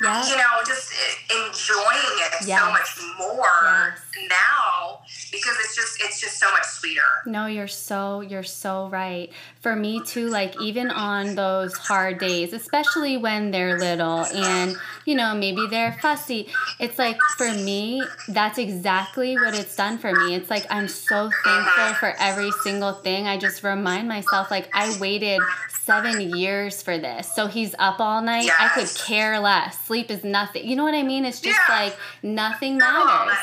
Yep. 0.01 0.25
you 0.29 0.37
know, 0.37 0.43
just 0.65 0.91
eh, 0.93 1.33
enjoying 1.47 2.17
it 2.19 2.45
Yes. 2.47 2.59
so 2.61 2.71
much 2.71 3.17
more 3.17 3.45
Yes. 3.65 4.29
now 4.29 4.99
because 5.31 5.55
it's 5.59 5.75
just, 5.75 6.03
it's 6.03 6.21
just 6.21 6.39
so 6.39 6.51
much 6.51 6.65
sweeter. 6.65 7.01
No, 7.25 7.47
you're 7.47 7.67
so 7.67 8.21
you're 8.21 8.43
so 8.43 8.87
right. 8.89 9.31
For 9.61 9.75
me 9.75 10.01
too, 10.05 10.29
like 10.29 10.55
even 10.61 10.91
on 10.91 11.35
those 11.35 11.77
hard 11.77 12.19
days, 12.19 12.53
especially 12.53 13.17
when 13.17 13.51
they're 13.51 13.77
little 13.79 14.25
and 14.25 14.77
you 15.05 15.15
know, 15.15 15.33
maybe 15.33 15.65
they're 15.67 15.93
fussy. 16.01 16.47
It's 16.79 16.99
like 16.99 17.19
for 17.37 17.51
me, 17.51 18.07
that's 18.27 18.57
exactly 18.59 19.35
what 19.35 19.55
it's 19.55 19.75
done 19.75 19.97
for 19.97 20.13
me. 20.13 20.35
It's 20.35 20.49
like 20.49 20.65
I'm 20.69 20.87
so 20.87 21.31
thankful 21.43 21.93
for 21.95 22.13
every 22.19 22.51
single 22.51 22.93
thing. 22.93 23.27
I 23.27 23.37
just 23.37 23.63
remind 23.63 24.07
myself 24.07 24.51
like 24.51 24.69
I 24.73 24.97
waited 24.99 25.41
7 25.83 26.19
years 26.19 26.81
for 26.81 26.97
this. 26.97 27.33
So 27.33 27.47
he's 27.47 27.73
up 27.79 27.99
all 28.01 28.21
night. 28.21 28.49
I 28.59 28.67
could 28.69 28.93
care 28.95 29.39
less. 29.39 29.86
Sleep 29.87 30.11
is 30.11 30.21
nothing. 30.25 30.67
You 30.67 30.75
know 30.75 30.83
what 30.83 30.93
I 30.95 31.01
mean? 31.03 31.23
It's 31.23 31.39
just 31.39 31.57
Yeah. 31.69 31.75
like 31.79 31.97
nothing 32.21 32.77
matters. 32.77 33.37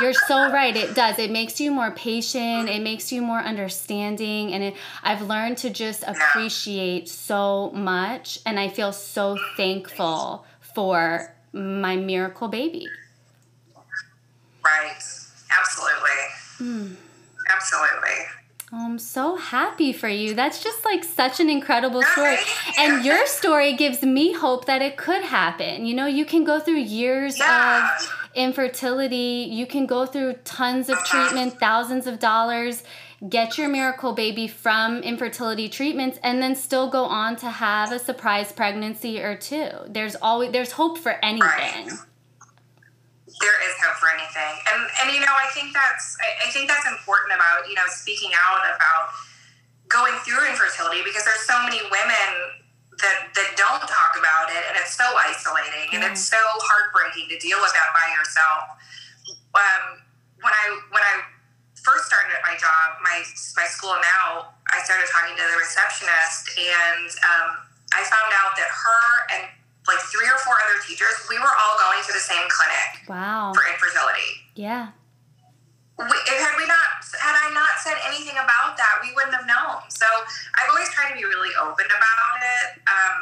You're 0.00 0.14
so 0.14 0.50
right. 0.50 0.74
It 0.74 0.94
does. 0.94 1.18
It 1.18 1.30
makes 1.30 1.60
you 1.60 1.70
more 1.70 1.90
patient. 1.90 2.70
It 2.70 2.80
makes 2.80 3.12
you 3.12 3.20
more 3.20 3.40
understanding. 3.40 4.54
And 4.54 4.64
it, 4.64 4.74
I've 5.02 5.20
learned 5.20 5.58
to 5.58 5.68
just 5.68 6.02
appreciate 6.06 7.10
so 7.10 7.72
much. 7.72 8.38
And 8.46 8.58
I 8.58 8.68
feel 8.68 8.90
so 8.94 9.36
thankful 9.58 10.46
for 10.74 11.34
my 11.52 11.96
miracle 11.96 12.48
baby. 12.48 12.88
Right. 14.64 14.96
Absolutely. 15.60 16.22
Hmm. 16.56 16.94
Absolutely. 17.50 18.18
Oh, 18.74 18.86
I'm 18.86 18.98
so 18.98 19.36
happy 19.36 19.92
for 19.92 20.08
you. 20.08 20.34
That's 20.34 20.62
just 20.64 20.82
like 20.84 21.04
such 21.04 21.40
an 21.40 21.50
incredible 21.50 22.02
story. 22.02 22.36
And 22.78 23.04
your 23.04 23.26
story 23.26 23.74
gives 23.74 24.02
me 24.02 24.32
hope 24.32 24.64
that 24.64 24.80
it 24.80 24.96
could 24.96 25.22
happen. 25.24 25.84
You 25.84 25.94
know, 25.94 26.06
you 26.06 26.24
can 26.24 26.42
go 26.42 26.58
through 26.58 26.78
years 26.78 27.38
Yeah. 27.38 27.90
of 28.00 28.08
infertility, 28.34 29.46
you 29.50 29.66
can 29.66 29.84
go 29.84 30.06
through 30.06 30.34
tons 30.44 30.88
of 30.88 30.96
Uh-huh. 30.96 31.04
treatment, 31.28 31.60
thousands 31.60 32.06
of 32.06 32.18
dollars, 32.18 32.82
get 33.28 33.58
your 33.58 33.68
miracle 33.68 34.14
baby 34.14 34.48
from 34.48 35.02
infertility 35.02 35.68
treatments 35.68 36.18
and 36.22 36.42
then 36.42 36.54
still 36.56 36.88
go 36.88 37.04
on 37.04 37.36
to 37.36 37.50
have 37.50 37.92
a 37.92 37.98
surprise 37.98 38.50
pregnancy 38.52 39.20
or 39.20 39.36
two. 39.36 39.68
There's 39.86 40.16
always 40.16 40.50
there's 40.52 40.72
hope 40.72 40.96
for 40.96 41.22
anything. 41.22 41.90
there 43.40 43.68
is 43.68 43.74
for 44.02 44.10
anything. 44.10 44.54
And 44.74 44.82
and 44.98 45.06
you 45.14 45.22
know 45.22 45.30
i 45.30 45.46
think 45.54 45.70
that's 45.70 46.18
I, 46.18 46.48
I 46.48 46.50
think 46.50 46.66
that's 46.66 46.90
important 46.90 47.38
about 47.38 47.70
you 47.70 47.78
know 47.78 47.86
speaking 47.86 48.34
out 48.34 48.66
about 48.66 49.14
going 49.86 50.18
through 50.26 50.42
infertility 50.50 51.06
because 51.06 51.22
there's 51.22 51.46
so 51.46 51.54
many 51.62 51.78
women 51.86 52.30
that 52.98 53.30
that 53.38 53.54
don't 53.54 53.86
talk 53.86 54.18
about 54.18 54.50
it 54.50 54.62
and 54.66 54.74
it's 54.74 54.98
so 54.98 55.06
isolating 55.06 55.94
and 55.94 56.02
it's 56.02 56.26
so 56.26 56.42
heartbreaking 56.66 57.30
to 57.30 57.38
deal 57.38 57.62
with 57.62 57.70
that 57.78 57.94
by 57.94 58.10
yourself. 58.18 58.74
Um, 59.54 60.02
when 60.42 60.50
i 60.50 60.66
when 60.90 61.04
i 61.06 61.22
first 61.78 62.10
started 62.10 62.34
at 62.34 62.42
my 62.42 62.58
job 62.58 62.98
my 62.98 63.22
my 63.54 63.68
school 63.70 63.94
now 64.02 64.50
i 64.74 64.82
started 64.82 65.06
talking 65.12 65.36
to 65.38 65.44
the 65.46 65.58
receptionist 65.60 66.56
and 66.58 67.06
um, 67.22 67.48
i 67.94 68.00
found 68.08 68.32
out 68.34 68.56
that 68.58 68.66
her 68.66 69.04
and 69.36 69.42
like 69.88 69.98
three 70.14 70.28
or 70.30 70.38
four 70.46 70.54
other 70.62 70.78
teachers 70.86 71.10
we 71.28 71.38
were 71.38 71.50
all 71.58 71.74
going 71.78 71.98
to 72.06 72.12
the 72.14 72.22
same 72.22 72.46
clinic 72.48 73.08
Wow. 73.08 73.50
for 73.54 73.62
infertility. 73.66 74.46
Yeah. 74.54 74.94
We, 75.98 76.06
had 76.08 76.54
we 76.58 76.66
not, 76.66 77.04
had 77.20 77.36
I 77.36 77.52
not 77.54 77.78
said 77.84 77.94
anything 78.08 78.34
about 78.34 78.74
that, 78.80 78.98
we 79.04 79.12
wouldn't 79.14 79.34
have 79.34 79.46
known. 79.46 79.86
So 79.90 80.06
I've 80.58 80.70
always 80.70 80.88
tried 80.90 81.10
to 81.14 81.16
be 81.18 81.24
really 81.24 81.52
open 81.62 81.86
about 81.86 82.36
it 82.42 82.80
um, 82.90 83.18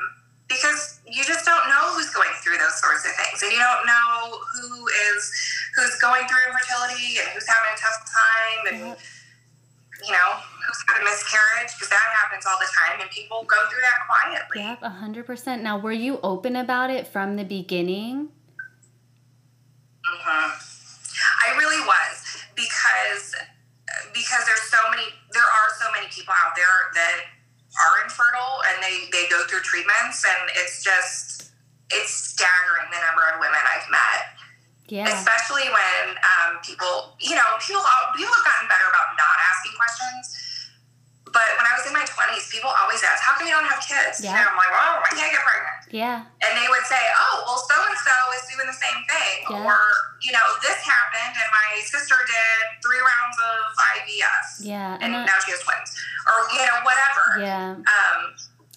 because 0.49 1.01
you 1.05 1.20
just 1.25 1.44
don't 1.44 1.66
know 1.68 1.92
who's 1.92 2.09
going 2.14 2.31
through 2.40 2.57
those 2.57 2.81
sorts 2.81 3.05
of 3.05 3.12
things, 3.20 3.42
and 3.42 3.53
you 3.53 3.59
don't 3.61 3.85
know 3.85 4.38
who 4.55 4.88
is 5.12 5.29
who's 5.77 5.96
going 6.01 6.25
through 6.31 6.40
infertility 6.49 7.20
and 7.20 7.29
who's 7.37 7.44
having 7.49 7.73
a 7.75 7.79
tough 7.81 8.01
time, 8.09 8.61
and. 8.73 8.96
You 10.06 10.12
know 10.12 10.30
who's 10.66 10.78
had 10.88 11.00
a 11.00 11.04
miscarriage 11.04 11.72
because 11.76 11.88
that 11.90 12.08
happens 12.14 12.44
all 12.46 12.58
the 12.58 12.68
time, 12.70 13.00
and 13.00 13.10
people 13.10 13.44
go 13.44 13.56
through 13.68 13.80
that 13.82 14.06
quietly. 14.06 14.62
Yep, 14.62 14.78
a 14.82 14.90
hundred 14.90 15.26
percent. 15.26 15.62
Now, 15.62 15.78
were 15.78 15.92
you 15.92 16.20
open 16.22 16.56
about 16.56 16.90
it 16.90 17.06
from 17.06 17.36
the 17.36 17.44
beginning? 17.44 18.28
hmm 20.04 20.50
I 21.44 21.56
really 21.56 21.80
was 21.84 22.44
because 22.56 23.34
because 24.14 24.42
there's 24.46 24.66
so 24.70 24.80
many 24.90 25.04
there 25.32 25.44
are 25.44 25.68
so 25.78 25.90
many 25.92 26.06
people 26.08 26.34
out 26.34 26.56
there 26.56 26.90
that 26.94 27.18
are 27.76 28.04
infertile 28.04 28.62
and 28.72 28.82
they 28.82 29.08
they 29.12 29.28
go 29.28 29.44
through 29.46 29.60
treatments 29.60 30.24
and 30.24 30.50
it's 30.56 30.82
just 30.82 31.52
it's 31.90 32.10
staggering 32.10 32.88
the 32.90 33.00
number 33.02 33.26
of 33.34 33.40
women 33.40 33.58
I've 33.66 33.88
met, 33.90 34.39
Yeah. 34.90 35.07
especially 35.07 35.70
when 35.70 36.18
um, 36.18 36.59
people 36.66 37.14
you 37.22 37.38
know 37.38 37.46
people 37.62 37.79
people 38.18 38.35
have 38.35 38.46
gotten 38.46 38.66
better 38.66 38.90
about 38.90 39.14
not 39.14 39.37
asking 39.55 39.74
questions. 39.79 40.26
But 41.31 41.46
when 41.55 41.62
I 41.62 41.79
was 41.79 41.87
in 41.87 41.94
my 41.94 42.03
20s, 42.03 42.50
people 42.50 42.74
always 42.74 43.07
ask, 43.07 43.22
"How 43.22 43.38
come 43.38 43.46
you 43.46 43.55
don't 43.55 43.62
have 43.70 43.79
kids?" 43.79 44.18
Yeah. 44.18 44.35
And 44.35 44.50
I'm 44.50 44.59
like, 44.59 44.66
"Well, 44.74 44.98
I 44.98 45.14
can't 45.14 45.31
get 45.31 45.38
pregnant." 45.46 45.79
Yeah. 45.94 46.26
and 46.42 46.53
they 46.59 46.66
would 46.66 46.83
say, 46.90 46.98
"Oh, 47.14 47.46
well, 47.46 47.61
so 47.70 47.74
and 47.87 47.94
so 48.03 48.11
is 48.35 48.50
doing 48.50 48.66
the 48.66 48.74
same 48.74 48.98
thing," 49.07 49.37
Yeah. 49.46 49.62
or 49.62 49.79
you 50.26 50.35
know, 50.35 50.42
this 50.59 50.83
happened, 50.83 51.38
and 51.38 51.48
my 51.55 51.68
sister 51.87 52.18
did 52.26 52.83
three 52.83 52.98
rounds 52.98 53.37
of 53.46 53.62
IVF, 53.94 54.46
Yeah. 54.66 54.98
and 54.98 55.14
And 55.14 55.22
I, 55.22 55.31
now 55.31 55.38
she 55.46 55.55
has 55.55 55.62
twins, 55.62 55.94
or 56.26 56.50
you 56.50 56.66
know, 56.66 56.79
whatever. 56.83 57.24
yeah. 57.38 57.79
Um, 57.79 58.18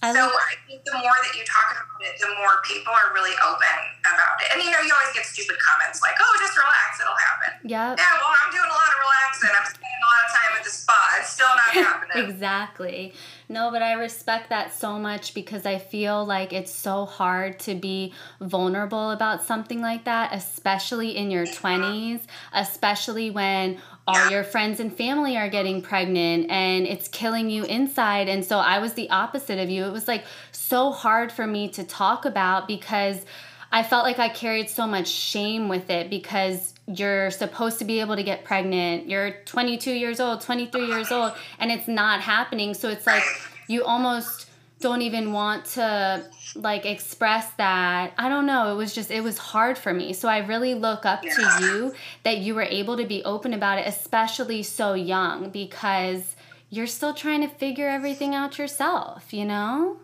I 0.04 0.12
so 0.12 0.20
love, 0.20 0.36
I 0.36 0.60
think 0.68 0.84
the 0.84 1.00
more 1.00 1.16
that 1.16 1.32
you 1.32 1.48
talk 1.48 1.72
about 1.72 2.00
it, 2.04 2.20
the 2.20 2.28
more 2.36 2.60
people 2.68 2.92
are 2.92 3.16
really 3.16 3.32
open 3.40 3.78
about 4.04 4.36
it. 4.44 4.52
And 4.52 4.60
you 4.60 4.70
know, 4.70 4.84
you 4.84 4.92
always 4.92 5.16
get 5.16 5.24
stupid 5.24 5.56
comments 5.64 6.04
like, 6.04 6.20
"Oh, 6.20 6.34
just 6.44 6.60
relax, 6.60 7.00
it'll 7.00 7.16
happen." 7.16 7.52
yep. 7.64 7.96
Yeah, 7.96 8.14
well, 8.20 8.36
I'm 8.36 8.52
doing 8.52 8.68
a 8.68 8.76
lot 8.76 8.90
of 8.92 9.00
relaxing. 9.00 9.52
I'm 9.56 9.64
spending 9.64 10.04
a 10.04 10.10
lot 10.12 10.20
of 10.28 10.30
time 10.36 10.52
at 10.60 10.64
the 10.68 10.74
spa. 10.76 11.00
It's 11.24 11.30
still 11.32 11.48
not 11.48 11.72
happening. 11.88 12.30
exactly. 12.30 13.14
No, 13.48 13.72
but 13.72 13.82
I 13.82 13.94
respect 13.94 14.50
that 14.50 14.74
so 14.74 14.98
much 15.00 15.34
because 15.34 15.66
I 15.66 15.78
feel 15.78 16.26
like 16.26 16.52
it's 16.54 16.72
so 16.72 17.06
hard 17.06 17.60
to 17.62 17.76
be 17.76 18.14
vulnerable 18.42 19.12
about 19.12 19.44
something 19.44 19.80
like 19.80 20.06
that, 20.06 20.34
especially 20.34 21.16
in 21.16 21.30
your 21.30 21.46
20s, 21.46 22.22
especially 22.54 23.30
when 23.30 23.80
all 24.06 24.30
your 24.30 24.44
friends 24.44 24.80
and 24.80 24.96
family 24.96 25.38
are 25.38 25.50
getting 25.50 25.82
pregnant 25.82 26.50
and 26.50 26.86
it's 26.86 27.08
killing 27.08 27.50
you 27.50 27.64
inside. 27.64 28.28
And 28.28 28.44
so 28.44 28.58
I 28.58 28.80
was 28.80 28.94
the 28.94 29.10
opposite 29.10 29.60
of 29.60 29.70
you. 29.70 29.86
It 29.86 29.92
was 29.92 30.08
like 30.08 30.26
so 30.52 30.92
hard 30.92 31.32
for 31.32 31.48
me 31.48 31.70
to 31.70 31.84
talk 31.84 32.26
about 32.26 32.68
because 32.68 33.26
I 33.72 33.82
felt 33.82 34.04
like 34.04 34.20
I 34.20 34.30
carried 34.30 34.70
so 34.70 34.86
much 34.86 35.08
shame 35.08 35.70
with 35.70 35.90
it 35.90 36.10
because 36.10 36.74
you're 36.86 37.32
supposed 37.32 37.80
to 37.80 37.86
be 37.86 38.02
able 38.02 38.18
to 38.18 38.24
get 38.24 38.44
pregnant. 38.44 39.08
You're 39.08 39.32
22 39.46 39.92
years 39.92 40.20
old, 40.20 40.42
23 40.42 40.86
years 40.86 41.12
old, 41.12 41.34
and 41.58 41.72
it's 41.72 41.88
not 41.88 42.22
happening. 42.22 42.74
So 42.74 42.90
it's 42.90 43.08
like 43.08 43.24
you 43.68 43.84
almost 43.86 44.43
don't 44.84 45.02
even 45.02 45.32
want 45.32 45.66
to 45.66 46.24
like 46.56 46.86
express 46.86 47.50
that. 47.54 48.14
I 48.18 48.30
don't 48.30 48.46
know. 48.46 48.72
It 48.74 48.76
was 48.76 48.94
just, 48.94 49.10
it 49.10 49.24
was 49.24 49.38
hard 49.38 49.78
for 49.78 49.94
me. 49.94 50.12
So 50.14 50.28
I 50.28 50.40
really 50.40 50.76
look 50.76 51.06
up 51.06 51.24
yeah. 51.24 51.34
to 51.34 51.66
you 51.66 51.94
that 52.24 52.40
you 52.40 52.54
were 52.54 52.64
able 52.64 52.98
to 52.98 53.06
be 53.06 53.24
open 53.24 53.54
about 53.54 53.80
it, 53.80 53.88
especially 53.88 54.62
so 54.62 54.94
young, 54.94 55.50
because 55.50 56.36
you're 56.70 56.86
still 56.86 57.14
trying 57.14 57.42
to 57.42 57.48
figure 57.48 57.88
everything 57.88 58.36
out 58.36 58.60
yourself, 58.60 59.34
you 59.34 59.46
know? 59.46 59.98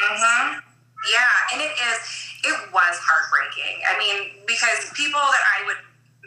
Mm 0.00 0.16
hmm. 0.18 0.58
Yeah, 1.12 1.52
and 1.52 1.60
it 1.60 1.74
is, 1.92 2.00
it 2.44 2.72
was 2.72 2.96
heartbreaking. 2.96 3.76
I 3.84 3.92
mean, 4.00 4.40
because 4.46 4.88
people 4.96 5.20
that 5.20 5.44
I 5.60 5.66
would, 5.66 5.76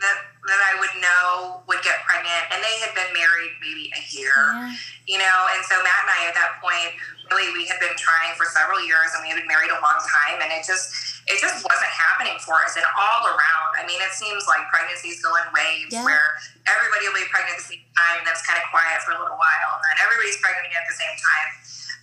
that 0.01 0.17
that 0.45 0.61
I 0.61 0.79
would 0.79 0.93
know 1.01 1.65
would 1.67 1.81
get 1.81 2.05
pregnant, 2.05 2.53
and 2.53 2.61
they 2.61 2.77
had 2.79 2.93
been 2.93 3.09
married 3.09 3.57
maybe 3.59 3.89
a 3.97 4.01
year, 4.13 4.37
yeah. 4.37 4.69
you 5.09 5.17
know. 5.17 5.37
And 5.49 5.65
so 5.65 5.75
Matt 5.81 6.05
and 6.05 6.13
I, 6.13 6.19
at 6.29 6.35
that 6.37 6.61
point, 6.61 6.93
really, 7.30 7.51
we 7.53 7.67
had 7.67 7.80
been 7.80 7.95
trying 7.99 8.34
for 8.36 8.47
several 8.49 8.80
years, 8.84 9.13
and 9.15 9.21
we 9.23 9.30
had 9.32 9.38
been 9.39 9.49
married 9.49 9.71
a 9.71 9.80
long 9.80 9.99
time, 9.99 10.39
and 10.43 10.49
it 10.51 10.63
just, 10.63 10.91
it 11.28 11.38
just 11.38 11.63
wasn't 11.63 11.91
happening 11.91 12.36
for 12.43 12.59
us. 12.63 12.75
And 12.80 12.86
all 12.95 13.28
around, 13.28 13.69
I 13.80 13.84
mean, 13.86 13.99
it 13.99 14.13
seems 14.15 14.47
like 14.47 14.65
pregnancies 14.71 15.19
go 15.19 15.32
in 15.41 15.47
waves 15.51 15.91
yeah. 15.91 16.03
where 16.03 16.39
everybody 16.67 17.07
will 17.09 17.19
be 17.19 17.28
pregnant 17.30 17.59
at 17.59 17.63
the 17.63 17.69
same 17.75 17.86
time, 17.95 18.21
and 18.21 18.25
then 18.28 18.34
it's 18.36 18.45
kind 18.47 18.59
of 18.59 18.65
quiet 18.71 19.03
for 19.03 19.15
a 19.15 19.19
little 19.19 19.38
while, 19.38 19.71
and 19.78 19.86
then 19.91 19.97
everybody's 20.07 20.39
pregnant 20.39 20.67
again 20.67 20.84
at 20.84 20.89
the 20.89 20.99
same 20.99 21.15
time. 21.17 21.49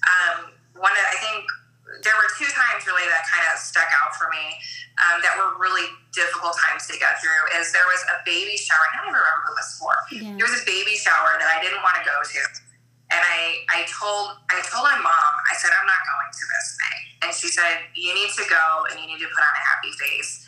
Um, 0.05 0.37
one, 0.77 0.93
of, 0.93 1.05
I 1.09 1.16
think 1.20 1.49
there 2.03 2.16
were 2.16 2.29
two 2.37 2.49
times 2.51 2.85
really 2.89 3.07
that 3.09 3.25
kind 3.29 3.45
of 3.53 3.61
stuck 3.61 3.89
out 3.93 4.16
for 4.16 4.27
me 4.33 4.45
um, 5.05 5.20
that 5.22 5.35
were 5.37 5.59
really 5.59 5.87
difficult 6.14 6.55
times 6.59 6.87
to 6.87 6.95
get 6.99 7.18
through 7.18 7.59
is 7.59 7.75
there 7.75 7.87
was 7.87 8.03
a 8.14 8.22
baby 8.22 8.57
shower. 8.57 8.83
I 8.93 8.99
don't 8.99 9.11
even 9.11 9.18
remember 9.18 9.43
who 9.47 9.51
it 9.53 9.59
was 9.59 9.70
for. 9.79 9.95
Yeah. 10.11 10.35
There 10.39 10.47
was 10.47 10.57
a 10.59 10.64
baby 10.64 10.95
shower 10.95 11.35
that 11.39 11.51
I 11.51 11.59
didn't 11.62 11.83
want 11.83 11.99
to 11.99 12.05
go 12.07 12.14
to. 12.14 12.41
And 13.15 13.23
I, 13.23 13.62
I 13.71 13.79
told 13.87 14.43
I 14.51 14.59
told 14.67 14.83
my 14.83 14.99
mom, 14.99 15.33
I 15.47 15.55
said, 15.55 15.71
I'm 15.71 15.87
not 15.87 16.03
going 16.03 16.31
to 16.35 16.45
this 16.51 16.67
thing. 16.75 17.01
And 17.23 17.31
she 17.31 17.47
said, 17.47 17.87
You 17.95 18.11
need 18.11 18.35
to 18.35 18.45
go 18.51 18.91
and 18.91 18.99
you 18.99 19.07
need 19.07 19.23
to 19.23 19.31
put 19.31 19.43
on 19.43 19.55
a 19.55 19.62
happy 19.62 19.95
face. 19.95 20.43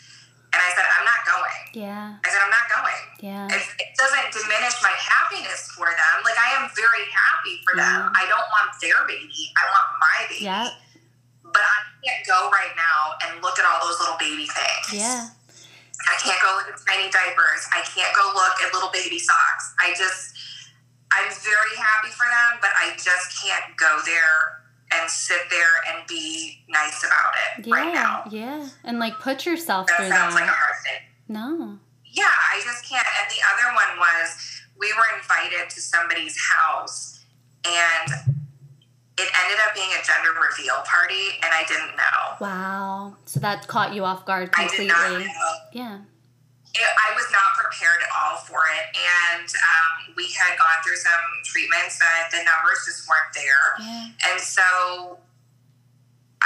And 0.50 0.58
I 0.58 0.70
said, 0.72 0.88
I'm 0.88 1.04
not 1.04 1.20
going. 1.28 1.60
Yeah. 1.76 2.16
I 2.16 2.26
said, 2.26 2.40
I'm 2.40 2.54
not 2.54 2.66
going. 2.72 3.02
Yeah. 3.20 3.44
It, 3.52 3.60
it 3.76 3.90
doesn't 3.94 4.32
diminish 4.32 4.80
my 4.80 4.94
happiness 4.96 5.68
for 5.76 5.86
them. 5.86 6.14
Like 6.24 6.38
I 6.40 6.58
am 6.58 6.72
very 6.74 7.06
happy 7.12 7.60
for 7.62 7.76
them. 7.76 8.10
I 8.16 8.24
don't 8.26 8.48
want 8.50 8.72
their 8.80 9.04
baby. 9.04 9.52
I 9.54 9.64
want 9.68 9.86
my 10.00 10.18
baby. 10.32 10.44
Yeah 10.48 10.74
but 11.56 11.64
I 11.64 11.78
can't 12.04 12.20
go 12.28 12.52
right 12.52 12.76
now 12.76 13.16
and 13.24 13.40
look 13.40 13.56
at 13.56 13.64
all 13.64 13.80
those 13.80 13.96
little 13.96 14.20
baby 14.20 14.44
things. 14.44 15.00
Yeah. 15.00 15.32
I 16.04 16.14
can't 16.20 16.36
go 16.44 16.52
look 16.60 16.68
at 16.68 16.76
tiny 16.84 17.08
diapers. 17.08 17.64
I 17.72 17.80
can't 17.80 18.12
go 18.12 18.28
look 18.36 18.60
at 18.60 18.68
little 18.76 18.92
baby 18.92 19.16
socks. 19.16 19.72
I 19.80 19.96
just, 19.96 20.35
I'm 21.16 21.32
very 21.32 21.76
happy 21.76 22.08
for 22.12 22.26
them, 22.26 22.58
but 22.60 22.70
I 22.76 22.92
just 22.96 23.42
can't 23.42 23.76
go 23.76 24.00
there 24.04 24.60
and 24.92 25.10
sit 25.10 25.40
there 25.50 25.80
and 25.90 26.06
be 26.06 26.62
nice 26.68 27.04
about 27.04 27.32
it 27.34 27.66
yeah, 27.66 27.74
right 27.74 27.94
now. 27.94 28.24
Yeah, 28.30 28.68
and 28.84 28.98
like 28.98 29.14
put 29.18 29.46
yourself 29.46 29.86
that 29.88 29.96
through 29.96 30.08
sounds 30.08 30.34
that. 30.34 30.40
like 30.42 30.50
a 30.50 30.52
hard 30.52 30.76
thing. 30.84 31.02
No. 31.28 31.78
Yeah, 32.04 32.24
I 32.24 32.60
just 32.64 32.88
can't. 32.88 33.06
And 33.20 33.30
the 33.30 33.42
other 33.52 33.74
one 33.74 33.98
was 33.98 34.62
we 34.78 34.92
were 34.92 35.18
invited 35.18 35.70
to 35.70 35.80
somebody's 35.80 36.36
house, 36.38 37.24
and 37.64 38.12
it 39.18 39.28
ended 39.44 39.58
up 39.66 39.74
being 39.74 39.88
a 39.90 40.04
gender 40.04 40.30
reveal 40.38 40.76
party, 40.84 41.38
and 41.42 41.52
I 41.52 41.64
didn't 41.66 41.96
know. 41.96 42.36
Wow! 42.40 43.16
So 43.24 43.40
that 43.40 43.66
caught 43.66 43.94
you 43.94 44.04
off 44.04 44.24
guard 44.26 44.52
completely. 44.52 44.90
I 44.90 45.18
did 45.18 45.26
not 45.26 45.26
know. 45.26 45.52
Yeah. 45.72 45.98
It, 46.76 46.84
I 46.84 47.16
was 47.16 47.28
not 47.32 47.56
prepared 47.56 48.04
at 48.04 48.10
all 48.12 48.44
for 48.44 48.68
it, 48.68 48.86
and 48.92 49.48
um, 49.48 50.12
we 50.16 50.28
had 50.36 50.60
gone 50.60 50.78
through 50.84 51.00
some 51.00 51.24
treatments 51.44 51.98
that 51.98 52.28
the 52.30 52.44
numbers 52.44 52.84
just 52.84 53.08
weren't 53.08 53.32
there, 53.32 53.80
yeah. 53.80 54.32
and 54.32 54.38
so 54.40 55.18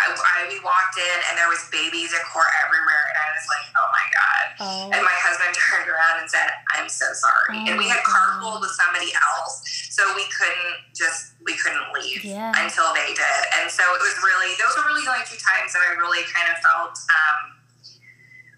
I, 0.00 0.06
I, 0.16 0.36
we 0.48 0.62
walked 0.62 0.96
in 0.96 1.18
and 1.28 1.34
there 1.34 1.50
was 1.50 1.66
babies 1.68 2.14
baby 2.14 2.22
decor 2.22 2.46
everywhere, 2.62 3.04
and 3.10 3.16
I 3.20 3.28
was 3.34 3.46
like, 3.50 3.66
"Oh 3.74 3.88
my 3.90 4.06
god!" 4.08 4.46
Oh. 4.62 4.96
And 4.96 5.02
my 5.02 5.18
husband 5.18 5.52
turned 5.68 5.90
around 5.92 6.24
and 6.24 6.28
said, 6.30 6.48
"I'm 6.72 6.88
so 6.88 7.10
sorry." 7.12 7.60
Oh 7.60 7.68
and 7.68 7.74
we 7.76 7.90
had 7.90 8.00
carpooled 8.06 8.62
with 8.62 8.72
somebody 8.72 9.12
else, 9.12 9.60
so 9.92 10.06
we 10.16 10.24
couldn't 10.30 10.94
just 10.94 11.36
we 11.44 11.58
couldn't 11.58 11.90
leave 11.92 12.24
yeah. 12.24 12.54
until 12.56 12.88
they 12.96 13.12
did. 13.12 13.42
And 13.60 13.68
so 13.68 13.82
it 13.92 14.00
was 14.00 14.14
really 14.22 14.54
those 14.56 14.72
were 14.78 14.88
really 14.88 15.04
the 15.04 15.12
only 15.12 15.26
two 15.26 15.40
times 15.42 15.74
that 15.74 15.82
I 15.84 15.98
really 16.00 16.24
kind 16.30 16.48
of 16.48 16.56
felt 16.62 16.96
um, 16.96 17.59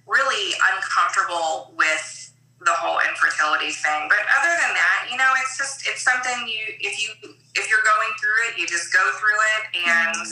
really 0.07 0.55
uncomfortable 0.75 1.73
with 1.77 2.33
the 2.65 2.73
whole 2.73 2.99
infertility 3.09 3.71
thing. 3.71 4.09
But 4.09 4.23
other 4.39 4.55
than 4.55 4.73
that, 4.75 5.09
you 5.11 5.17
know, 5.17 5.31
it's 5.43 5.57
just 5.59 5.87
it's 5.87 6.03
something 6.03 6.47
you 6.47 6.75
if 6.81 7.03
you 7.03 7.31
if 7.55 7.71
you're 7.71 7.85
going 7.85 8.13
through 8.21 8.41
it, 8.49 8.59
you 8.59 8.67
just 8.67 8.93
go 8.93 9.11
through 9.19 9.41
it 9.59 9.89
and. 9.89 10.27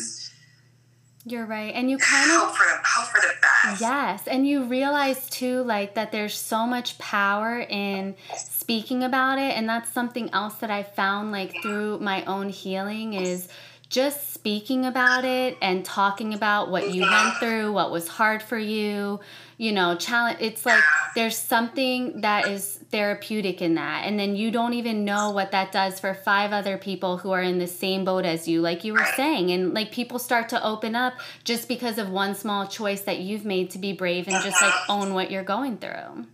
You're 1.26 1.44
right. 1.44 1.74
And 1.74 1.90
you 1.90 1.98
kind 1.98 2.30
of 2.30 2.38
hope 2.38 2.56
for 2.56 2.64
the 2.64 2.80
hope 2.82 3.08
for 3.08 3.20
the 3.20 3.34
best. 3.42 3.80
Yes. 3.80 4.26
And 4.26 4.46
you 4.46 4.64
realize 4.64 5.28
too 5.28 5.62
like 5.64 5.94
that 5.94 6.12
there's 6.12 6.34
so 6.34 6.66
much 6.66 6.96
power 6.98 7.60
in 7.60 8.14
speaking 8.36 9.04
about 9.04 9.38
it 9.38 9.56
and 9.56 9.68
that's 9.68 9.92
something 9.92 10.30
else 10.32 10.54
that 10.56 10.70
I 10.70 10.82
found 10.82 11.30
like 11.30 11.54
through 11.62 11.98
my 11.98 12.24
own 12.24 12.48
healing 12.48 13.12
is 13.12 13.48
just 13.90 14.32
speaking 14.32 14.86
about 14.86 15.24
it 15.24 15.58
and 15.60 15.84
talking 15.84 16.32
about 16.32 16.70
what 16.70 16.94
you 16.94 17.02
went 17.02 17.34
through, 17.38 17.72
what 17.72 17.90
was 17.90 18.06
hard 18.06 18.40
for 18.40 18.56
you, 18.56 19.18
you 19.60 19.72
know, 19.72 19.94
challenge. 19.94 20.38
It's 20.40 20.64
like 20.64 20.82
there's 21.14 21.36
something 21.36 22.22
that 22.22 22.48
is 22.48 22.80
therapeutic 22.90 23.60
in 23.60 23.74
that. 23.74 24.06
And 24.06 24.18
then 24.18 24.34
you 24.34 24.50
don't 24.50 24.72
even 24.72 25.04
know 25.04 25.32
what 25.32 25.50
that 25.50 25.70
does 25.70 26.00
for 26.00 26.14
five 26.14 26.50
other 26.50 26.78
people 26.78 27.18
who 27.18 27.32
are 27.32 27.42
in 27.42 27.58
the 27.58 27.66
same 27.66 28.02
boat 28.02 28.24
as 28.24 28.48
you, 28.48 28.62
like 28.62 28.84
you 28.84 28.94
were 28.94 29.06
saying. 29.16 29.50
And 29.50 29.74
like 29.74 29.92
people 29.92 30.18
start 30.18 30.48
to 30.48 30.64
open 30.64 30.96
up 30.96 31.12
just 31.44 31.68
because 31.68 31.98
of 31.98 32.08
one 32.08 32.34
small 32.34 32.66
choice 32.66 33.02
that 33.02 33.18
you've 33.18 33.44
made 33.44 33.68
to 33.72 33.78
be 33.78 33.92
brave 33.92 34.28
and 34.28 34.42
just 34.42 34.62
like 34.62 34.72
uh-huh. 34.72 34.94
own 34.94 35.12
what 35.12 35.30
you're 35.30 35.44
going 35.44 35.76
through. 35.76 36.24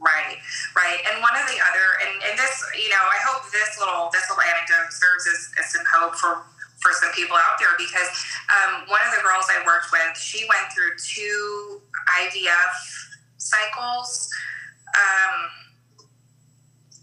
Right, 0.00 0.36
right. 0.74 0.98
And 1.12 1.22
one 1.22 1.36
of 1.38 1.46
the 1.46 1.62
other, 1.62 1.86
and, 2.02 2.22
and 2.28 2.36
this, 2.36 2.72
you 2.74 2.90
know, 2.90 3.06
I 3.06 3.22
hope 3.22 3.50
this 3.52 3.78
little 3.78 4.10
this 4.12 4.28
little 4.28 4.42
anecdote 4.42 4.90
serves 4.90 5.28
as, 5.28 5.50
as 5.62 5.72
some 5.72 5.84
hope 5.94 6.16
for 6.16 6.42
for 6.84 6.92
some 6.92 7.08
people 7.16 7.32
out 7.32 7.56
there 7.56 7.72
because 7.80 8.12
um, 8.52 8.84
one 8.92 9.00
of 9.00 9.16
the 9.16 9.24
girls 9.24 9.48
I 9.48 9.64
worked 9.64 9.88
with, 9.88 10.12
she 10.20 10.44
went 10.44 10.68
through 10.76 10.92
two 11.00 11.80
IVF 12.20 12.76
cycles. 13.40 14.28
Um, 14.92 15.48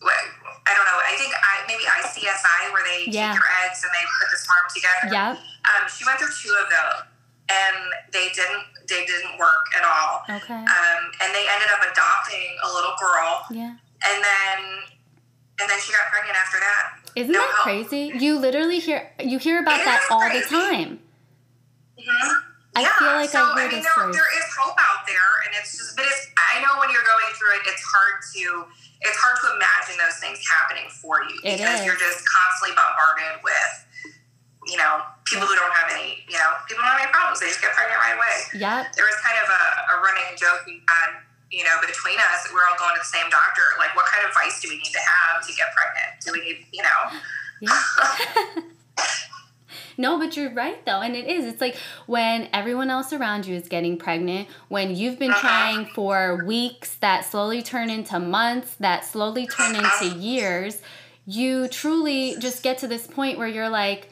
I 0.05 0.71
don't 0.77 0.85
know. 0.85 1.01
I 1.01 1.17
think 1.17 1.33
I, 1.33 1.65
maybe 1.65 1.81
ICSI 1.89 2.61
where 2.69 2.85
they 2.85 3.09
yeah. 3.09 3.33
take 3.33 3.41
your 3.41 3.49
eggs 3.65 3.81
and 3.81 3.89
they 3.89 4.05
put 4.21 4.29
the 4.29 4.37
sperm 4.37 4.65
together. 4.69 5.05
Yeah. 5.09 5.33
Um, 5.65 5.83
she 5.89 6.05
went 6.05 6.21
through 6.21 6.33
two 6.37 6.53
of 6.61 6.69
those, 6.69 7.09
and 7.49 7.77
they 8.13 8.29
didn't 8.33 8.65
they 8.85 9.05
didn't 9.05 9.37
work 9.37 9.65
at 9.77 9.85
all. 9.85 10.25
Okay. 10.41 10.57
Um, 10.57 11.01
and 11.21 11.29
they 11.33 11.45
ended 11.45 11.69
up 11.73 11.85
adopting 11.85 12.49
a 12.65 12.69
little 12.73 12.97
girl. 12.97 13.45
Yeah. 13.53 13.77
And 13.77 14.17
then 14.25 14.57
and 15.61 15.69
then 15.69 15.77
she 15.81 15.93
got 15.93 16.09
pregnant 16.09 16.33
after 16.33 16.57
that. 16.57 17.00
Isn't 17.15 17.33
that 17.33 17.51
crazy? 17.63 18.11
You 18.17 18.39
literally 18.39 18.79
hear 18.79 19.11
you 19.19 19.37
hear 19.37 19.61
about 19.61 19.79
it 19.79 19.85
that 19.85 20.07
all 20.09 20.21
crazy. 20.21 20.43
the 20.43 20.49
time. 20.49 20.99
Mm-hmm. 21.99 22.31
I 22.75 22.81
yeah. 22.87 22.99
feel 22.99 23.13
like 23.19 23.29
so, 23.29 23.43
I 23.43 23.43
hear 23.43 23.51
I 23.51 23.67
mean, 23.67 23.75
this 23.75 23.83
there, 23.83 23.93
story. 23.99 24.13
there 24.15 24.31
is 24.39 24.47
hope 24.55 24.79
out 24.79 25.03
there, 25.03 25.31
and 25.47 25.51
it's 25.59 25.75
just, 25.75 25.95
but 25.95 26.05
it's. 26.07 26.31
I 26.39 26.63
know 26.63 26.79
when 26.79 26.91
you're 26.91 27.03
going 27.03 27.31
through 27.35 27.59
it, 27.59 27.63
it's 27.67 27.83
hard 27.83 28.19
to, 28.35 28.67
it's 29.07 29.19
hard 29.19 29.39
to 29.43 29.47
imagine 29.55 29.95
those 29.99 30.19
things 30.19 30.39
happening 30.43 30.87
for 30.91 31.23
you 31.23 31.39
it 31.47 31.59
because 31.59 31.79
is. 31.79 31.87
you're 31.87 31.99
just 31.99 32.23
constantly 32.27 32.75
bombarded 32.75 33.39
with 33.43 33.71
you 34.67 34.77
know, 34.77 35.01
people 35.25 35.47
who 35.47 35.55
don't 35.55 35.73
have 35.73 35.89
any, 35.89 36.21
you 36.29 36.37
know, 36.37 36.51
people 36.69 36.83
don't 36.85 36.93
have 36.93 37.01
any 37.01 37.09
problems. 37.11 37.39
They 37.41 37.49
just 37.49 37.61
get 37.61 37.73
pregnant 37.73 37.97
right 37.97 38.13
away. 38.13 38.37
yeah 38.61 38.85
There 38.93 39.05
was 39.05 39.17
kind 39.25 39.37
of 39.41 39.49
a, 39.49 39.63
a 39.89 39.95
running 40.05 40.37
joke 40.37 40.61
we 40.67 40.81
had, 40.85 41.17
you 41.51 41.63
know, 41.63 41.75
between 41.81 42.17
us. 42.17 42.47
We're 42.53 42.65
all 42.65 42.79
going 42.79 42.95
to 42.95 42.99
the 42.99 43.05
same 43.05 43.29
doctor. 43.29 43.61
Like, 43.77 43.95
what 43.95 44.05
kind 44.07 44.23
of 44.23 44.31
advice 44.31 44.61
do 44.61 44.69
we 44.69 44.77
need 44.77 44.91
to 44.91 44.99
have 44.99 45.45
to 45.45 45.53
get 45.53 45.67
pregnant? 45.75 46.23
Do 46.25 46.31
we 46.33 46.41
need, 46.41 46.65
you 46.71 46.83
know? 46.83 47.19
Yeah. 47.61 48.63
No, 49.97 50.17
but 50.17 50.35
you're 50.35 50.51
right 50.51 50.83
though, 50.85 51.01
and 51.01 51.15
it 51.15 51.27
is. 51.27 51.45
It's 51.45 51.61
like 51.61 51.75
when 52.07 52.49
everyone 52.53 52.89
else 52.89 53.13
around 53.13 53.45
you 53.45 53.55
is 53.55 53.67
getting 53.67 53.97
pregnant, 53.97 54.47
when 54.67 54.95
you've 54.95 55.19
been 55.19 55.31
uh-huh. 55.31 55.41
trying 55.41 55.85
for 55.85 56.43
weeks 56.45 56.95
that 56.95 57.25
slowly 57.25 57.61
turn 57.61 57.89
into 57.89 58.19
months, 58.19 58.75
that 58.79 59.05
slowly 59.05 59.45
turn 59.45 59.75
uh-huh. 59.75 60.05
into 60.05 60.17
years, 60.17 60.81
you 61.25 61.67
truly 61.67 62.35
just 62.39 62.63
get 62.63 62.79
to 62.79 62.87
this 62.87 63.05
point 63.05 63.37
where 63.37 63.47
you're 63.47 63.69
like, 63.69 64.09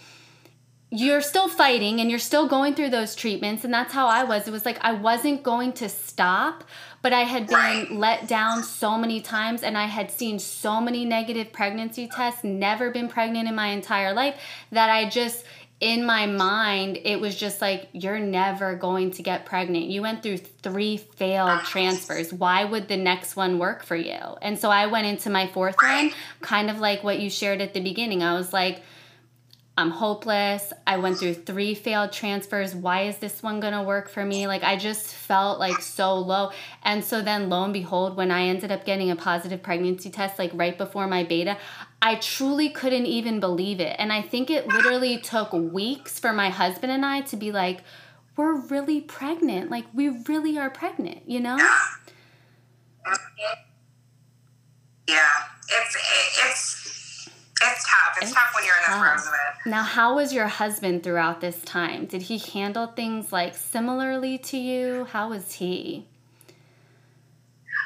you're 0.92 1.22
still 1.22 1.48
fighting 1.48 2.00
and 2.00 2.10
you're 2.10 2.20
still 2.20 2.48
going 2.48 2.74
through 2.74 2.90
those 2.90 3.16
treatments 3.16 3.64
and 3.64 3.74
that's 3.74 3.94
how 3.94 4.08
I 4.08 4.24
was. 4.24 4.48
It 4.48 4.52
was 4.52 4.66
like 4.66 4.78
I 4.82 4.94
wasn't 4.94 5.44
going 5.44 5.74
to 5.74 5.90
stop, 5.90 6.64
but 7.02 7.14
I 7.14 7.22
had 7.22 7.48
been 7.48 8.00
let 8.00 8.28
down 8.28 8.64
so 8.64 8.98
many 8.98 9.22
times 9.22 9.64
and 9.64 9.78
I 9.78 9.86
had 9.86 10.12
seen 10.12 10.40
so 10.40 10.82
many 10.82 11.06
negative 11.06 11.52
pregnancy 11.52 12.08
tests, 12.08 12.44
never 12.44 12.92
been 12.92 13.08
pregnant 13.08 13.48
in 13.48 13.56
my 13.56 13.68
entire 13.68 14.14
life 14.14 14.36
that 14.72 14.90
I 14.90 15.10
just 15.10 15.46
in 15.80 16.06
my 16.06 16.26
mind 16.26 17.00
it 17.06 17.22
was 17.22 17.38
just 17.38 17.62
like 17.62 17.88
you're 17.94 18.20
never 18.20 18.76
going 18.76 19.12
to 19.12 19.24
get 19.24 19.46
pregnant. 19.46 19.86
You 19.86 20.02
went 20.02 20.22
through 20.22 20.38
3 20.38 20.98
failed 20.98 21.62
transfers. 21.62 22.34
Why 22.34 22.66
would 22.66 22.90
the 22.90 22.98
next 22.98 23.36
one 23.36 23.60
work 23.60 23.84
for 23.84 23.96
you? 23.96 24.20
And 24.42 24.60
so 24.60 24.70
I 24.70 24.88
went 24.88 25.08
into 25.08 25.30
my 25.30 25.48
fourth 25.48 25.76
one 25.82 26.12
kind 26.42 26.70
of 26.70 26.80
like 26.80 27.04
what 27.04 27.20
you 27.20 27.30
shared 27.30 27.62
at 27.62 27.74
the 27.74 27.82
beginning. 27.82 28.24
I 28.24 28.34
was 28.34 28.52
like 28.52 28.82
I'm 29.80 29.92
hopeless. 29.92 30.74
I 30.86 30.98
went 30.98 31.20
through 31.20 31.36
three 31.36 31.74
failed 31.74 32.12
transfers. 32.12 32.76
Why 32.76 33.04
is 33.04 33.20
this 33.20 33.42
one 33.42 33.62
gonna 33.62 33.82
work 33.82 34.10
for 34.10 34.26
me? 34.26 34.46
Like, 34.46 34.62
I 34.62 34.76
just 34.76 35.08
felt 35.08 35.58
like 35.58 35.82
so 35.82 36.16
low. 36.16 36.52
And 36.84 37.02
so 37.02 37.22
then, 37.22 37.50
lo 37.50 37.64
and 37.64 37.72
behold, 37.72 38.18
when 38.18 38.30
I 38.30 38.48
ended 38.48 38.74
up 38.74 38.84
getting 38.84 39.10
a 39.10 39.16
positive 39.16 39.64
pregnancy 39.64 40.10
test, 40.10 40.38
like 40.38 40.52
right 40.54 40.78
before 40.78 41.08
my 41.08 41.24
beta, 41.24 41.58
I 42.02 42.16
truly 42.16 42.68
couldn't 42.68 43.06
even 43.06 43.40
believe 43.40 43.80
it. 43.80 43.96
And 43.98 44.12
I 44.12 44.22
think 44.22 44.50
it 44.50 44.68
literally 44.68 45.18
took 45.18 45.54
weeks 45.54 46.20
for 46.20 46.34
my 46.34 46.50
husband 46.50 46.92
and 46.92 47.06
I 47.06 47.22
to 47.22 47.38
be 47.38 47.54
like, 47.54 47.80
we're 48.36 48.60
really 48.60 49.00
pregnant. 49.00 49.72
Like, 49.72 49.86
we 49.94 50.10
really 50.10 50.58
are 50.58 50.70
pregnant, 50.70 51.22
you 51.26 51.40
know? 51.40 51.56
Yeah, 55.08 55.30
it's, 55.70 55.98
it's, 56.46 56.79
it's 57.62 57.90
tough. 57.90 58.18
It's, 58.18 58.28
it's 58.28 58.34
tough 58.34 58.52
when 58.56 58.64
you're 58.66 58.76
in 58.76 58.92
the 58.92 59.00
throes 59.00 59.28
of 59.28 59.34
it. 59.34 59.70
Now, 59.70 59.84
how 59.84 60.16
was 60.16 60.34
your 60.34 60.48
husband 60.48 61.04
throughout 61.04 61.42
this 61.42 61.62
time? 61.62 62.06
Did 62.06 62.24
he 62.24 62.38
handle 62.38 62.88
things 62.88 63.32
like 63.32 63.56
similarly 63.56 64.38
to 64.38 64.58
you? 64.58 65.06
How 65.12 65.30
was 65.30 65.54
he? 65.54 66.06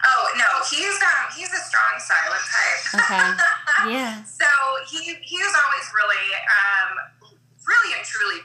Oh 0.05 0.27
no, 0.37 0.45
he's 0.69 0.99
um 1.01 1.31
he's 1.35 1.51
a 1.53 1.63
strong 1.63 1.95
silent 1.97 2.43
type. 2.51 3.03
Okay. 3.03 3.43
Yeah. 3.83 4.23
so 4.23 4.45
he 4.87 5.15
he 5.23 5.37
was 5.43 5.53
always 5.59 5.85
really 5.91 6.25
um 6.47 7.35
really 7.67 7.95
and 7.97 8.05
truly 8.05 8.39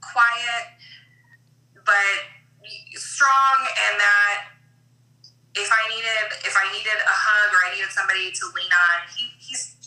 quiet, 0.00 0.64
but 1.84 2.16
strong, 2.96 3.56
and 3.88 4.00
that 4.00 4.52
if 5.54 5.68
I 5.68 5.82
needed 5.92 6.24
if 6.44 6.54
I 6.56 6.68
needed 6.72 6.96
a 6.96 7.16
hug 7.16 7.52
or 7.52 7.60
I 7.64 7.74
needed 7.74 7.90
somebody 7.90 8.32
to 8.32 8.44
lean 8.56 8.72
on, 8.72 8.96
he, 9.16 9.31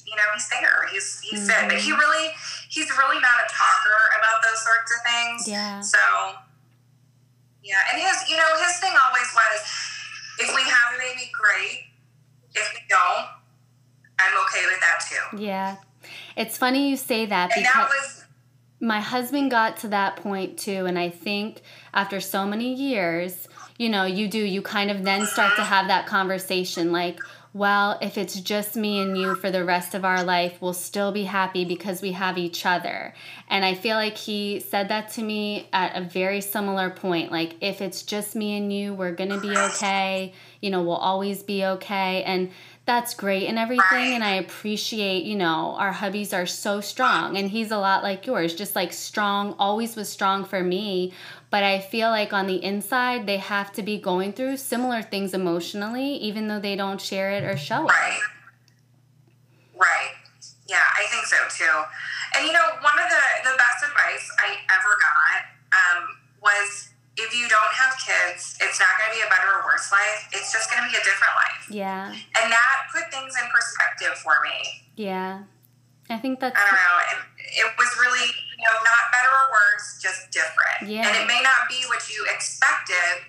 you 0.06 0.16
know, 0.16 0.24
he's 0.34 0.50
there. 0.50 0.88
He's 0.92 1.20
he's 1.22 1.50
mm-hmm. 1.50 1.68
But 1.70 1.78
he 1.78 1.92
really 1.92 2.30
he's 2.70 2.90
really 2.92 3.20
not 3.20 3.38
a 3.44 3.48
talker 3.50 4.00
about 4.20 4.44
those 4.44 4.64
sorts 4.64 4.94
of 4.96 5.00
things. 5.04 5.48
Yeah. 5.48 5.82
So 5.82 5.98
yeah, 7.64 7.82
and 7.92 8.02
his 8.02 8.30
you 8.30 8.38
know, 8.38 8.50
his 8.62 8.78
thing 8.80 8.94
always 8.94 9.28
was 9.34 9.86
if 10.40 10.56
we 10.56 10.62
have 10.62 10.96
a 10.96 11.00
baby, 11.00 11.32
great. 11.34 11.86
If 12.54 12.72
we 12.74 12.80
don't, 12.88 13.28
I'm 14.20 14.34
okay 14.46 14.66
with 14.66 14.80
that 14.80 15.04
too. 15.10 15.38
Yeah. 15.44 15.78
It's 16.38 16.58
funny 16.58 16.90
you 16.90 16.98
say 16.98 17.26
that 17.26 17.52
and 17.56 17.64
because 17.64 17.74
that 17.74 17.90
was, 17.90 18.26
my 18.80 19.00
husband 19.00 19.52
got 19.52 19.78
to 19.78 19.88
that 19.90 20.18
point 20.18 20.58
too 20.58 20.86
and 20.86 21.00
I 21.00 21.10
think 21.10 21.62
after 21.94 22.20
so 22.20 22.46
many 22.46 22.74
years, 22.74 23.48
you 23.78 23.90
know, 23.90 24.06
you 24.06 24.28
do 24.28 24.40
you 24.40 24.62
kind 24.62 24.92
of 24.92 25.04
then 25.04 25.26
start 25.26 25.56
to 25.56 25.62
mm-hmm. 25.62 25.70
have 25.70 25.88
that 25.88 26.06
conversation 26.06 26.92
like 26.92 27.20
well, 27.56 27.98
if 28.02 28.18
it's 28.18 28.42
just 28.42 28.76
me 28.76 29.02
and 29.02 29.18
you 29.18 29.34
for 29.34 29.50
the 29.50 29.64
rest 29.64 29.96
of 29.96 30.04
our 30.04 30.26
life, 30.26 30.58
we'll 30.60 30.74
still 30.74 31.14
be 31.14 31.24
happy 31.24 31.64
because 31.64 32.02
we 32.02 32.12
have 32.12 32.38
each 32.38 32.66
other. 32.66 33.14
And 33.48 33.64
I 33.64 33.76
feel 33.76 33.96
like 33.96 34.18
he 34.18 34.60
said 34.60 34.90
that 34.90 35.08
to 35.12 35.24
me 35.24 35.70
at 35.72 35.96
a 35.96 36.02
very 36.02 36.42
similar 36.42 36.90
point. 36.90 37.32
Like, 37.32 37.56
if 37.62 37.80
it's 37.80 38.04
just 38.04 38.36
me 38.36 38.58
and 38.58 38.74
you, 38.74 38.94
we're 38.94 39.16
going 39.16 39.30
to 39.30 39.40
be 39.40 39.56
okay. 39.56 40.34
You 40.60 40.70
know, 40.70 40.84
we'll 40.84 40.98
always 40.98 41.44
be 41.44 41.64
okay. 41.64 42.24
And 42.24 42.52
that's 42.86 43.14
great 43.16 43.48
and 43.48 43.58
everything. 43.58 44.14
And 44.14 44.24
I 44.24 44.36
appreciate, 44.36 45.24
you 45.24 45.36
know, 45.36 45.76
our 45.78 45.92
hubbies 45.92 46.34
are 46.34 46.46
so 46.46 46.82
strong. 46.82 47.38
And 47.38 47.50
he's 47.50 47.72
a 47.72 47.78
lot 47.78 48.04
like 48.04 48.28
yours, 48.28 48.54
just 48.54 48.76
like 48.76 48.94
strong, 48.94 49.56
always 49.58 49.96
was 49.96 50.08
strong 50.10 50.46
for 50.46 50.64
me 50.64 51.14
but 51.56 51.64
I 51.64 51.80
feel 51.80 52.10
like 52.10 52.34
on 52.34 52.48
the 52.48 52.62
inside 52.62 53.26
they 53.26 53.38
have 53.38 53.72
to 53.80 53.82
be 53.82 53.98
going 53.98 54.34
through 54.34 54.58
similar 54.58 55.02
things 55.02 55.34
emotionally, 55.34 56.16
even 56.18 56.50
though 56.50 56.60
they 56.60 56.76
don't 56.76 57.00
share 57.00 57.32
it 57.32 57.46
or 57.46 57.56
show 57.56 57.86
it. 57.86 57.92
Right. 57.92 58.20
Right. 59.74 60.12
Yeah, 60.68 60.84
I 60.84 61.06
think 61.10 61.26
so 61.26 61.38
too. 61.50 61.84
And 62.36 62.46
you 62.46 62.52
know, 62.52 62.60
one 62.82 63.00
of 63.00 63.08
the 63.10 63.50
the 63.50 63.56
best 63.58 63.86
advice 63.86 64.30
I 64.38 64.58
ever 64.68 64.98
got 65.00 65.40
um, 65.80 66.04
was 66.42 66.90
if 67.18 67.32
you 67.32 67.48
don't 67.48 67.74
have 67.74 67.96
kids, 68.00 68.58
it's 68.60 68.80
not 68.80 68.92
going 69.00 69.12
to 69.12 69.16
be 69.16 69.24
a 69.24 69.30
better 69.30 69.48
or 69.48 69.64
worse 69.64 69.92
life. 69.92 70.28
It's 70.34 70.52
just 70.52 70.70
going 70.70 70.84
to 70.84 70.90
be 70.92 70.96
a 70.96 71.04
different 71.04 71.36
life. 71.36 71.64
Yeah. 71.72 72.12
And 72.12 72.52
that 72.52 72.76
put 72.92 73.08
things 73.12 73.34
in 73.40 73.48
perspective 73.52 74.20
for 74.20 74.36
me. 74.44 74.88
Yeah. 74.96 75.44
I 76.10 76.18
think 76.18 76.40
that's. 76.40 76.60
I 76.60 76.64
don't 76.66 76.76
know. 76.76 76.98
It, 77.16 77.20
it 77.66 77.70
was 77.80 77.90
really 78.00 78.30
you 78.58 78.64
know, 78.64 78.78
not 78.84 79.12
better 79.12 79.30
or 79.30 79.46
worse, 79.52 80.00
just 80.02 80.32
different. 80.32 80.90
Yeah. 80.92 81.08
And 81.08 81.16
it 81.18 81.28
may 81.28 81.42
not 81.42 81.68
be 81.70 81.84
what 81.88 82.10
you 82.10 82.26
expected. 82.34 83.28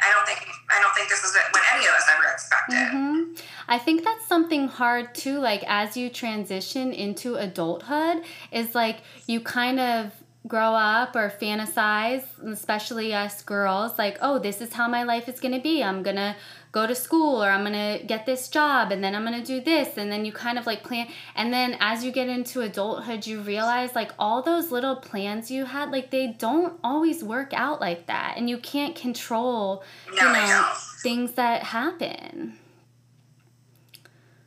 I 0.00 0.12
don't 0.12 0.26
think 0.26 0.48
I 0.70 0.80
don't 0.80 0.94
think 0.94 1.08
this 1.08 1.24
is 1.24 1.34
what 1.34 1.62
any 1.74 1.86
of 1.86 1.92
us 1.92 2.08
ever 2.14 2.32
expected. 2.32 2.76
Mm-hmm. 2.76 3.34
I 3.66 3.78
think 3.78 4.04
that's 4.04 4.26
something 4.26 4.68
hard 4.68 5.12
too. 5.14 5.38
Like 5.38 5.64
as 5.66 5.96
you 5.96 6.08
transition 6.08 6.92
into 6.92 7.34
adulthood, 7.34 8.22
is 8.52 8.76
like 8.76 8.98
you 9.26 9.40
kind 9.40 9.80
of 9.80 10.12
grow 10.46 10.74
up 10.74 11.16
or 11.16 11.30
fantasize, 11.30 12.22
especially 12.46 13.12
us 13.12 13.42
girls, 13.42 13.98
like, 13.98 14.18
oh, 14.22 14.38
this 14.38 14.60
is 14.60 14.72
how 14.72 14.88
my 14.88 15.02
life 15.02 15.28
is 15.28 15.40
gonna 15.40 15.60
be. 15.60 15.82
I'm 15.82 16.02
gonna 16.02 16.36
go 16.70 16.86
to 16.86 16.94
school 16.94 17.42
or 17.42 17.50
I'm 17.50 17.64
gonna 17.64 17.98
get 18.06 18.26
this 18.26 18.48
job 18.48 18.92
and 18.92 19.02
then 19.02 19.14
I'm 19.14 19.24
gonna 19.24 19.44
do 19.44 19.60
this 19.60 19.96
and 19.96 20.12
then 20.12 20.24
you 20.24 20.32
kind 20.32 20.58
of 20.58 20.66
like 20.66 20.82
plan 20.82 21.08
and 21.34 21.52
then 21.52 21.76
as 21.80 22.04
you 22.04 22.12
get 22.12 22.28
into 22.28 22.60
adulthood 22.60 23.26
you 23.26 23.40
realize 23.40 23.94
like 23.94 24.12
all 24.18 24.42
those 24.42 24.70
little 24.70 24.96
plans 24.96 25.50
you 25.50 25.64
had 25.64 25.90
like 25.90 26.10
they 26.10 26.26
don't 26.38 26.78
always 26.84 27.24
work 27.24 27.54
out 27.54 27.80
like 27.80 28.06
that 28.06 28.34
and 28.36 28.50
you 28.50 28.58
can't 28.58 28.94
control 28.94 29.82
no, 30.14 30.26
you 30.26 30.32
know 30.32 30.72
things 31.02 31.32
that 31.32 31.62
happen. 31.62 32.58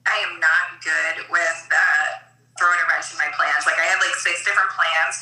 I 0.05 0.17
am 0.25 0.39
not 0.39 0.81
good 0.81 1.29
with 1.29 1.59
uh 1.71 2.31
throwing 2.59 2.77
a 2.77 2.87
wrench 2.91 3.09
in 3.09 3.17
my 3.17 3.31
plans. 3.33 3.65
Like 3.65 3.79
I 3.79 3.87
had 3.89 3.97
like 3.97 4.13
six 4.21 4.43
different 4.45 4.69
plans 4.75 5.13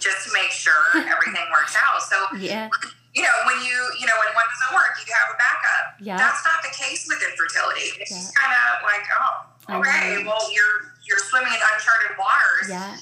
just 0.00 0.24
to 0.24 0.30
make 0.32 0.48
sure 0.48 0.76
everything 1.12 1.46
works 1.52 1.76
out. 1.76 2.00
So 2.00 2.16
yeah. 2.40 2.72
You 3.16 3.24
know, 3.24 3.36
when 3.48 3.64
you 3.64 3.76
you 3.96 4.04
know 4.04 4.16
when 4.20 4.32
one 4.36 4.44
doesn't 4.44 4.72
work, 4.76 4.96
you 5.00 5.08
have 5.12 5.32
a 5.32 5.38
backup. 5.40 5.84
Yeah. 6.00 6.20
That's 6.20 6.44
not 6.44 6.60
the 6.60 6.72
case 6.72 7.08
with 7.08 7.20
infertility. 7.24 7.96
It's 8.00 8.12
yeah. 8.12 8.36
kind 8.36 8.52
of 8.52 8.84
like, 8.84 9.04
oh, 9.08 9.80
okay, 9.80 10.24
well 10.24 10.44
you're 10.52 10.92
you're 11.08 11.20
swimming 11.32 11.52
in 11.52 11.62
uncharted 11.72 12.16
waters. 12.20 12.68
Yeah. 12.68 12.92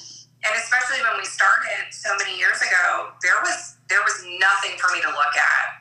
And 0.44 0.52
especially 0.60 1.00
when 1.00 1.16
we 1.18 1.24
started 1.24 1.88
so 1.90 2.12
many 2.20 2.36
years 2.38 2.60
ago, 2.62 3.10
there 3.26 3.42
was 3.42 3.74
there 3.90 4.02
was 4.06 4.22
nothing 4.38 4.78
for 4.78 4.92
me 4.94 5.02
to 5.02 5.10
look 5.10 5.34
at 5.34 5.73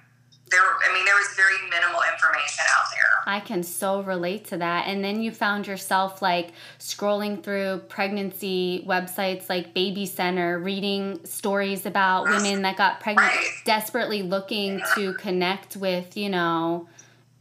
there 0.54 0.62
i 0.62 0.93
mean 0.93 1.06
there 1.06 1.16
was 1.16 1.28
very 1.36 1.58
minimal 1.70 1.99
information 2.14 2.64
out 2.78 2.86
there 2.91 3.34
i 3.34 3.39
can 3.39 3.64
so 3.64 4.01
relate 4.04 4.45
to 4.45 4.58
that 4.58 4.88
and 4.88 5.04
then 5.04 5.22
you 5.22 5.32
found 5.32 5.66
yourself 5.66 6.22
like 6.22 6.51
scrolling 6.80 7.41
through 7.41 7.80
pregnancy 7.89 8.86
websites 8.88 9.49
like 9.49 9.74
baby 9.74 10.06
center 10.06 10.60
reading 10.60 11.20
stories 11.26 11.86
about 11.86 12.26
women 12.26 12.62
that 12.62 12.78
got 12.78 12.99
pregnant 12.99 13.28
right. 13.28 13.49
desperately 13.66 14.22
looking 14.22 14.80
yeah. 14.80 14.86
to 14.95 15.14
connect 15.16 15.76
with 15.76 16.16
you 16.16 16.30
know 16.30 16.88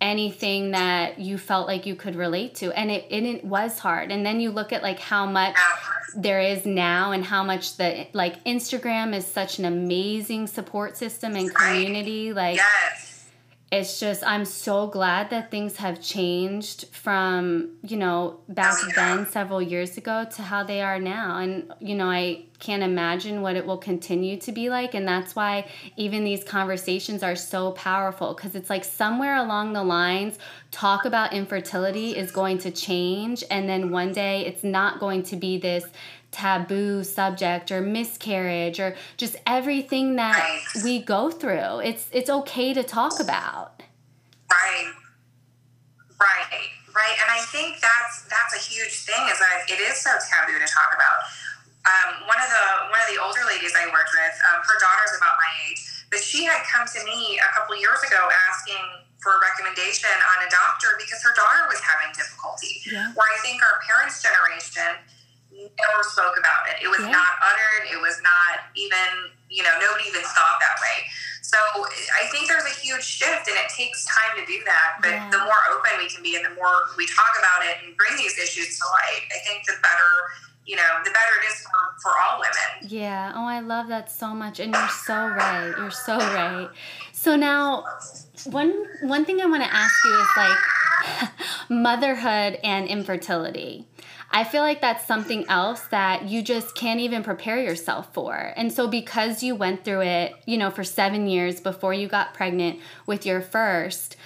anything 0.03 0.73
that 0.73 1.19
you 1.19 1.39
felt 1.39 1.69
like 1.69 1.87
you 1.87 1.95
could 1.95 2.17
relate 2.17 2.57
to. 2.57 2.73
And 2.73 2.91
it, 2.91 3.07
it 3.09 3.45
was 3.45 3.79
hard. 3.79 4.11
And 4.11 4.27
then 4.27 4.41
you 4.41 4.51
look 4.51 4.73
at 4.73 4.83
like 4.83 4.99
how 4.99 5.25
much 5.25 5.57
there 6.15 6.41
is 6.41 6.67
now 6.67 7.13
and 7.13 7.25
how 7.25 7.43
much 7.43 7.79
the 7.79 8.07
like 8.13 8.45
instagram 8.45 9.15
is 9.15 9.27
such 9.27 9.59
an 9.59 9.65
amazing 9.65 10.47
support 10.47 10.95
system 10.95 11.35
and 11.37 11.55
community 11.55 12.35
like 12.35 12.57
yes 12.57 13.12
it's 13.73 13.99
just 13.99 14.23
I'm 14.23 14.45
so 14.45 14.87
glad 14.87 15.31
that 15.31 15.51
things 15.51 15.77
have 15.77 15.99
changed 16.03 16.89
from, 16.89 17.71
you 17.83 17.97
know, 17.97 18.41
back 18.47 18.77
then 18.95 19.27
several 19.27 19.63
years 19.63 19.97
ago 19.97 20.27
to 20.37 20.43
how 20.43 20.63
they 20.63 20.83
are 20.83 20.99
now. 20.99 21.39
And, 21.39 21.73
you 21.81 21.95
know, 21.95 22.11
I 22.11 22.45
can't 22.59 22.83
imagine 22.83 23.41
what 23.41 23.57
it 23.57 23.65
will 23.65 23.79
continue 23.79 24.37
to 24.41 24.53
be 24.53 24.69
like. 24.69 24.93
And 24.93 25.09
that's 25.09 25.35
why 25.35 25.67
even 25.97 26.23
these 26.23 26.45
conversations 26.45 27.23
are 27.23 27.35
so 27.35 27.73
powerful 27.73 28.35
because 28.35 28.55
it's 28.55 28.69
like 28.69 28.85
somewhere 28.85 29.37
along 29.37 29.73
the 29.73 29.83
lines, 29.83 30.39
talk 30.71 31.07
about 31.07 31.33
infertility 31.33 32.15
is 32.15 32.31
going 32.31 32.59
to 32.59 32.71
change. 32.71 33.43
And 33.51 33.67
then 33.71 33.91
one 33.91 34.13
day 34.13 34.45
it's 34.45 34.63
not 34.63 35.01
going 35.01 35.23
to 35.25 35.37
be 35.37 35.57
this 35.57 35.87
taboo 36.33 37.05
subject 37.05 37.71
or 37.71 37.81
miscarriage 37.81 38.81
or 38.81 38.97
just 39.17 39.37
everything 39.47 40.17
that 40.17 40.41
right. 40.41 40.83
we 40.83 41.01
go 41.01 41.31
through. 41.31 41.81
It's 41.85 42.09
it's 42.11 42.31
okay 42.31 42.75
to 42.75 42.83
talk 42.83 43.21
about. 43.21 43.83
Right. 44.51 44.91
Right. 46.19 46.69
Right. 46.93 47.17
And 47.21 47.31
I 47.31 47.41
think 47.53 47.81
that's 47.81 48.27
that's 48.29 48.57
a 48.57 48.61
huge 48.61 49.05
thing 49.05 49.23
is 49.31 49.39
that 49.39 49.69
it 49.69 49.81
is 49.81 50.01
so 50.01 50.11
taboo 50.29 50.59
to 50.59 50.67
talk 50.67 50.91
about. 50.97 51.19
Um, 51.83 52.27
one 52.31 52.39
of 52.41 52.49
the 52.49 52.67
one 52.91 53.01
of 53.01 53.09
the 53.13 53.21
older 53.21 53.45
ladies 53.47 53.77
I 53.77 53.87
worked 53.93 54.13
with, 54.15 54.37
um, 54.49 54.61
her 54.65 54.79
daughter's 54.81 55.15
about 55.19 55.37
my 55.37 55.51
age, 55.69 55.81
but 56.11 56.21
she 56.21 56.45
had 56.45 56.63
come 56.69 56.87
to 56.87 57.01
me 57.05 57.41
a 57.43 57.51
couple 57.53 57.77
years 57.77 58.01
ago 58.07 58.21
asking 58.49 58.83
for 59.19 59.39
a 59.39 59.41
recommendation 59.41 60.11
on 60.35 60.47
a 60.47 60.51
doctor 60.51 60.99
because 60.99 61.23
her 61.23 61.35
daughter 61.35 61.67
was 61.71 61.79
having 61.79 62.11
difficulty. 62.15 62.83
Yeah. 62.87 63.15
Where 63.15 63.27
I 63.27 63.39
think 63.43 63.63
our 63.63 63.79
parents' 63.87 64.23
generation 64.23 64.99
never 65.69 66.03
spoke 66.03 66.35
about 66.39 66.67
it. 66.71 66.83
It 66.83 66.91
was 66.91 67.05
yeah. 67.05 67.15
not 67.15 67.39
uttered. 67.43 67.93
It 67.93 68.01
was 68.01 68.19
not 68.23 68.71
even, 68.75 69.31
you 69.51 69.63
know, 69.63 69.75
nobody 69.79 70.09
even 70.09 70.23
thought 70.23 70.59
that 70.59 70.79
way. 70.83 71.07
So 71.43 71.59
I 72.17 72.25
think 72.33 72.49
there's 72.49 72.65
a 72.65 72.77
huge 72.81 73.05
shift, 73.05 73.45
and 73.45 73.57
it 73.61 73.69
takes 73.77 74.07
time 74.09 74.41
to 74.41 74.45
do 74.47 74.63
that. 74.65 75.03
But 75.03 75.13
yeah. 75.13 75.31
the 75.31 75.43
more 75.45 75.61
open 75.75 76.01
we 76.01 76.09
can 76.09 76.23
be, 76.23 76.37
and 76.37 76.45
the 76.45 76.55
more 76.57 76.89
we 76.97 77.05
talk 77.07 77.37
about 77.39 77.67
it 77.67 77.77
and 77.85 77.95
bring 77.97 78.17
these 78.17 78.39
issues 78.39 78.79
to 78.79 78.85
light, 78.89 79.29
I 79.29 79.39
think 79.45 79.67
the 79.67 79.77
better 79.83 80.33
you 80.65 80.77
know, 80.77 80.83
the 81.05 81.11
better 81.11 81.33
it 81.43 81.53
is 81.53 81.61
for, 81.63 81.73
for 82.03 82.13
all 82.23 82.39
women. 82.39 82.89
Yeah. 82.89 83.33
Oh, 83.35 83.45
I 83.45 83.61
love 83.61 83.89
that 83.89 84.11
so 84.11 84.29
much. 84.29 84.61
And 84.61 84.73
you're 84.73 84.89
so 84.89 85.15
right. 85.15 85.75
You're 85.77 85.91
so 85.91 86.19
right. 86.19 86.69
So 87.13 87.37
now 87.37 87.85
one 88.47 88.87
one 89.03 89.25
thing 89.25 89.41
I 89.41 89.47
want 89.47 89.63
to 89.63 89.73
ask 89.73 89.93
you 90.05 90.21
is 90.21 90.29
like 90.37 91.31
motherhood 91.69 92.59
and 92.63 92.87
infertility. 92.89 93.87
I 94.35 94.45
feel 94.45 94.63
like 94.63 94.81
that's 94.81 95.07
something 95.07 95.45
else 95.49 95.83
that 95.89 96.25
you 96.25 96.43
just 96.43 96.75
can't 96.75 97.01
even 97.01 97.23
prepare 97.23 97.61
yourself 97.61 98.15
for. 98.15 98.35
And 98.57 98.73
so 98.73 98.89
because 98.89 99.43
you 99.43 99.55
went 99.55 99.85
through 99.85 100.03
it, 100.03 100.35
you 100.47 100.57
know, 100.57 100.71
for 100.71 100.85
7 100.85 101.27
years 101.27 101.61
before 101.61 101.93
you 101.93 102.09
got 102.09 102.33
pregnant 102.33 102.81
with 103.07 103.27
your 103.27 103.43
first, 103.43 104.17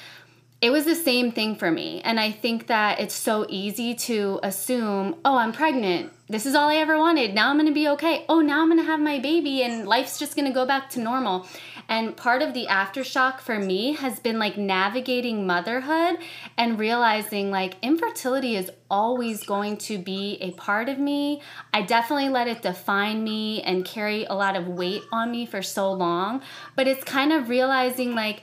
it 0.60 0.70
was 0.70 0.84
the 0.84 0.94
same 0.94 1.32
thing 1.32 1.54
for 1.56 1.70
me. 1.70 2.00
And 2.02 2.18
I 2.18 2.30
think 2.30 2.68
that 2.68 2.98
it's 2.98 3.14
so 3.14 3.46
easy 3.48 3.94
to 3.94 4.40
assume, 4.42 5.16
oh, 5.24 5.36
I'm 5.36 5.52
pregnant. 5.52 6.12
This 6.28 6.46
is 6.46 6.54
all 6.54 6.70
I 6.70 6.76
ever 6.76 6.98
wanted. 6.98 7.34
Now 7.34 7.50
I'm 7.50 7.56
going 7.56 7.68
to 7.68 7.74
be 7.74 7.88
okay. 7.88 8.24
Oh, 8.28 8.40
now 8.40 8.62
I'm 8.62 8.68
going 8.68 8.80
to 8.80 8.84
have 8.84 8.98
my 8.98 9.18
baby 9.18 9.62
and 9.62 9.86
life's 9.86 10.18
just 10.18 10.34
going 10.34 10.48
to 10.48 10.54
go 10.54 10.66
back 10.66 10.90
to 10.90 11.00
normal. 11.00 11.46
And 11.88 12.16
part 12.16 12.42
of 12.42 12.52
the 12.52 12.66
aftershock 12.66 13.38
for 13.38 13.60
me 13.60 13.92
has 13.92 14.18
been 14.18 14.38
like 14.38 14.56
navigating 14.56 15.46
motherhood 15.46 16.18
and 16.58 16.80
realizing 16.80 17.52
like 17.52 17.74
infertility 17.80 18.56
is 18.56 18.70
always 18.90 19.44
going 19.44 19.76
to 19.76 19.98
be 19.98 20.38
a 20.40 20.50
part 20.52 20.88
of 20.88 20.98
me. 20.98 21.42
I 21.72 21.82
definitely 21.82 22.30
let 22.30 22.48
it 22.48 22.62
define 22.62 23.22
me 23.22 23.62
and 23.62 23.84
carry 23.84 24.24
a 24.24 24.34
lot 24.34 24.56
of 24.56 24.66
weight 24.66 25.02
on 25.12 25.30
me 25.30 25.46
for 25.46 25.62
so 25.62 25.92
long. 25.92 26.42
But 26.74 26.88
it's 26.88 27.04
kind 27.04 27.32
of 27.32 27.48
realizing 27.48 28.16
like, 28.16 28.42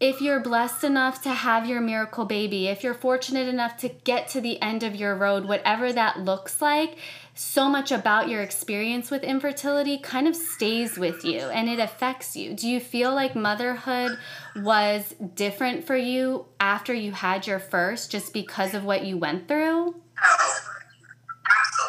if 0.00 0.20
you're 0.20 0.40
blessed 0.40 0.84
enough 0.84 1.22
to 1.22 1.30
have 1.30 1.66
your 1.66 1.80
miracle 1.80 2.24
baby, 2.24 2.68
if 2.68 2.84
you're 2.84 2.94
fortunate 2.94 3.48
enough 3.48 3.76
to 3.78 3.88
get 3.88 4.28
to 4.28 4.40
the 4.40 4.60
end 4.62 4.84
of 4.84 4.94
your 4.94 5.16
road, 5.16 5.44
whatever 5.44 5.92
that 5.92 6.20
looks 6.20 6.62
like, 6.62 6.96
so 7.34 7.68
much 7.68 7.90
about 7.90 8.28
your 8.28 8.40
experience 8.40 9.10
with 9.10 9.24
infertility 9.24 9.98
kind 9.98 10.28
of 10.28 10.36
stays 10.36 10.98
with 10.98 11.24
you 11.24 11.40
and 11.40 11.68
it 11.68 11.80
affects 11.80 12.36
you. 12.36 12.54
Do 12.54 12.68
you 12.68 12.78
feel 12.78 13.12
like 13.12 13.34
motherhood 13.34 14.18
was 14.56 15.14
different 15.34 15.84
for 15.84 15.96
you 15.96 16.46
after 16.60 16.94
you 16.94 17.12
had 17.12 17.46
your 17.46 17.58
first 17.58 18.10
just 18.10 18.32
because 18.32 18.74
of 18.74 18.84
what 18.84 19.04
you 19.04 19.18
went 19.18 19.48
through? 19.48 19.96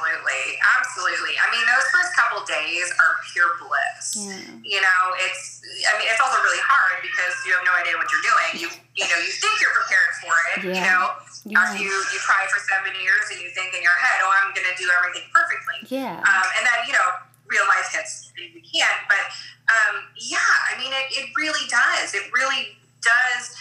Absolutely. 0.10 0.58
Absolutely. 0.58 1.34
I 1.38 1.48
mean, 1.54 1.66
those 1.70 1.88
first 1.94 2.12
couple 2.18 2.42
days 2.46 2.88
are 2.98 3.14
pure 3.30 3.54
bliss. 3.62 4.18
Yeah. 4.18 4.42
You 4.66 4.82
know, 4.82 5.02
it's 5.22 5.62
I 5.86 5.94
mean, 6.02 6.10
it's 6.10 6.22
also 6.22 6.42
really 6.42 6.62
hard 6.66 7.02
because 7.06 7.34
you 7.46 7.54
have 7.54 7.66
no 7.66 7.76
idea 7.78 7.94
what 7.96 8.10
you're 8.10 8.26
doing. 8.26 8.52
You 8.66 8.68
you 8.98 9.06
know, 9.06 9.20
you 9.22 9.32
think 9.38 9.54
you're 9.62 9.76
prepared 9.76 10.12
for 10.20 10.34
it. 10.54 10.58
Yeah. 10.66 10.74
You 10.74 10.84
know, 10.90 11.04
yeah. 11.46 11.62
after 11.62 11.80
you 11.80 11.94
you 11.94 12.20
try 12.26 12.44
for 12.50 12.60
seven 12.66 12.98
years 12.98 13.30
and 13.30 13.38
you 13.40 13.54
think 13.54 13.78
in 13.78 13.86
your 13.86 13.96
head, 13.96 14.18
oh, 14.26 14.32
I'm 14.34 14.52
going 14.58 14.68
to 14.68 14.76
do 14.76 14.90
everything 14.90 15.30
perfectly. 15.30 15.78
Yeah. 15.94 16.20
Um, 16.20 16.48
and 16.58 16.64
then 16.66 16.80
you 16.90 16.94
know, 16.98 17.08
real 17.46 17.66
life 17.70 17.94
hits 17.94 18.34
you 18.34 18.64
can't. 18.66 19.02
But 19.06 19.30
um, 19.70 20.10
yeah, 20.18 20.74
I 20.74 20.78
mean, 20.82 20.92
it 20.92 21.08
it 21.14 21.28
really 21.38 21.66
does. 21.70 22.18
It 22.18 22.28
really 22.34 22.76
does. 23.06 23.54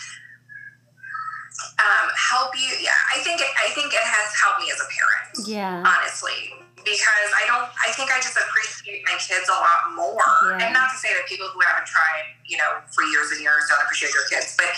Um, 1.59 2.07
help 2.15 2.55
you. 2.55 2.71
Yeah, 2.79 2.95
I 3.11 3.19
think 3.27 3.43
it, 3.43 3.51
I 3.59 3.71
think 3.75 3.91
it 3.91 4.03
has 4.03 4.29
helped 4.39 4.63
me 4.63 4.71
as 4.71 4.79
a 4.79 4.89
parent. 4.91 5.27
Yeah, 5.43 5.83
honestly, 5.83 6.55
because 6.87 7.31
I 7.35 7.43
don't. 7.51 7.67
I 7.83 7.91
think 7.99 8.15
I 8.15 8.23
just 8.23 8.39
appreciate 8.39 9.03
my 9.03 9.19
kids 9.19 9.51
a 9.51 9.59
lot 9.59 9.95
more. 9.95 10.23
Yeah. 10.55 10.67
And 10.67 10.71
not 10.71 10.95
to 10.95 10.97
say 10.99 11.11
that 11.19 11.27
people 11.27 11.51
who 11.51 11.59
haven't 11.67 11.91
tried, 11.91 12.31
you 12.47 12.59
know, 12.59 12.79
for 12.95 13.03
years 13.11 13.35
and 13.35 13.43
years 13.43 13.67
don't 13.67 13.83
appreciate 13.83 14.15
their 14.15 14.27
kids, 14.31 14.55
but 14.55 14.71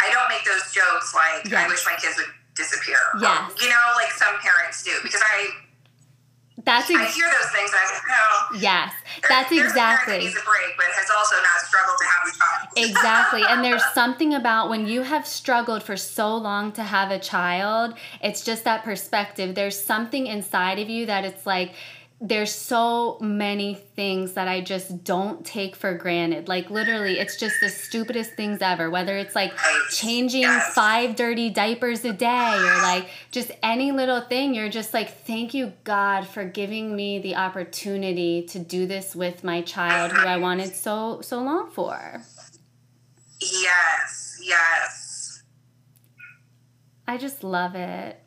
I 0.00 0.12
don't 0.12 0.28
make 0.28 0.44
those 0.44 0.68
jokes 0.72 1.16
like 1.16 1.48
yes. 1.48 1.64
I 1.64 1.68
wish 1.68 1.82
my 1.88 1.96
kids 1.96 2.20
would 2.20 2.32
disappear. 2.52 3.00
Yes. 3.16 3.54
you 3.56 3.68
know, 3.72 3.84
like 3.96 4.12
some 4.12 4.36
parents 4.44 4.84
do 4.84 4.92
because 5.00 5.22
I 5.22 5.67
that's 6.64 6.90
ex- 6.90 6.98
I 6.98 7.04
hear 7.06 7.26
those 7.26 7.50
things. 7.52 7.70
I 7.72 8.00
know. 8.08 8.58
Yes, 8.60 8.92
that's 9.28 9.50
there's 9.50 9.62
exactly. 9.62 10.18
Needs 10.18 10.36
a 10.36 10.44
break, 10.44 10.76
but 10.76 10.86
has 10.86 11.08
also 11.16 11.36
not 11.36 11.60
struggled 11.60 11.96
to 11.98 12.06
have 12.06 12.28
a 12.28 12.32
child. 12.36 12.68
exactly, 12.76 13.42
and 13.48 13.64
there's 13.64 13.84
something 13.94 14.34
about 14.34 14.68
when 14.68 14.86
you 14.86 15.02
have 15.02 15.26
struggled 15.26 15.82
for 15.82 15.96
so 15.96 16.36
long 16.36 16.72
to 16.72 16.82
have 16.82 17.10
a 17.10 17.18
child. 17.18 17.94
It's 18.20 18.44
just 18.44 18.64
that 18.64 18.82
perspective. 18.82 19.54
There's 19.54 19.78
something 19.78 20.26
inside 20.26 20.78
of 20.78 20.88
you 20.88 21.06
that 21.06 21.24
it's 21.24 21.46
like 21.46 21.72
there's 22.20 22.52
so 22.52 23.16
many 23.20 23.74
things 23.74 24.32
that 24.32 24.48
I 24.48 24.60
just 24.60 25.04
don't 25.04 25.46
take 25.46 25.76
for 25.76 25.94
granted. 25.94 26.48
Like 26.48 26.68
literally, 26.68 27.20
it's 27.20 27.36
just 27.36 27.60
the 27.60 27.68
stupidest 27.68 28.32
things 28.32 28.60
ever. 28.60 28.90
Whether 28.90 29.16
it's 29.16 29.36
like 29.36 29.52
changing 29.90 30.48
five 30.74 31.14
dirty 31.14 31.48
diapers 31.48 32.04
a 32.04 32.12
day 32.12 32.56
or 32.56 32.82
like 32.82 33.08
just 33.30 33.52
any 33.62 33.92
little 33.92 34.20
thing, 34.20 34.52
you're 34.52 34.68
just 34.68 34.92
like, 34.92 35.10
thank 35.26 35.54
you, 35.54 35.72
God, 35.84 36.26
for 36.26 36.44
giving 36.44 36.96
me 36.96 37.20
the 37.20 37.36
opportunity 37.36 38.42
to 38.48 38.58
do 38.58 38.86
this 38.86 39.14
with 39.14 39.44
my 39.44 39.62
child 39.62 40.10
who 40.10 40.26
I 40.26 40.38
wanted 40.38 40.74
so 40.74 41.20
so 41.20 41.40
long 41.40 41.70
for. 41.70 42.22
Yes, 43.40 44.40
yes. 44.42 45.42
I 47.06 47.16
just 47.16 47.44
love 47.44 47.76
it. 47.76 48.20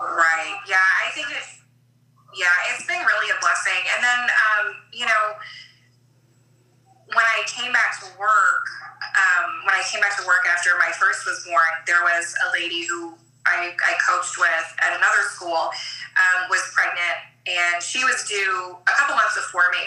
Right. 0.00 0.58
Yeah, 0.68 0.76
I 1.06 1.10
think 1.12 1.30
it. 1.30 1.51
Yeah, 2.32 2.72
it's 2.72 2.86
been 2.86 3.00
really 3.00 3.28
a 3.28 3.38
blessing. 3.40 3.82
And 3.92 4.00
then, 4.00 4.20
um, 4.24 4.64
you 4.92 5.04
know, 5.04 5.36
when 7.12 7.26
I 7.28 7.44
came 7.44 7.72
back 7.72 8.00
to 8.00 8.08
work, 8.16 8.64
um, 9.12 9.68
when 9.68 9.74
I 9.76 9.84
came 9.92 10.00
back 10.00 10.16
to 10.16 10.24
work 10.26 10.48
after 10.48 10.72
my 10.80 10.90
first 10.96 11.26
was 11.28 11.44
born, 11.44 11.68
there 11.86 12.00
was 12.02 12.34
a 12.48 12.52
lady 12.56 12.88
who 12.88 13.12
I, 13.44 13.76
I 13.76 13.92
coached 14.00 14.38
with 14.38 14.66
at 14.80 14.96
another 14.96 15.28
school 15.28 15.68
um, 16.16 16.48
was 16.48 16.62
pregnant, 16.72 17.18
and 17.44 17.82
she 17.82 18.04
was 18.04 18.24
due 18.24 18.76
a 18.80 18.92
couple 18.96 19.16
months 19.16 19.36
before 19.36 19.68
me. 19.72 19.84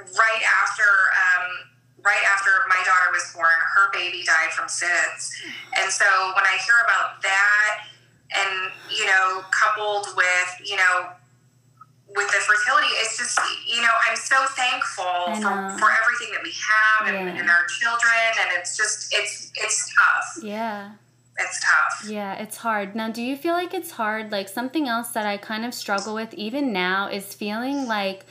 Right 0.00 0.42
after 0.64 0.88
um, 1.12 1.74
right 2.04 2.24
after 2.28 2.50
my 2.68 2.80
daughter 2.84 3.10
was 3.12 3.32
born, 3.32 3.56
her 3.74 3.90
baby 3.92 4.22
died 4.24 4.52
from 4.52 4.68
SIDS. 4.68 5.32
And 5.80 5.90
so 5.90 6.04
when 6.36 6.44
I 6.44 6.60
hear 6.64 6.76
about 6.84 7.22
that 7.22 7.88
and 8.34 8.72
you 8.90 9.06
know 9.06 9.42
coupled 9.50 10.06
with 10.16 10.50
you 10.64 10.76
know 10.76 11.08
with 12.08 12.28
the 12.28 12.40
fertility 12.46 12.88
it's 13.02 13.18
just 13.18 13.38
you 13.66 13.80
know 13.80 13.94
i'm 14.08 14.16
so 14.16 14.36
thankful 14.50 15.04
for, 15.42 15.78
for 15.78 15.90
everything 15.90 16.30
that 16.32 16.42
we 16.42 16.52
have 16.52 17.12
yeah. 17.12 17.20
and, 17.20 17.38
and 17.38 17.50
our 17.50 17.66
children 17.80 18.30
and 18.40 18.50
it's 18.58 18.76
just 18.76 19.12
it's 19.12 19.50
it's 19.56 19.92
tough 19.94 20.44
yeah 20.44 20.92
it's 21.38 21.60
tough. 21.60 22.08
Yeah, 22.08 22.34
it's 22.34 22.58
hard. 22.58 22.94
Now, 22.94 23.10
do 23.10 23.20
you 23.20 23.36
feel 23.36 23.54
like 23.54 23.74
it's 23.74 23.90
hard? 23.90 24.30
Like 24.30 24.48
something 24.48 24.86
else 24.86 25.08
that 25.10 25.26
I 25.26 25.36
kind 25.36 25.64
of 25.64 25.74
struggle 25.74 26.14
with 26.14 26.32
even 26.34 26.72
now 26.72 27.08
is 27.08 27.34
feeling 27.34 27.86
like 27.86 28.24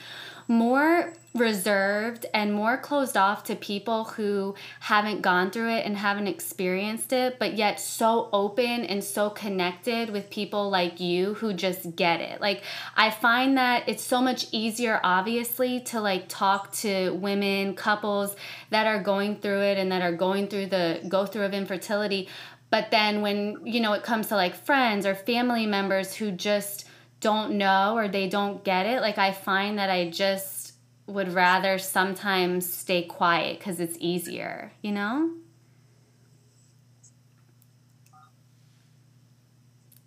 more 0.48 1.14
reserved 1.36 2.28
and 2.34 2.54
more 2.54 2.78
closed 2.78 3.18
off 3.18 3.44
to 3.44 3.56
people 3.56 4.04
who 4.04 4.54
haven't 4.82 5.22
gone 5.22 5.50
through 5.50 5.70
it 5.70 5.86
and 5.86 5.98
haven't 5.98 6.28
experienced 6.28 7.12
it, 7.12 7.40
but 7.40 7.56
yet 7.56 7.80
so 7.80 8.30
open 8.32 8.86
and 8.86 9.04
so 9.04 9.32
connected 9.32 10.12
with 10.12 10.30
people 10.30 10.70
like 10.70 11.00
you 11.00 11.34
who 11.36 11.54
just 11.54 11.96
get 11.96 12.22
it. 12.22 12.40
Like, 12.40 12.64
I 12.96 13.10
find 13.10 13.58
that 13.58 13.90
it's 13.90 14.04
so 14.04 14.22
much 14.22 14.48
easier, 14.52 15.00
obviously, 15.04 15.80
to 15.82 16.00
like 16.00 16.30
talk 16.30 16.72
to 16.74 17.12
women, 17.12 17.74
couples 17.74 18.36
that 18.70 18.86
are 18.86 19.02
going 19.02 19.38
through 19.38 19.62
it 19.62 19.78
and 19.80 19.92
that 19.92 20.04
are 20.04 20.16
going 20.16 20.48
through 20.48 20.68
the 20.68 21.02
go 21.08 21.26
through 21.26 21.46
of 21.46 21.54
infertility. 21.54 22.30
But 22.70 22.92
then 22.92 23.22
when, 23.22 23.58
you 23.66 23.80
know, 23.80 23.94
it 23.94 24.04
comes 24.04 24.28
to 24.28 24.36
like 24.36 24.56
friends 24.56 25.06
or 25.06 25.16
family 25.16 25.66
members 25.66 26.14
who 26.14 26.32
just 26.32 26.88
don't 27.24 27.58
know 27.58 27.96
or 27.96 28.10
they 28.10 28.28
don't 28.28 28.64
get 28.64 28.86
it, 28.86 29.00
like 29.00 29.18
I 29.18 29.32
find 29.32 29.80
that 29.80 29.90
I 29.90 30.10
just 30.10 30.74
would 31.08 31.34
rather 31.34 31.80
sometimes 31.80 32.72
stay 32.72 33.04
quiet 33.04 33.60
because 33.60 33.80
it's 33.80 33.96
easier, 34.00 34.74
you 34.82 34.92
know? 34.92 35.32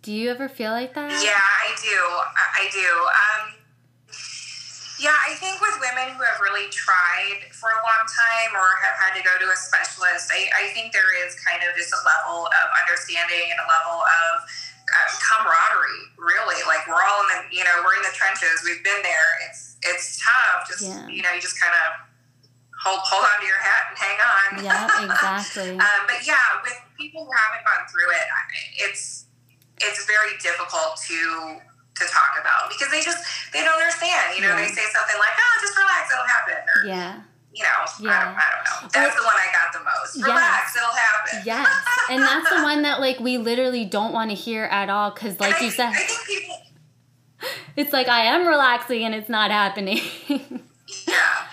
Do 0.03 0.13
you 0.13 0.29
ever 0.29 0.47
feel 0.47 0.71
like 0.71 0.93
that? 0.93 1.11
Yeah, 1.19 1.35
I 1.35 1.73
do. 1.81 1.99
I 2.37 2.63
do. 2.71 2.87
Um, 2.87 3.43
yeah, 5.01 5.13
I 5.13 5.35
think 5.35 5.59
with 5.59 5.75
women 5.83 6.15
who 6.15 6.21
have 6.23 6.39
really 6.39 6.69
tried 6.71 7.49
for 7.51 7.69
a 7.69 7.81
long 7.83 8.03
time 8.07 8.55
or 8.55 8.65
have 8.87 8.95
had 8.95 9.13
to 9.19 9.21
go 9.25 9.35
to 9.35 9.51
a 9.51 9.57
specialist, 9.57 10.31
I, 10.31 10.47
I 10.53 10.71
think 10.71 10.93
there 10.93 11.11
is 11.27 11.35
kind 11.43 11.61
of 11.65 11.75
just 11.75 11.91
a 11.91 12.01
level 12.01 12.47
of 12.47 12.67
understanding 12.87 13.51
and 13.51 13.59
a 13.59 13.67
level 13.67 13.99
of 13.99 14.47
uh, 14.87 15.07
camaraderie. 15.19 16.03
Really, 16.15 16.59
like 16.67 16.87
we're 16.87 17.03
all 17.03 17.21
in 17.27 17.29
the 17.35 17.39
you 17.51 17.63
know 17.63 17.83
we're 17.83 17.95
in 17.99 18.05
the 18.07 18.15
trenches. 18.15 18.63
We've 18.63 18.83
been 18.83 19.01
there. 19.03 19.29
It's 19.47 19.77
it's 19.83 20.19
tough. 20.23 20.67
Just 20.67 20.83
yeah. 20.83 21.07
you 21.07 21.21
know 21.21 21.31
you 21.31 21.41
just 21.41 21.59
kind 21.59 21.73
of 21.73 22.07
hold 22.79 23.03
hold 23.03 23.25
on 23.25 23.37
to 23.41 23.47
your 23.47 23.59
hat 23.59 23.91
and 23.91 23.97
hang 23.97 24.19
on. 24.21 24.47
Yeah, 24.63 25.05
exactly. 25.05 25.71
um, 25.85 26.01
but 26.07 26.23
yeah, 26.23 26.61
with 26.63 26.77
people 26.95 27.25
who 27.25 27.31
haven't 27.33 27.63
gone 27.65 27.83
through 27.89 28.09
it, 28.15 28.25
it's 28.79 29.27
it's 29.81 30.05
very 30.05 30.37
difficult 30.39 30.97
to 31.09 31.61
to 31.97 32.03
talk 32.13 32.37
about 32.37 32.69
because 32.69 32.89
they 32.93 33.01
just 33.01 33.19
they 33.51 33.65
don't 33.65 33.77
understand. 33.77 34.37
You 34.37 34.45
know, 34.45 34.53
yeah. 34.55 34.65
they 34.65 34.71
say 34.71 34.85
something 34.93 35.17
like, 35.17 35.35
"Oh, 35.35 35.53
just 35.61 35.75
relax, 35.75 36.03
it'll 36.13 36.29
happen." 36.29 36.59
Or, 36.63 36.79
yeah. 36.85 37.13
You 37.57 37.63
know, 37.63 37.69
yeah. 38.01 38.21
I, 38.21 38.25
don't, 38.25 38.37
I 38.37 38.47
don't 38.53 38.83
know. 38.83 38.89
That's 38.93 39.15
the 39.15 39.23
one 39.23 39.33
I 39.33 39.49
got 39.51 39.73
the 39.73 39.79
most. 39.79 40.23
Relax, 40.23 40.75
yes. 40.75 40.75
it'll 40.75 40.95
happen. 40.95 41.41
Yes, 41.43 41.67
and 42.11 42.21
that's 42.21 42.49
the 42.49 42.61
one 42.61 42.83
that 42.83 42.99
like 42.99 43.19
we 43.19 43.39
literally 43.39 43.83
don't 43.83 44.13
want 44.13 44.29
to 44.29 44.35
hear 44.35 44.65
at 44.65 44.91
all 44.91 45.09
because, 45.09 45.39
like 45.39 45.55
I, 45.59 45.65
you 45.65 45.71
said, 45.71 45.89
I 45.89 45.93
think 45.95 46.27
people. 46.27 46.55
It's 47.77 47.93
like 47.93 48.07
I 48.07 48.25
am 48.33 48.47
relaxing 48.47 49.05
and 49.05 49.13
it's 49.13 49.29
not 49.29 49.51
happening. 49.51 50.01
yeah. 50.27 51.45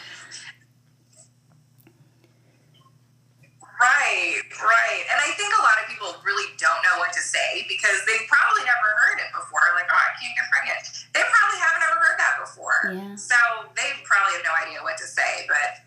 Right, 3.77 4.41
right. 4.65 5.05
And 5.13 5.21
I 5.21 5.29
think 5.37 5.53
a 5.53 5.61
lot 5.61 5.77
of 5.85 5.93
people 5.93 6.17
really 6.25 6.49
don't 6.57 6.81
know 6.81 6.97
what 6.97 7.13
to 7.13 7.21
say 7.21 7.69
because 7.69 8.01
they've 8.09 8.25
probably 8.33 8.65
never 8.65 8.89
heard 8.97 9.21
it 9.21 9.29
before. 9.37 9.61
Like, 9.77 9.85
oh, 9.93 10.01
I 10.01 10.17
can't 10.17 10.33
get 10.33 10.49
pregnant. 10.49 10.83
They 11.13 11.21
probably 11.21 11.61
haven't 11.61 11.85
ever 11.85 11.99
heard 12.01 12.17
that 12.17 12.35
before. 12.41 12.79
Yeah. 12.97 13.13
So 13.21 13.37
they 13.77 13.93
probably 14.09 14.41
have 14.41 14.47
no 14.49 14.57
idea 14.57 14.81
what 14.81 14.97
to 14.97 15.05
say. 15.05 15.45
But 15.45 15.85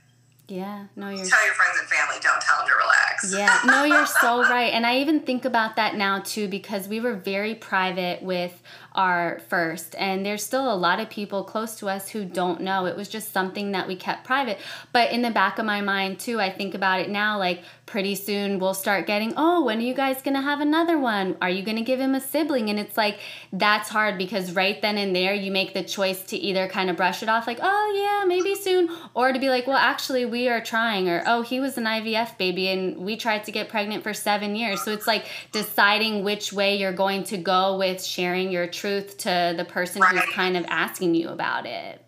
yeah, 0.47 0.85
no, 0.95 1.09
you're. 1.09 1.25
Tell 1.25 1.45
your 1.45 1.55
friends 1.55 1.77
and 1.79 1.89
family, 1.89 2.15
don't 2.21 2.41
tell 2.41 2.59
them 2.59 2.67
to 2.67 2.73
relax. 2.75 3.33
Yeah, 3.33 3.59
no, 3.65 3.83
you're 3.83 4.05
so 4.05 4.41
right. 4.49 4.73
And 4.73 4.85
I 4.85 4.99
even 4.99 5.19
think 5.19 5.43
about 5.43 5.75
that 5.75 5.95
now 5.95 6.19
too 6.19 6.47
because 6.47 6.87
we 6.87 6.99
were 7.01 7.15
very 7.15 7.53
private 7.53 8.21
with 8.21 8.61
our 8.97 9.39
first, 9.47 9.93
and 9.99 10.25
there's 10.25 10.43
still 10.43 10.73
a 10.73 10.75
lot 10.75 10.99
of 10.99 11.07
people 11.07 11.43
close 11.43 11.75
to 11.75 11.87
us 11.87 12.09
who 12.09 12.25
don't 12.25 12.61
know. 12.61 12.87
It 12.87 12.97
was 12.97 13.07
just 13.07 13.31
something 13.31 13.71
that 13.73 13.87
we 13.87 13.95
kept 13.95 14.23
private. 14.23 14.57
But 14.91 15.11
in 15.11 15.21
the 15.21 15.29
back 15.29 15.59
of 15.59 15.65
my 15.65 15.81
mind 15.81 16.19
too, 16.19 16.41
I 16.41 16.51
think 16.51 16.73
about 16.73 17.01
it 17.01 17.09
now 17.09 17.37
like 17.37 17.61
pretty 17.85 18.15
soon 18.15 18.57
we'll 18.57 18.73
start 18.73 19.05
getting, 19.05 19.33
oh, 19.37 19.63
when 19.63 19.77
are 19.77 19.81
you 19.81 19.93
guys 19.93 20.23
gonna 20.23 20.41
have 20.41 20.61
another 20.61 20.97
one? 20.97 21.37
Are 21.43 21.49
you 21.49 21.61
gonna 21.61 21.83
give 21.83 21.99
him 21.99 22.15
a 22.15 22.19
sibling? 22.19 22.71
And 22.71 22.79
it's 22.79 22.97
like, 22.97 23.19
that's 23.53 23.87
hard 23.87 24.17
because 24.17 24.53
right 24.53 24.81
then 24.81 24.97
and 24.97 25.15
there 25.15 25.35
you 25.35 25.51
make 25.51 25.75
the 25.75 25.83
choice 25.83 26.23
to 26.23 26.35
either 26.35 26.67
kind 26.67 26.89
of 26.89 26.97
brush 26.97 27.21
it 27.21 27.29
off 27.29 27.45
like, 27.45 27.59
oh, 27.61 27.93
yeah, 27.95 28.25
maybe 28.27 28.55
soon, 28.55 28.89
or 29.13 29.31
to 29.31 29.37
be 29.37 29.49
like, 29.49 29.67
well, 29.67 29.77
actually, 29.77 30.25
we 30.25 30.49
are 30.49 30.59
trying 30.59 31.07
or 31.07 31.21
oh 31.27 31.43
he 31.43 31.59
was 31.59 31.77
an 31.77 31.85
IVF 31.85 32.35
baby 32.39 32.67
and 32.67 32.97
we 32.97 33.15
tried 33.15 33.43
to 33.43 33.51
get 33.51 33.69
pregnant 33.69 34.01
for 34.01 34.13
7 34.15 34.55
years. 34.55 34.81
So 34.81 34.91
it's 34.91 35.05
like 35.05 35.27
deciding 35.51 36.23
which 36.23 36.51
way 36.51 36.77
you're 36.77 36.91
going 36.91 37.23
to 37.25 37.37
go 37.37 37.77
with 37.77 38.03
sharing 38.03 38.51
your 38.51 38.65
truth 38.65 38.86
to 39.17 39.53
the 39.57 39.65
person 39.65 40.01
right. 40.01 40.15
who's 40.15 40.33
kind 40.33 40.57
of 40.57 40.65
asking 40.67 41.15
you 41.15 41.29
about 41.29 41.65
it. 41.65 42.03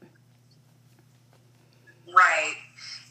Right. 2.07 2.55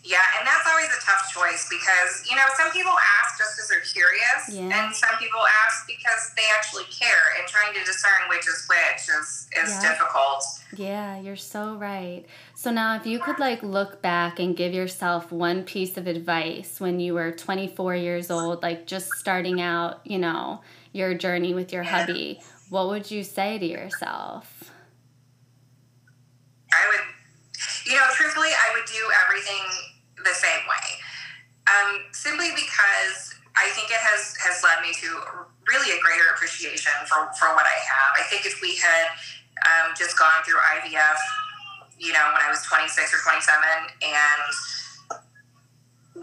Yeah, 0.08 0.24
and 0.38 0.46
that's 0.46 0.66
always 0.66 0.88
a 0.88 1.04
tough 1.04 1.30
choice 1.30 1.68
because, 1.68 2.26
you 2.30 2.34
know, 2.34 2.44
some 2.56 2.70
people 2.70 2.92
ask 3.20 3.36
just 3.36 3.56
because 3.56 3.68
they're 3.68 3.80
curious, 3.80 4.48
yeah. 4.48 4.86
and 4.86 4.94
some 4.94 5.18
people 5.18 5.40
ask 5.66 5.86
because 5.86 6.32
they 6.34 6.44
actually 6.56 6.84
care, 6.84 7.36
and 7.38 7.46
trying 7.46 7.74
to 7.74 7.80
discern 7.80 8.26
which 8.30 8.48
is 8.48 8.66
which 8.70 9.02
is, 9.02 9.48
is 9.62 9.70
yeah. 9.70 9.82
difficult. 9.82 10.44
Yeah, 10.74 11.20
you're 11.20 11.36
so 11.36 11.74
right. 11.74 12.24
So 12.54 12.70
now, 12.70 12.96
if 12.96 13.06
you 13.06 13.18
could 13.18 13.38
like 13.38 13.62
look 13.62 14.00
back 14.00 14.40
and 14.40 14.56
give 14.56 14.72
yourself 14.72 15.30
one 15.30 15.64
piece 15.64 15.98
of 15.98 16.06
advice 16.06 16.80
when 16.80 17.00
you 17.00 17.12
were 17.12 17.30
24 17.30 17.94
years 17.96 18.30
old, 18.30 18.62
like 18.62 18.86
just 18.86 19.12
starting 19.12 19.60
out, 19.60 20.00
you 20.04 20.18
know, 20.18 20.62
your 20.92 21.12
journey 21.12 21.52
with 21.52 21.70
your 21.70 21.82
hubby, 21.82 22.40
what 22.70 22.88
would 22.88 23.10
you 23.10 23.24
say 23.24 23.58
to 23.58 23.66
yourself? 23.66 24.70
I 26.72 26.84
would, 26.88 27.04
you 27.86 27.96
know, 27.96 28.06
truthfully, 28.12 28.52
I 28.52 28.74
would 28.76 28.86
do 28.86 29.02
everything 29.24 29.64
the 30.24 30.34
same 30.34 30.62
way. 30.68 30.86
Um, 31.68 32.04
simply 32.12 32.50
because 32.54 33.34
I 33.56 33.68
think 33.72 33.90
it 33.90 34.00
has, 34.00 34.36
has 34.40 34.62
led 34.62 34.80
me 34.80 34.92
to 35.04 35.08
really 35.68 35.96
a 35.96 36.00
greater 36.00 36.32
appreciation 36.32 36.92
for, 37.04 37.28
for 37.36 37.52
what 37.56 37.64
I 37.64 37.78
have. 37.84 38.10
I 38.16 38.24
think 38.28 38.46
if 38.46 38.60
we 38.60 38.76
had 38.76 39.12
um, 39.64 39.92
just 39.96 40.18
gone 40.18 40.44
through 40.44 40.60
IVF 40.80 41.18
you 41.98 42.12
know, 42.14 42.30
when 42.32 42.42
I 42.42 42.48
was 42.48 42.62
26 42.62 42.94
or 43.10 43.20
27 43.26 43.58
and 44.06 44.50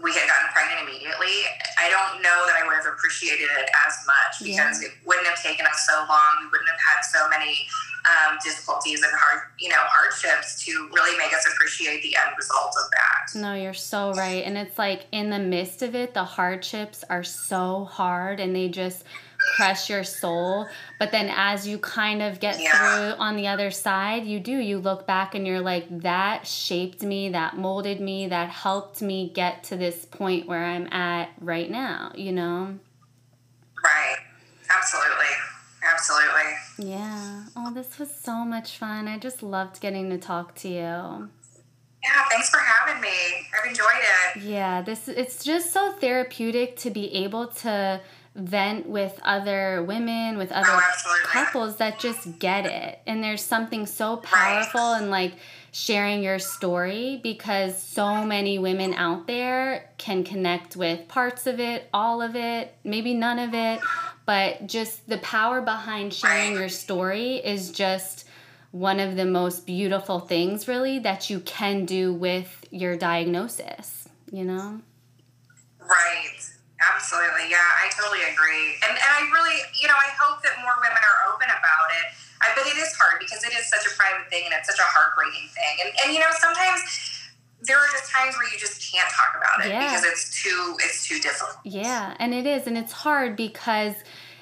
we 0.02 0.12
had 0.12 0.26
gotten 0.28 0.48
pregnant 0.52 0.88
immediately, 0.88 1.46
I 1.78 1.88
don't 1.90 2.22
know 2.22 2.46
that 2.46 2.56
I 2.56 2.66
would 2.66 2.76
have 2.76 2.86
appreciated 2.86 3.48
it 3.48 3.68
as 3.86 3.94
much 4.06 4.44
because 4.44 4.82
yeah. 4.82 4.88
it 4.88 4.92
wouldn't 5.04 5.26
have 5.26 5.42
taken 5.42 5.66
us 5.66 5.86
so 5.86 6.04
long. 6.08 6.30
We 6.40 6.46
wouldn't 6.46 6.68
have 6.68 6.80
had 6.80 7.00
so 7.02 7.28
many 7.28 7.66
um, 8.06 8.38
difficulties 8.42 9.02
and 9.02 9.12
hard, 9.14 9.42
you 9.58 9.68
know, 9.68 9.80
hardships 9.80 10.64
to 10.64 10.88
really 10.94 11.16
make 11.18 11.32
us 11.32 11.46
appreciate 11.52 12.02
the 12.02 12.16
end 12.16 12.34
result 12.36 12.74
of 12.76 12.90
that. 12.90 13.38
No, 13.38 13.54
you're 13.54 13.74
so 13.74 14.12
right. 14.12 14.44
And 14.44 14.56
it's 14.56 14.78
like 14.78 15.06
in 15.12 15.30
the 15.30 15.38
midst 15.38 15.82
of 15.82 15.94
it, 15.94 16.14
the 16.14 16.24
hardships 16.24 17.04
are 17.10 17.24
so 17.24 17.84
hard 17.84 18.40
and 18.40 18.54
they 18.54 18.68
just 18.68 19.04
crush 19.54 19.88
your 19.88 20.04
soul. 20.04 20.66
But 20.98 21.12
then 21.12 21.30
as 21.34 21.66
you 21.66 21.78
kind 21.78 22.22
of 22.22 22.40
get 22.40 22.60
yeah. 22.60 22.70
through 22.72 23.20
on 23.20 23.36
the 23.36 23.46
other 23.48 23.70
side, 23.70 24.24
you 24.24 24.40
do. 24.40 24.56
You 24.56 24.78
look 24.78 25.06
back 25.06 25.34
and 25.34 25.46
you're 25.46 25.60
like, 25.60 25.86
that 26.02 26.46
shaped 26.46 27.02
me, 27.02 27.28
that 27.30 27.56
molded 27.56 28.00
me, 28.00 28.28
that 28.28 28.48
helped 28.48 29.02
me 29.02 29.30
get 29.34 29.64
to 29.64 29.76
this 29.76 30.04
point 30.04 30.46
where 30.46 30.64
I'm 30.64 30.92
at 30.92 31.30
right 31.40 31.70
now, 31.70 32.12
you 32.14 32.32
know? 32.32 32.78
Right. 33.84 34.16
Absolutely. 34.68 35.26
Absolutely. 35.82 36.90
Yeah. 36.90 37.44
Oh, 37.54 37.72
this 37.72 37.98
was 37.98 38.12
so 38.12 38.44
much 38.44 38.78
fun. 38.78 39.06
I 39.06 39.18
just 39.18 39.42
loved 39.42 39.80
getting 39.80 40.10
to 40.10 40.18
talk 40.18 40.54
to 40.56 40.68
you. 40.68 40.74
Yeah, 42.06 42.24
thanks 42.30 42.50
for 42.50 42.58
having 42.58 43.00
me. 43.00 43.08
I've 43.58 43.68
enjoyed 43.68 43.86
it. 44.36 44.42
Yeah, 44.42 44.82
this 44.82 45.08
it's 45.08 45.42
just 45.42 45.72
so 45.72 45.92
therapeutic 45.92 46.76
to 46.78 46.90
be 46.90 47.12
able 47.14 47.48
to 47.48 48.00
vent 48.36 48.86
with 48.86 49.18
other 49.22 49.82
women, 49.82 50.36
with 50.36 50.52
other 50.52 50.68
oh, 50.70 51.20
couples 51.24 51.76
that 51.76 51.98
just 51.98 52.38
get 52.38 52.66
it. 52.66 53.00
And 53.06 53.24
there's 53.24 53.42
something 53.42 53.86
so 53.86 54.18
powerful 54.18 54.80
right. 54.80 55.02
in 55.02 55.10
like 55.10 55.32
sharing 55.72 56.22
your 56.22 56.38
story 56.38 57.20
because 57.22 57.82
so 57.82 58.24
many 58.24 58.58
women 58.58 58.94
out 58.94 59.26
there 59.26 59.90
can 59.98 60.24
connect 60.24 60.76
with 60.76 61.08
parts 61.08 61.46
of 61.46 61.60
it, 61.60 61.88
all 61.92 62.22
of 62.22 62.36
it, 62.36 62.74
maybe 62.84 63.14
none 63.14 63.38
of 63.38 63.52
it, 63.54 63.80
but 64.24 64.66
just 64.66 65.08
the 65.08 65.18
power 65.18 65.60
behind 65.60 66.12
sharing 66.12 66.52
right. 66.52 66.60
your 66.60 66.68
story 66.68 67.36
is 67.36 67.70
just 67.70 68.26
one 68.70 69.00
of 69.00 69.16
the 69.16 69.24
most 69.24 69.66
beautiful 69.66 70.20
things 70.20 70.68
really 70.68 70.98
that 70.98 71.30
you 71.30 71.40
can 71.40 71.84
do 71.84 72.12
with 72.12 72.66
your 72.70 72.96
diagnosis, 72.96 74.08
you 74.30 74.44
know? 74.44 74.80
Right. 75.80 76.55
Absolutely. 76.76 77.48
Yeah, 77.48 77.62
I 77.62 77.88
totally 77.96 78.20
agree. 78.28 78.76
And, 78.84 78.92
and 78.92 79.10
I 79.16 79.24
really, 79.32 79.56
you 79.80 79.88
know, 79.88 79.96
I 79.96 80.12
hope 80.20 80.44
that 80.44 80.60
more 80.60 80.76
women 80.76 81.00
are 81.00 81.32
open 81.32 81.48
about 81.48 81.88
it. 82.04 82.06
I, 82.44 82.52
but 82.52 82.68
it 82.68 82.76
is 82.76 82.92
hard 83.00 83.16
because 83.16 83.40
it 83.44 83.56
is 83.56 83.64
such 83.68 83.88
a 83.88 83.92
private 83.96 84.28
thing 84.28 84.44
and 84.44 84.52
it's 84.52 84.68
such 84.68 84.80
a 84.80 84.84
heartbreaking 84.84 85.48
thing. 85.56 85.74
And, 85.80 85.88
and 86.04 86.06
you 86.12 86.20
know, 86.20 86.28
sometimes 86.36 86.84
there 87.64 87.78
are 87.78 87.88
just 87.92 88.12
times 88.12 88.36
where 88.36 88.48
you 88.52 88.58
just 88.58 88.92
can't 88.92 89.08
talk 89.08 89.32
about 89.36 89.64
it 89.64 89.72
yeah. 89.72 89.88
because 89.88 90.04
it's 90.04 90.42
too 90.42 90.76
it's 90.80 91.08
too 91.08 91.18
difficult. 91.18 91.56
Yeah, 91.64 92.14
and 92.18 92.34
it 92.34 92.46
is, 92.46 92.66
and 92.66 92.76
it's 92.76 92.92
hard 92.92 93.36
because 93.36 93.94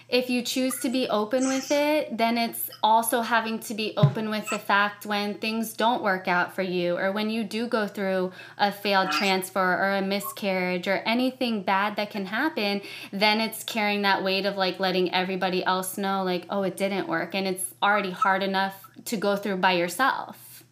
if 0.09 0.29
you 0.29 0.43
choose 0.43 0.79
to 0.81 0.89
be 0.89 1.09
open 1.09 1.49
with 1.49 1.71
it, 1.71 2.17
then 2.17 2.37
it's 2.37 2.69
also 2.83 3.23
having 3.23 3.59
to 3.61 3.75
be 3.75 3.95
open 3.97 4.29
with 4.29 4.49
the 4.51 4.59
fact 4.59 5.07
when 5.07 5.35
things 5.35 5.73
don't 5.73 6.03
work 6.03 6.29
out 6.29 6.55
for 6.55 6.63
you 6.63 6.97
or 6.97 7.11
when 7.11 7.31
you 7.31 7.43
do 7.43 7.67
go 7.67 7.87
through 7.87 8.31
a 8.59 8.71
failed 8.71 9.11
transfer 9.11 9.61
or 9.61 9.93
a 9.93 10.03
miscarriage 10.03 10.87
or 10.87 10.97
anything 11.07 11.63
bad 11.63 11.97
that 11.97 12.11
can 12.11 12.27
happen, 12.27 12.83
then 13.13 13.41
it's 13.41 13.65
carrying 13.65 14.03
that 14.03 14.23
weight 14.23 14.45
of 14.45 14.57
like 14.57 14.79
letting 14.79 15.13
everybody 15.13 15.65
else 15.65 15.97
know, 15.97 16.23
like, 16.23 16.45
oh, 16.51 16.63
it 16.63 16.77
didn't 16.77 17.09
work. 17.09 17.35
And 17.35 17.47
it's 17.47 17.75
already 17.83 18.11
hard 18.11 18.43
enough 18.43 18.85
to 19.07 19.17
go 19.17 19.37
through 19.37 19.57
by 19.57 19.73
yourself. 19.73 20.65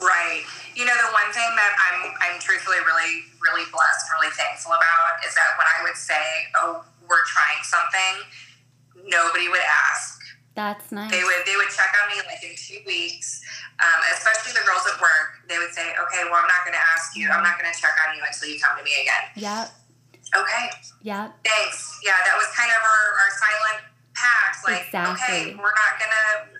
Right. 0.00 0.44
You 0.74 0.84
know, 0.84 0.94
the 0.94 1.12
one 1.12 1.32
thing 1.32 1.50
that 1.56 1.72
I'm, 1.80 2.12
I'm 2.20 2.38
truthfully 2.38 2.76
really, 2.84 3.24
really 3.40 3.64
blessed 3.72 4.06
really 4.14 4.30
thankful 4.36 4.72
about 4.72 5.24
is 5.26 5.34
that 5.34 5.56
when 5.56 5.66
I 5.66 5.82
would 5.84 5.96
say, 5.96 6.22
oh, 6.54 6.84
we're 7.08 7.24
trying 7.26 7.62
something, 7.62 8.14
nobody 9.06 9.48
would 9.48 9.64
ask. 9.64 10.18
That's 10.56 10.88
nice. 10.88 11.12
They 11.12 11.20
would 11.20 11.44
they 11.44 11.56
would 11.60 11.68
check 11.68 11.92
on 11.92 12.08
me 12.08 12.16
like 12.24 12.40
in 12.40 12.56
two 12.56 12.80
weeks, 12.88 13.44
um, 13.76 14.00
especially 14.16 14.56
the 14.56 14.64
girls 14.64 14.88
at 14.88 14.96
work. 14.96 15.44
They 15.52 15.60
would 15.60 15.70
say, 15.76 15.92
"Okay, 15.92 16.24
well, 16.32 16.40
I'm 16.40 16.48
not 16.48 16.64
going 16.64 16.72
to 16.72 16.80
ask 16.96 17.12
you. 17.12 17.28
I'm 17.28 17.44
not 17.44 17.60
going 17.60 17.68
to 17.68 17.76
check 17.76 17.92
on 18.08 18.16
you 18.16 18.24
until 18.24 18.48
you 18.48 18.56
come 18.56 18.72
to 18.80 18.82
me 18.82 18.96
again." 19.04 19.24
Yeah. 19.36 19.68
Okay. 20.32 20.64
Yeah. 21.04 21.28
Thanks. 21.44 22.00
Yeah, 22.00 22.16
that 22.24 22.34
was 22.40 22.48
kind 22.56 22.72
of 22.72 22.80
our, 22.80 23.04
our 23.20 23.30
silent 23.36 23.78
pact. 24.16 24.64
Like, 24.64 24.88
exactly. 24.88 25.20
okay, 25.20 25.42
we're 25.54 25.76
not 25.76 25.92
gonna 26.00 26.56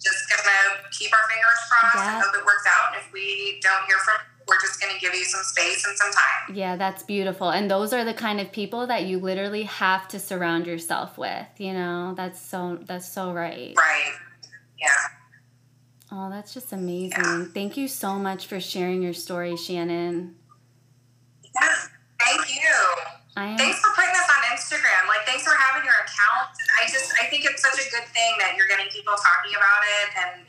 just 0.00 0.24
gonna 0.32 0.88
keep 0.96 1.12
our 1.12 1.26
fingers 1.28 1.60
crossed 1.68 2.00
yep. 2.00 2.08
and 2.08 2.24
hope 2.24 2.34
it 2.34 2.44
works 2.48 2.64
out. 2.64 2.96
And 2.96 3.04
if 3.04 3.12
we 3.12 3.60
don't 3.60 3.84
hear 3.84 4.00
from 4.02 4.24
we're 4.48 4.60
just 4.60 4.80
going 4.80 4.94
to 4.94 5.00
give 5.00 5.14
you 5.14 5.24
some 5.24 5.42
space 5.42 5.86
and 5.86 5.96
some 5.96 6.10
time. 6.10 6.56
Yeah, 6.56 6.76
that's 6.76 7.02
beautiful. 7.02 7.50
And 7.50 7.70
those 7.70 7.92
are 7.92 8.04
the 8.04 8.14
kind 8.14 8.40
of 8.40 8.50
people 8.50 8.86
that 8.86 9.04
you 9.04 9.18
literally 9.18 9.64
have 9.64 10.08
to 10.08 10.18
surround 10.18 10.66
yourself 10.66 11.18
with, 11.18 11.46
you 11.58 11.72
know? 11.72 12.14
That's 12.16 12.40
so 12.40 12.78
that's 12.82 13.10
so 13.10 13.32
right. 13.32 13.74
Right. 13.76 14.14
Yeah. 14.80 14.88
Oh, 16.10 16.30
that's 16.30 16.54
just 16.54 16.72
amazing. 16.72 17.22
Yeah. 17.22 17.44
Thank 17.52 17.76
you 17.76 17.86
so 17.86 18.18
much 18.18 18.46
for 18.46 18.60
sharing 18.60 19.02
your 19.02 19.12
story, 19.12 19.56
Shannon. 19.56 20.36
Yeah. 21.54 21.74
Thank 22.24 22.54
you. 22.54 22.74
Am... 23.36 23.58
Thanks 23.58 23.78
for 23.80 23.92
putting 23.94 24.10
this 24.10 24.26
on 24.26 24.42
Instagram. 24.56 25.06
Like, 25.06 25.26
thanks 25.26 25.44
for 25.44 25.54
having 25.54 25.84
your 25.84 25.94
account. 25.94 26.50
I 26.80 26.88
just 26.88 27.12
I 27.20 27.26
think 27.26 27.44
it's 27.44 27.62
such 27.62 27.78
a 27.78 27.90
good 27.90 28.08
thing 28.10 28.34
that 28.40 28.56
you're 28.56 28.66
getting 28.66 28.88
people 28.88 29.14
talking 29.14 29.54
about 29.54 29.82
it 29.84 30.08
and 30.16 30.46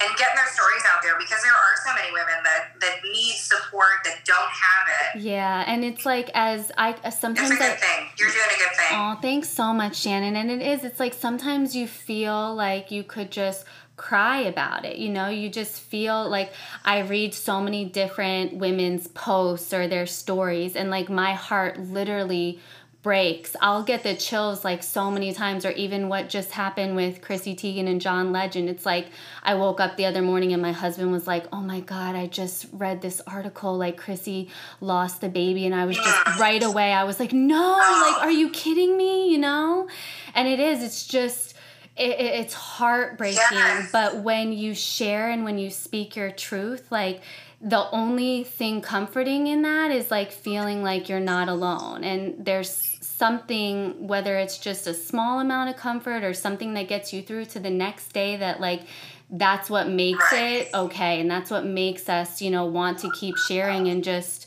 and 0.00 0.10
getting 0.16 0.34
their 0.34 0.46
stories 0.46 0.82
out 0.92 1.02
there 1.02 1.14
because 1.18 1.40
there 1.42 1.52
are 1.52 1.74
so 1.86 1.94
many 1.94 2.12
women 2.12 2.42
that 2.42 2.80
that 2.80 2.98
need 3.04 3.34
support 3.36 4.02
that 4.04 4.24
don't 4.24 4.50
have 4.50 4.86
it. 4.88 5.22
Yeah, 5.22 5.64
and 5.66 5.84
it's 5.84 6.04
like 6.04 6.30
as 6.34 6.72
I 6.76 6.94
sometimes 7.10 7.50
it's 7.50 7.60
a 7.60 7.62
good 7.62 7.72
I, 7.72 7.76
thing. 7.76 8.08
You're 8.18 8.28
doing 8.28 8.42
a 8.44 8.58
good 8.58 8.76
thing. 8.76 8.88
Oh, 8.92 9.18
thanks 9.22 9.48
so 9.48 9.72
much, 9.72 9.96
Shannon. 9.96 10.36
And 10.36 10.50
it 10.50 10.62
is. 10.62 10.84
It's 10.84 11.00
like 11.00 11.14
sometimes 11.14 11.76
you 11.76 11.86
feel 11.86 12.54
like 12.54 12.90
you 12.90 13.04
could 13.04 13.30
just 13.30 13.64
cry 13.96 14.40
about 14.40 14.84
it. 14.84 14.96
You 14.96 15.10
know, 15.10 15.28
you 15.28 15.48
just 15.48 15.80
feel 15.80 16.28
like 16.28 16.52
I 16.84 17.00
read 17.00 17.32
so 17.32 17.60
many 17.60 17.84
different 17.84 18.54
women's 18.54 19.06
posts 19.06 19.72
or 19.72 19.86
their 19.86 20.06
stories, 20.06 20.74
and 20.74 20.90
like 20.90 21.08
my 21.08 21.34
heart 21.34 21.78
literally 21.78 22.60
breaks. 23.04 23.54
I'll 23.60 23.84
get 23.84 24.02
the 24.02 24.16
chills 24.16 24.64
like 24.64 24.82
so 24.82 25.10
many 25.10 25.32
times, 25.34 25.64
or 25.64 25.70
even 25.72 26.08
what 26.08 26.30
just 26.30 26.50
happened 26.50 26.96
with 26.96 27.20
Chrissy 27.20 27.54
Teigen 27.54 27.86
and 27.86 28.00
John 28.00 28.32
Legend. 28.32 28.68
It's 28.68 28.86
like 28.86 29.08
I 29.42 29.54
woke 29.54 29.78
up 29.78 29.96
the 29.96 30.06
other 30.06 30.22
morning 30.22 30.52
and 30.54 30.62
my 30.62 30.72
husband 30.72 31.12
was 31.12 31.26
like, 31.26 31.44
Oh 31.52 31.60
my 31.60 31.80
God, 31.80 32.16
I 32.16 32.26
just 32.26 32.66
read 32.72 33.02
this 33.02 33.20
article 33.26 33.76
like 33.76 33.98
Chrissy 33.98 34.48
lost 34.80 35.20
the 35.20 35.28
baby. 35.28 35.66
And 35.66 35.74
I 35.74 35.84
was 35.84 35.96
just 35.96 36.38
right 36.40 36.62
away, 36.62 36.92
I 36.92 37.04
was 37.04 37.20
like, 37.20 37.32
No, 37.32 37.76
like, 37.78 38.22
are 38.22 38.32
you 38.32 38.48
kidding 38.50 38.96
me? 38.96 39.30
You 39.30 39.38
know? 39.38 39.86
And 40.34 40.48
it 40.48 40.58
is, 40.58 40.82
it's 40.82 41.06
just, 41.06 41.54
it, 41.96 42.18
it's 42.18 42.54
heartbreaking. 42.54 43.38
Yes. 43.52 43.92
But 43.92 44.16
when 44.16 44.52
you 44.54 44.74
share 44.74 45.28
and 45.28 45.44
when 45.44 45.58
you 45.58 45.68
speak 45.68 46.16
your 46.16 46.30
truth, 46.30 46.90
like, 46.90 47.20
the 47.64 47.90
only 47.92 48.44
thing 48.44 48.82
comforting 48.82 49.46
in 49.46 49.62
that 49.62 49.90
is 49.90 50.10
like 50.10 50.30
feeling 50.30 50.82
like 50.82 51.08
you're 51.08 51.18
not 51.18 51.48
alone. 51.48 52.04
And 52.04 52.44
there's 52.44 52.98
something 53.00 54.06
whether 54.06 54.36
it's 54.36 54.58
just 54.58 54.86
a 54.86 54.92
small 54.92 55.40
amount 55.40 55.70
of 55.70 55.76
comfort 55.76 56.24
or 56.24 56.34
something 56.34 56.74
that 56.74 56.88
gets 56.88 57.12
you 57.12 57.22
through 57.22 57.46
to 57.46 57.60
the 57.60 57.70
next 57.70 58.12
day 58.12 58.36
that 58.36 58.60
like 58.60 58.82
that's 59.30 59.70
what 59.70 59.88
makes 59.88 60.26
it 60.32 60.68
okay. 60.74 61.20
And 61.20 61.30
that's 61.30 61.50
what 61.50 61.64
makes 61.64 62.10
us 62.10 62.42
you 62.42 62.50
know 62.50 62.66
want 62.66 62.98
to 62.98 63.10
keep 63.12 63.38
sharing 63.38 63.88
and 63.88 64.04
just 64.04 64.46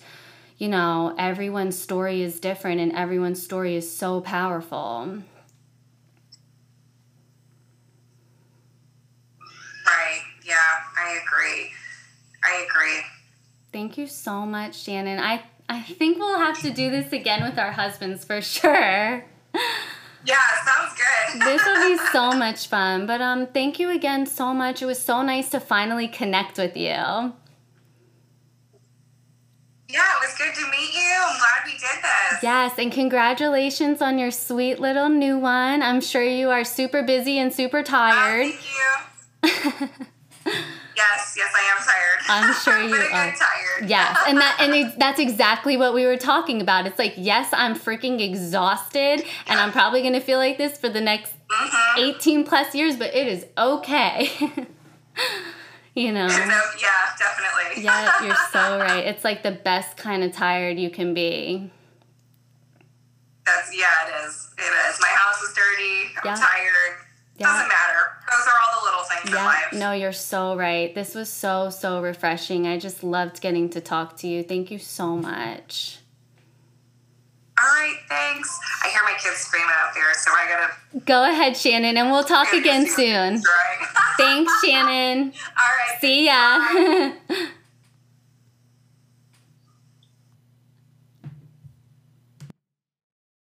you 0.60 0.68
know 0.68 1.16
everyone's 1.18 1.78
story 1.78 2.22
is 2.22 2.40
different 2.40 2.80
and 2.80 2.92
everyone's 2.94 3.42
story 3.42 3.76
is 3.76 3.90
so 3.92 4.22
powerful 4.22 5.20
right 9.86 10.22
yeah 10.44 10.56
i 10.98 11.20
agree 11.26 11.70
i 12.48 12.66
agree 12.70 13.04
thank 13.72 13.98
you 13.98 14.08
so 14.08 14.46
much 14.46 14.76
shannon 14.76 15.20
i 15.20 15.44
I 15.70 15.82
think 15.82 16.18
we'll 16.18 16.40
have 16.40 16.60
to 16.62 16.70
do 16.70 16.90
this 16.90 17.12
again 17.12 17.44
with 17.44 17.60
our 17.60 17.72
husbands 17.72 18.24
for 18.24 18.42
sure. 18.42 19.26
Yeah, 20.26 20.36
sounds 20.66 20.94
good. 20.96 21.42
this 21.46 21.66
will 21.66 21.90
be 21.90 21.98
so 22.12 22.32
much 22.32 22.68
fun. 22.68 23.06
But 23.06 23.22
um 23.22 23.48
thank 23.48 23.80
you 23.80 23.90
again 23.90 24.26
so 24.26 24.54
much. 24.54 24.82
It 24.82 24.86
was 24.86 25.00
so 25.00 25.22
nice 25.22 25.50
to 25.52 25.60
finally 25.60 26.08
connect 26.08 26.58
with 26.58 26.76
you. 26.78 27.34
Yeah, 29.90 30.04
it 30.04 30.22
was 30.22 30.38
good 30.38 30.54
to 30.54 30.70
meet 30.70 30.94
you. 30.94 31.16
I'm 31.26 31.38
glad 31.40 31.66
we 31.66 31.72
did 31.72 32.04
this. 32.04 32.44
Yes, 32.44 32.78
and 32.78 32.92
congratulations 32.92 34.02
on 34.02 34.20
your 34.20 34.32
sweet 34.32 34.80
little 34.80 35.08
new 35.08 35.38
one. 35.38 35.82
I'm 35.82 36.02
sure 36.02 36.24
you 36.24 36.50
are 36.50 36.66
super 36.66 37.04
busy 37.04 37.40
and 37.40 37.54
super 37.54 37.84
tired. 37.84 38.52
Oh, 39.44 39.64
thank 39.72 39.80
you. 40.46 40.58
Yes, 40.98 41.36
yes, 41.38 41.54
I 41.56 41.62
am 41.62 41.78
tired. 41.86 42.20
I'm 42.28 42.54
sure 42.64 42.82
you 42.82 42.96
are 42.96 43.32
tired. 43.36 43.88
Yes, 43.88 44.18
and 44.28 44.40
that 44.40 44.58
and 44.60 44.74
it, 44.74 44.98
that's 44.98 45.20
exactly 45.20 45.78
what 45.78 45.94
we 45.94 46.08
were 46.08 46.18
talking 46.18 46.60
about. 46.60 46.88
It's 46.88 46.98
like, 46.98 47.14
yes, 47.18 47.50
I'm 47.54 47.76
freaking 47.76 48.20
exhausted, 48.20 49.20
yeah. 49.20 49.26
and 49.46 49.60
I'm 49.60 49.72
probably 49.72 50.02
gonna 50.02 50.20
feel 50.20 50.40
like 50.40 50.58
this 50.58 50.76
for 50.76 50.90
the 50.90 51.00
next 51.00 51.36
mm-hmm. 51.50 52.00
18 52.00 52.46
plus 52.46 52.74
years, 52.74 52.98
but 52.98 53.14
it 53.14 53.28
is 53.28 53.46
okay. 53.60 54.32
you 55.94 56.12
know. 56.12 56.26
No, 56.28 56.62
yeah, 56.82 57.14
definitely. 57.20 57.84
yeah, 57.84 58.26
you're 58.26 58.36
so 58.52 58.80
right. 58.80 59.06
It's 59.06 59.24
like 59.24 59.44
the 59.44 59.52
best 59.52 59.98
kind 59.98 60.24
of 60.24 60.32
tired 60.32 60.80
you 60.80 60.90
can 60.90 61.14
be. 61.14 61.72
That's 63.46 63.78
yeah, 63.78 63.86
it 64.08 64.26
is. 64.26 64.50
It 64.58 64.62
is. 64.62 65.00
My 65.00 65.10
house 65.10 65.44
is 65.44 65.54
dirty. 65.54 66.12
I'm 66.18 66.26
yeah. 66.26 66.36
tired. 66.36 67.07
Yeah. 67.38 67.48
Doesn't 67.48 67.68
matter. 67.68 68.18
Those 68.32 68.48
are 68.48 68.54
all 68.54 68.80
the 68.80 68.86
little 68.86 69.04
things 69.04 69.34
yeah. 69.34 69.40
in 69.40 69.46
life. 69.46 69.74
No, 69.74 69.92
you're 69.92 70.12
so 70.14 70.56
right. 70.56 70.94
This 70.94 71.14
was 71.14 71.32
so, 71.32 71.70
so 71.70 72.02
refreshing. 72.02 72.68
I 72.68 72.80
just 72.80 73.04
loved 73.04 73.42
getting 73.42 73.70
to 73.70 73.82
talk 73.82 74.18
to 74.18 74.28
you. 74.28 74.44
Thank 74.44 74.72
you 74.72 74.80
so 74.80 75.16
much. 75.16 76.00
All 77.60 77.66
right, 77.66 77.98
thanks. 78.08 78.60
I 78.84 78.90
hear 78.90 79.02
my 79.04 79.16
kids 79.18 79.38
screaming 79.38 79.68
out 79.80 79.92
there, 79.96 80.14
so 80.14 80.32
I 80.32 80.48
gotta. 80.48 81.06
Go 81.06 81.24
ahead, 81.24 81.58
Shannon, 81.58 81.98
and 81.98 82.12
we'll 82.12 82.24
talk 82.24 82.54
again 82.54 82.88
soon. 82.88 83.42
Thanks, 84.18 84.52
Shannon. 84.64 85.34
All 85.58 85.66
right. 85.66 86.00
See 86.00 86.26
ya. 86.26 87.14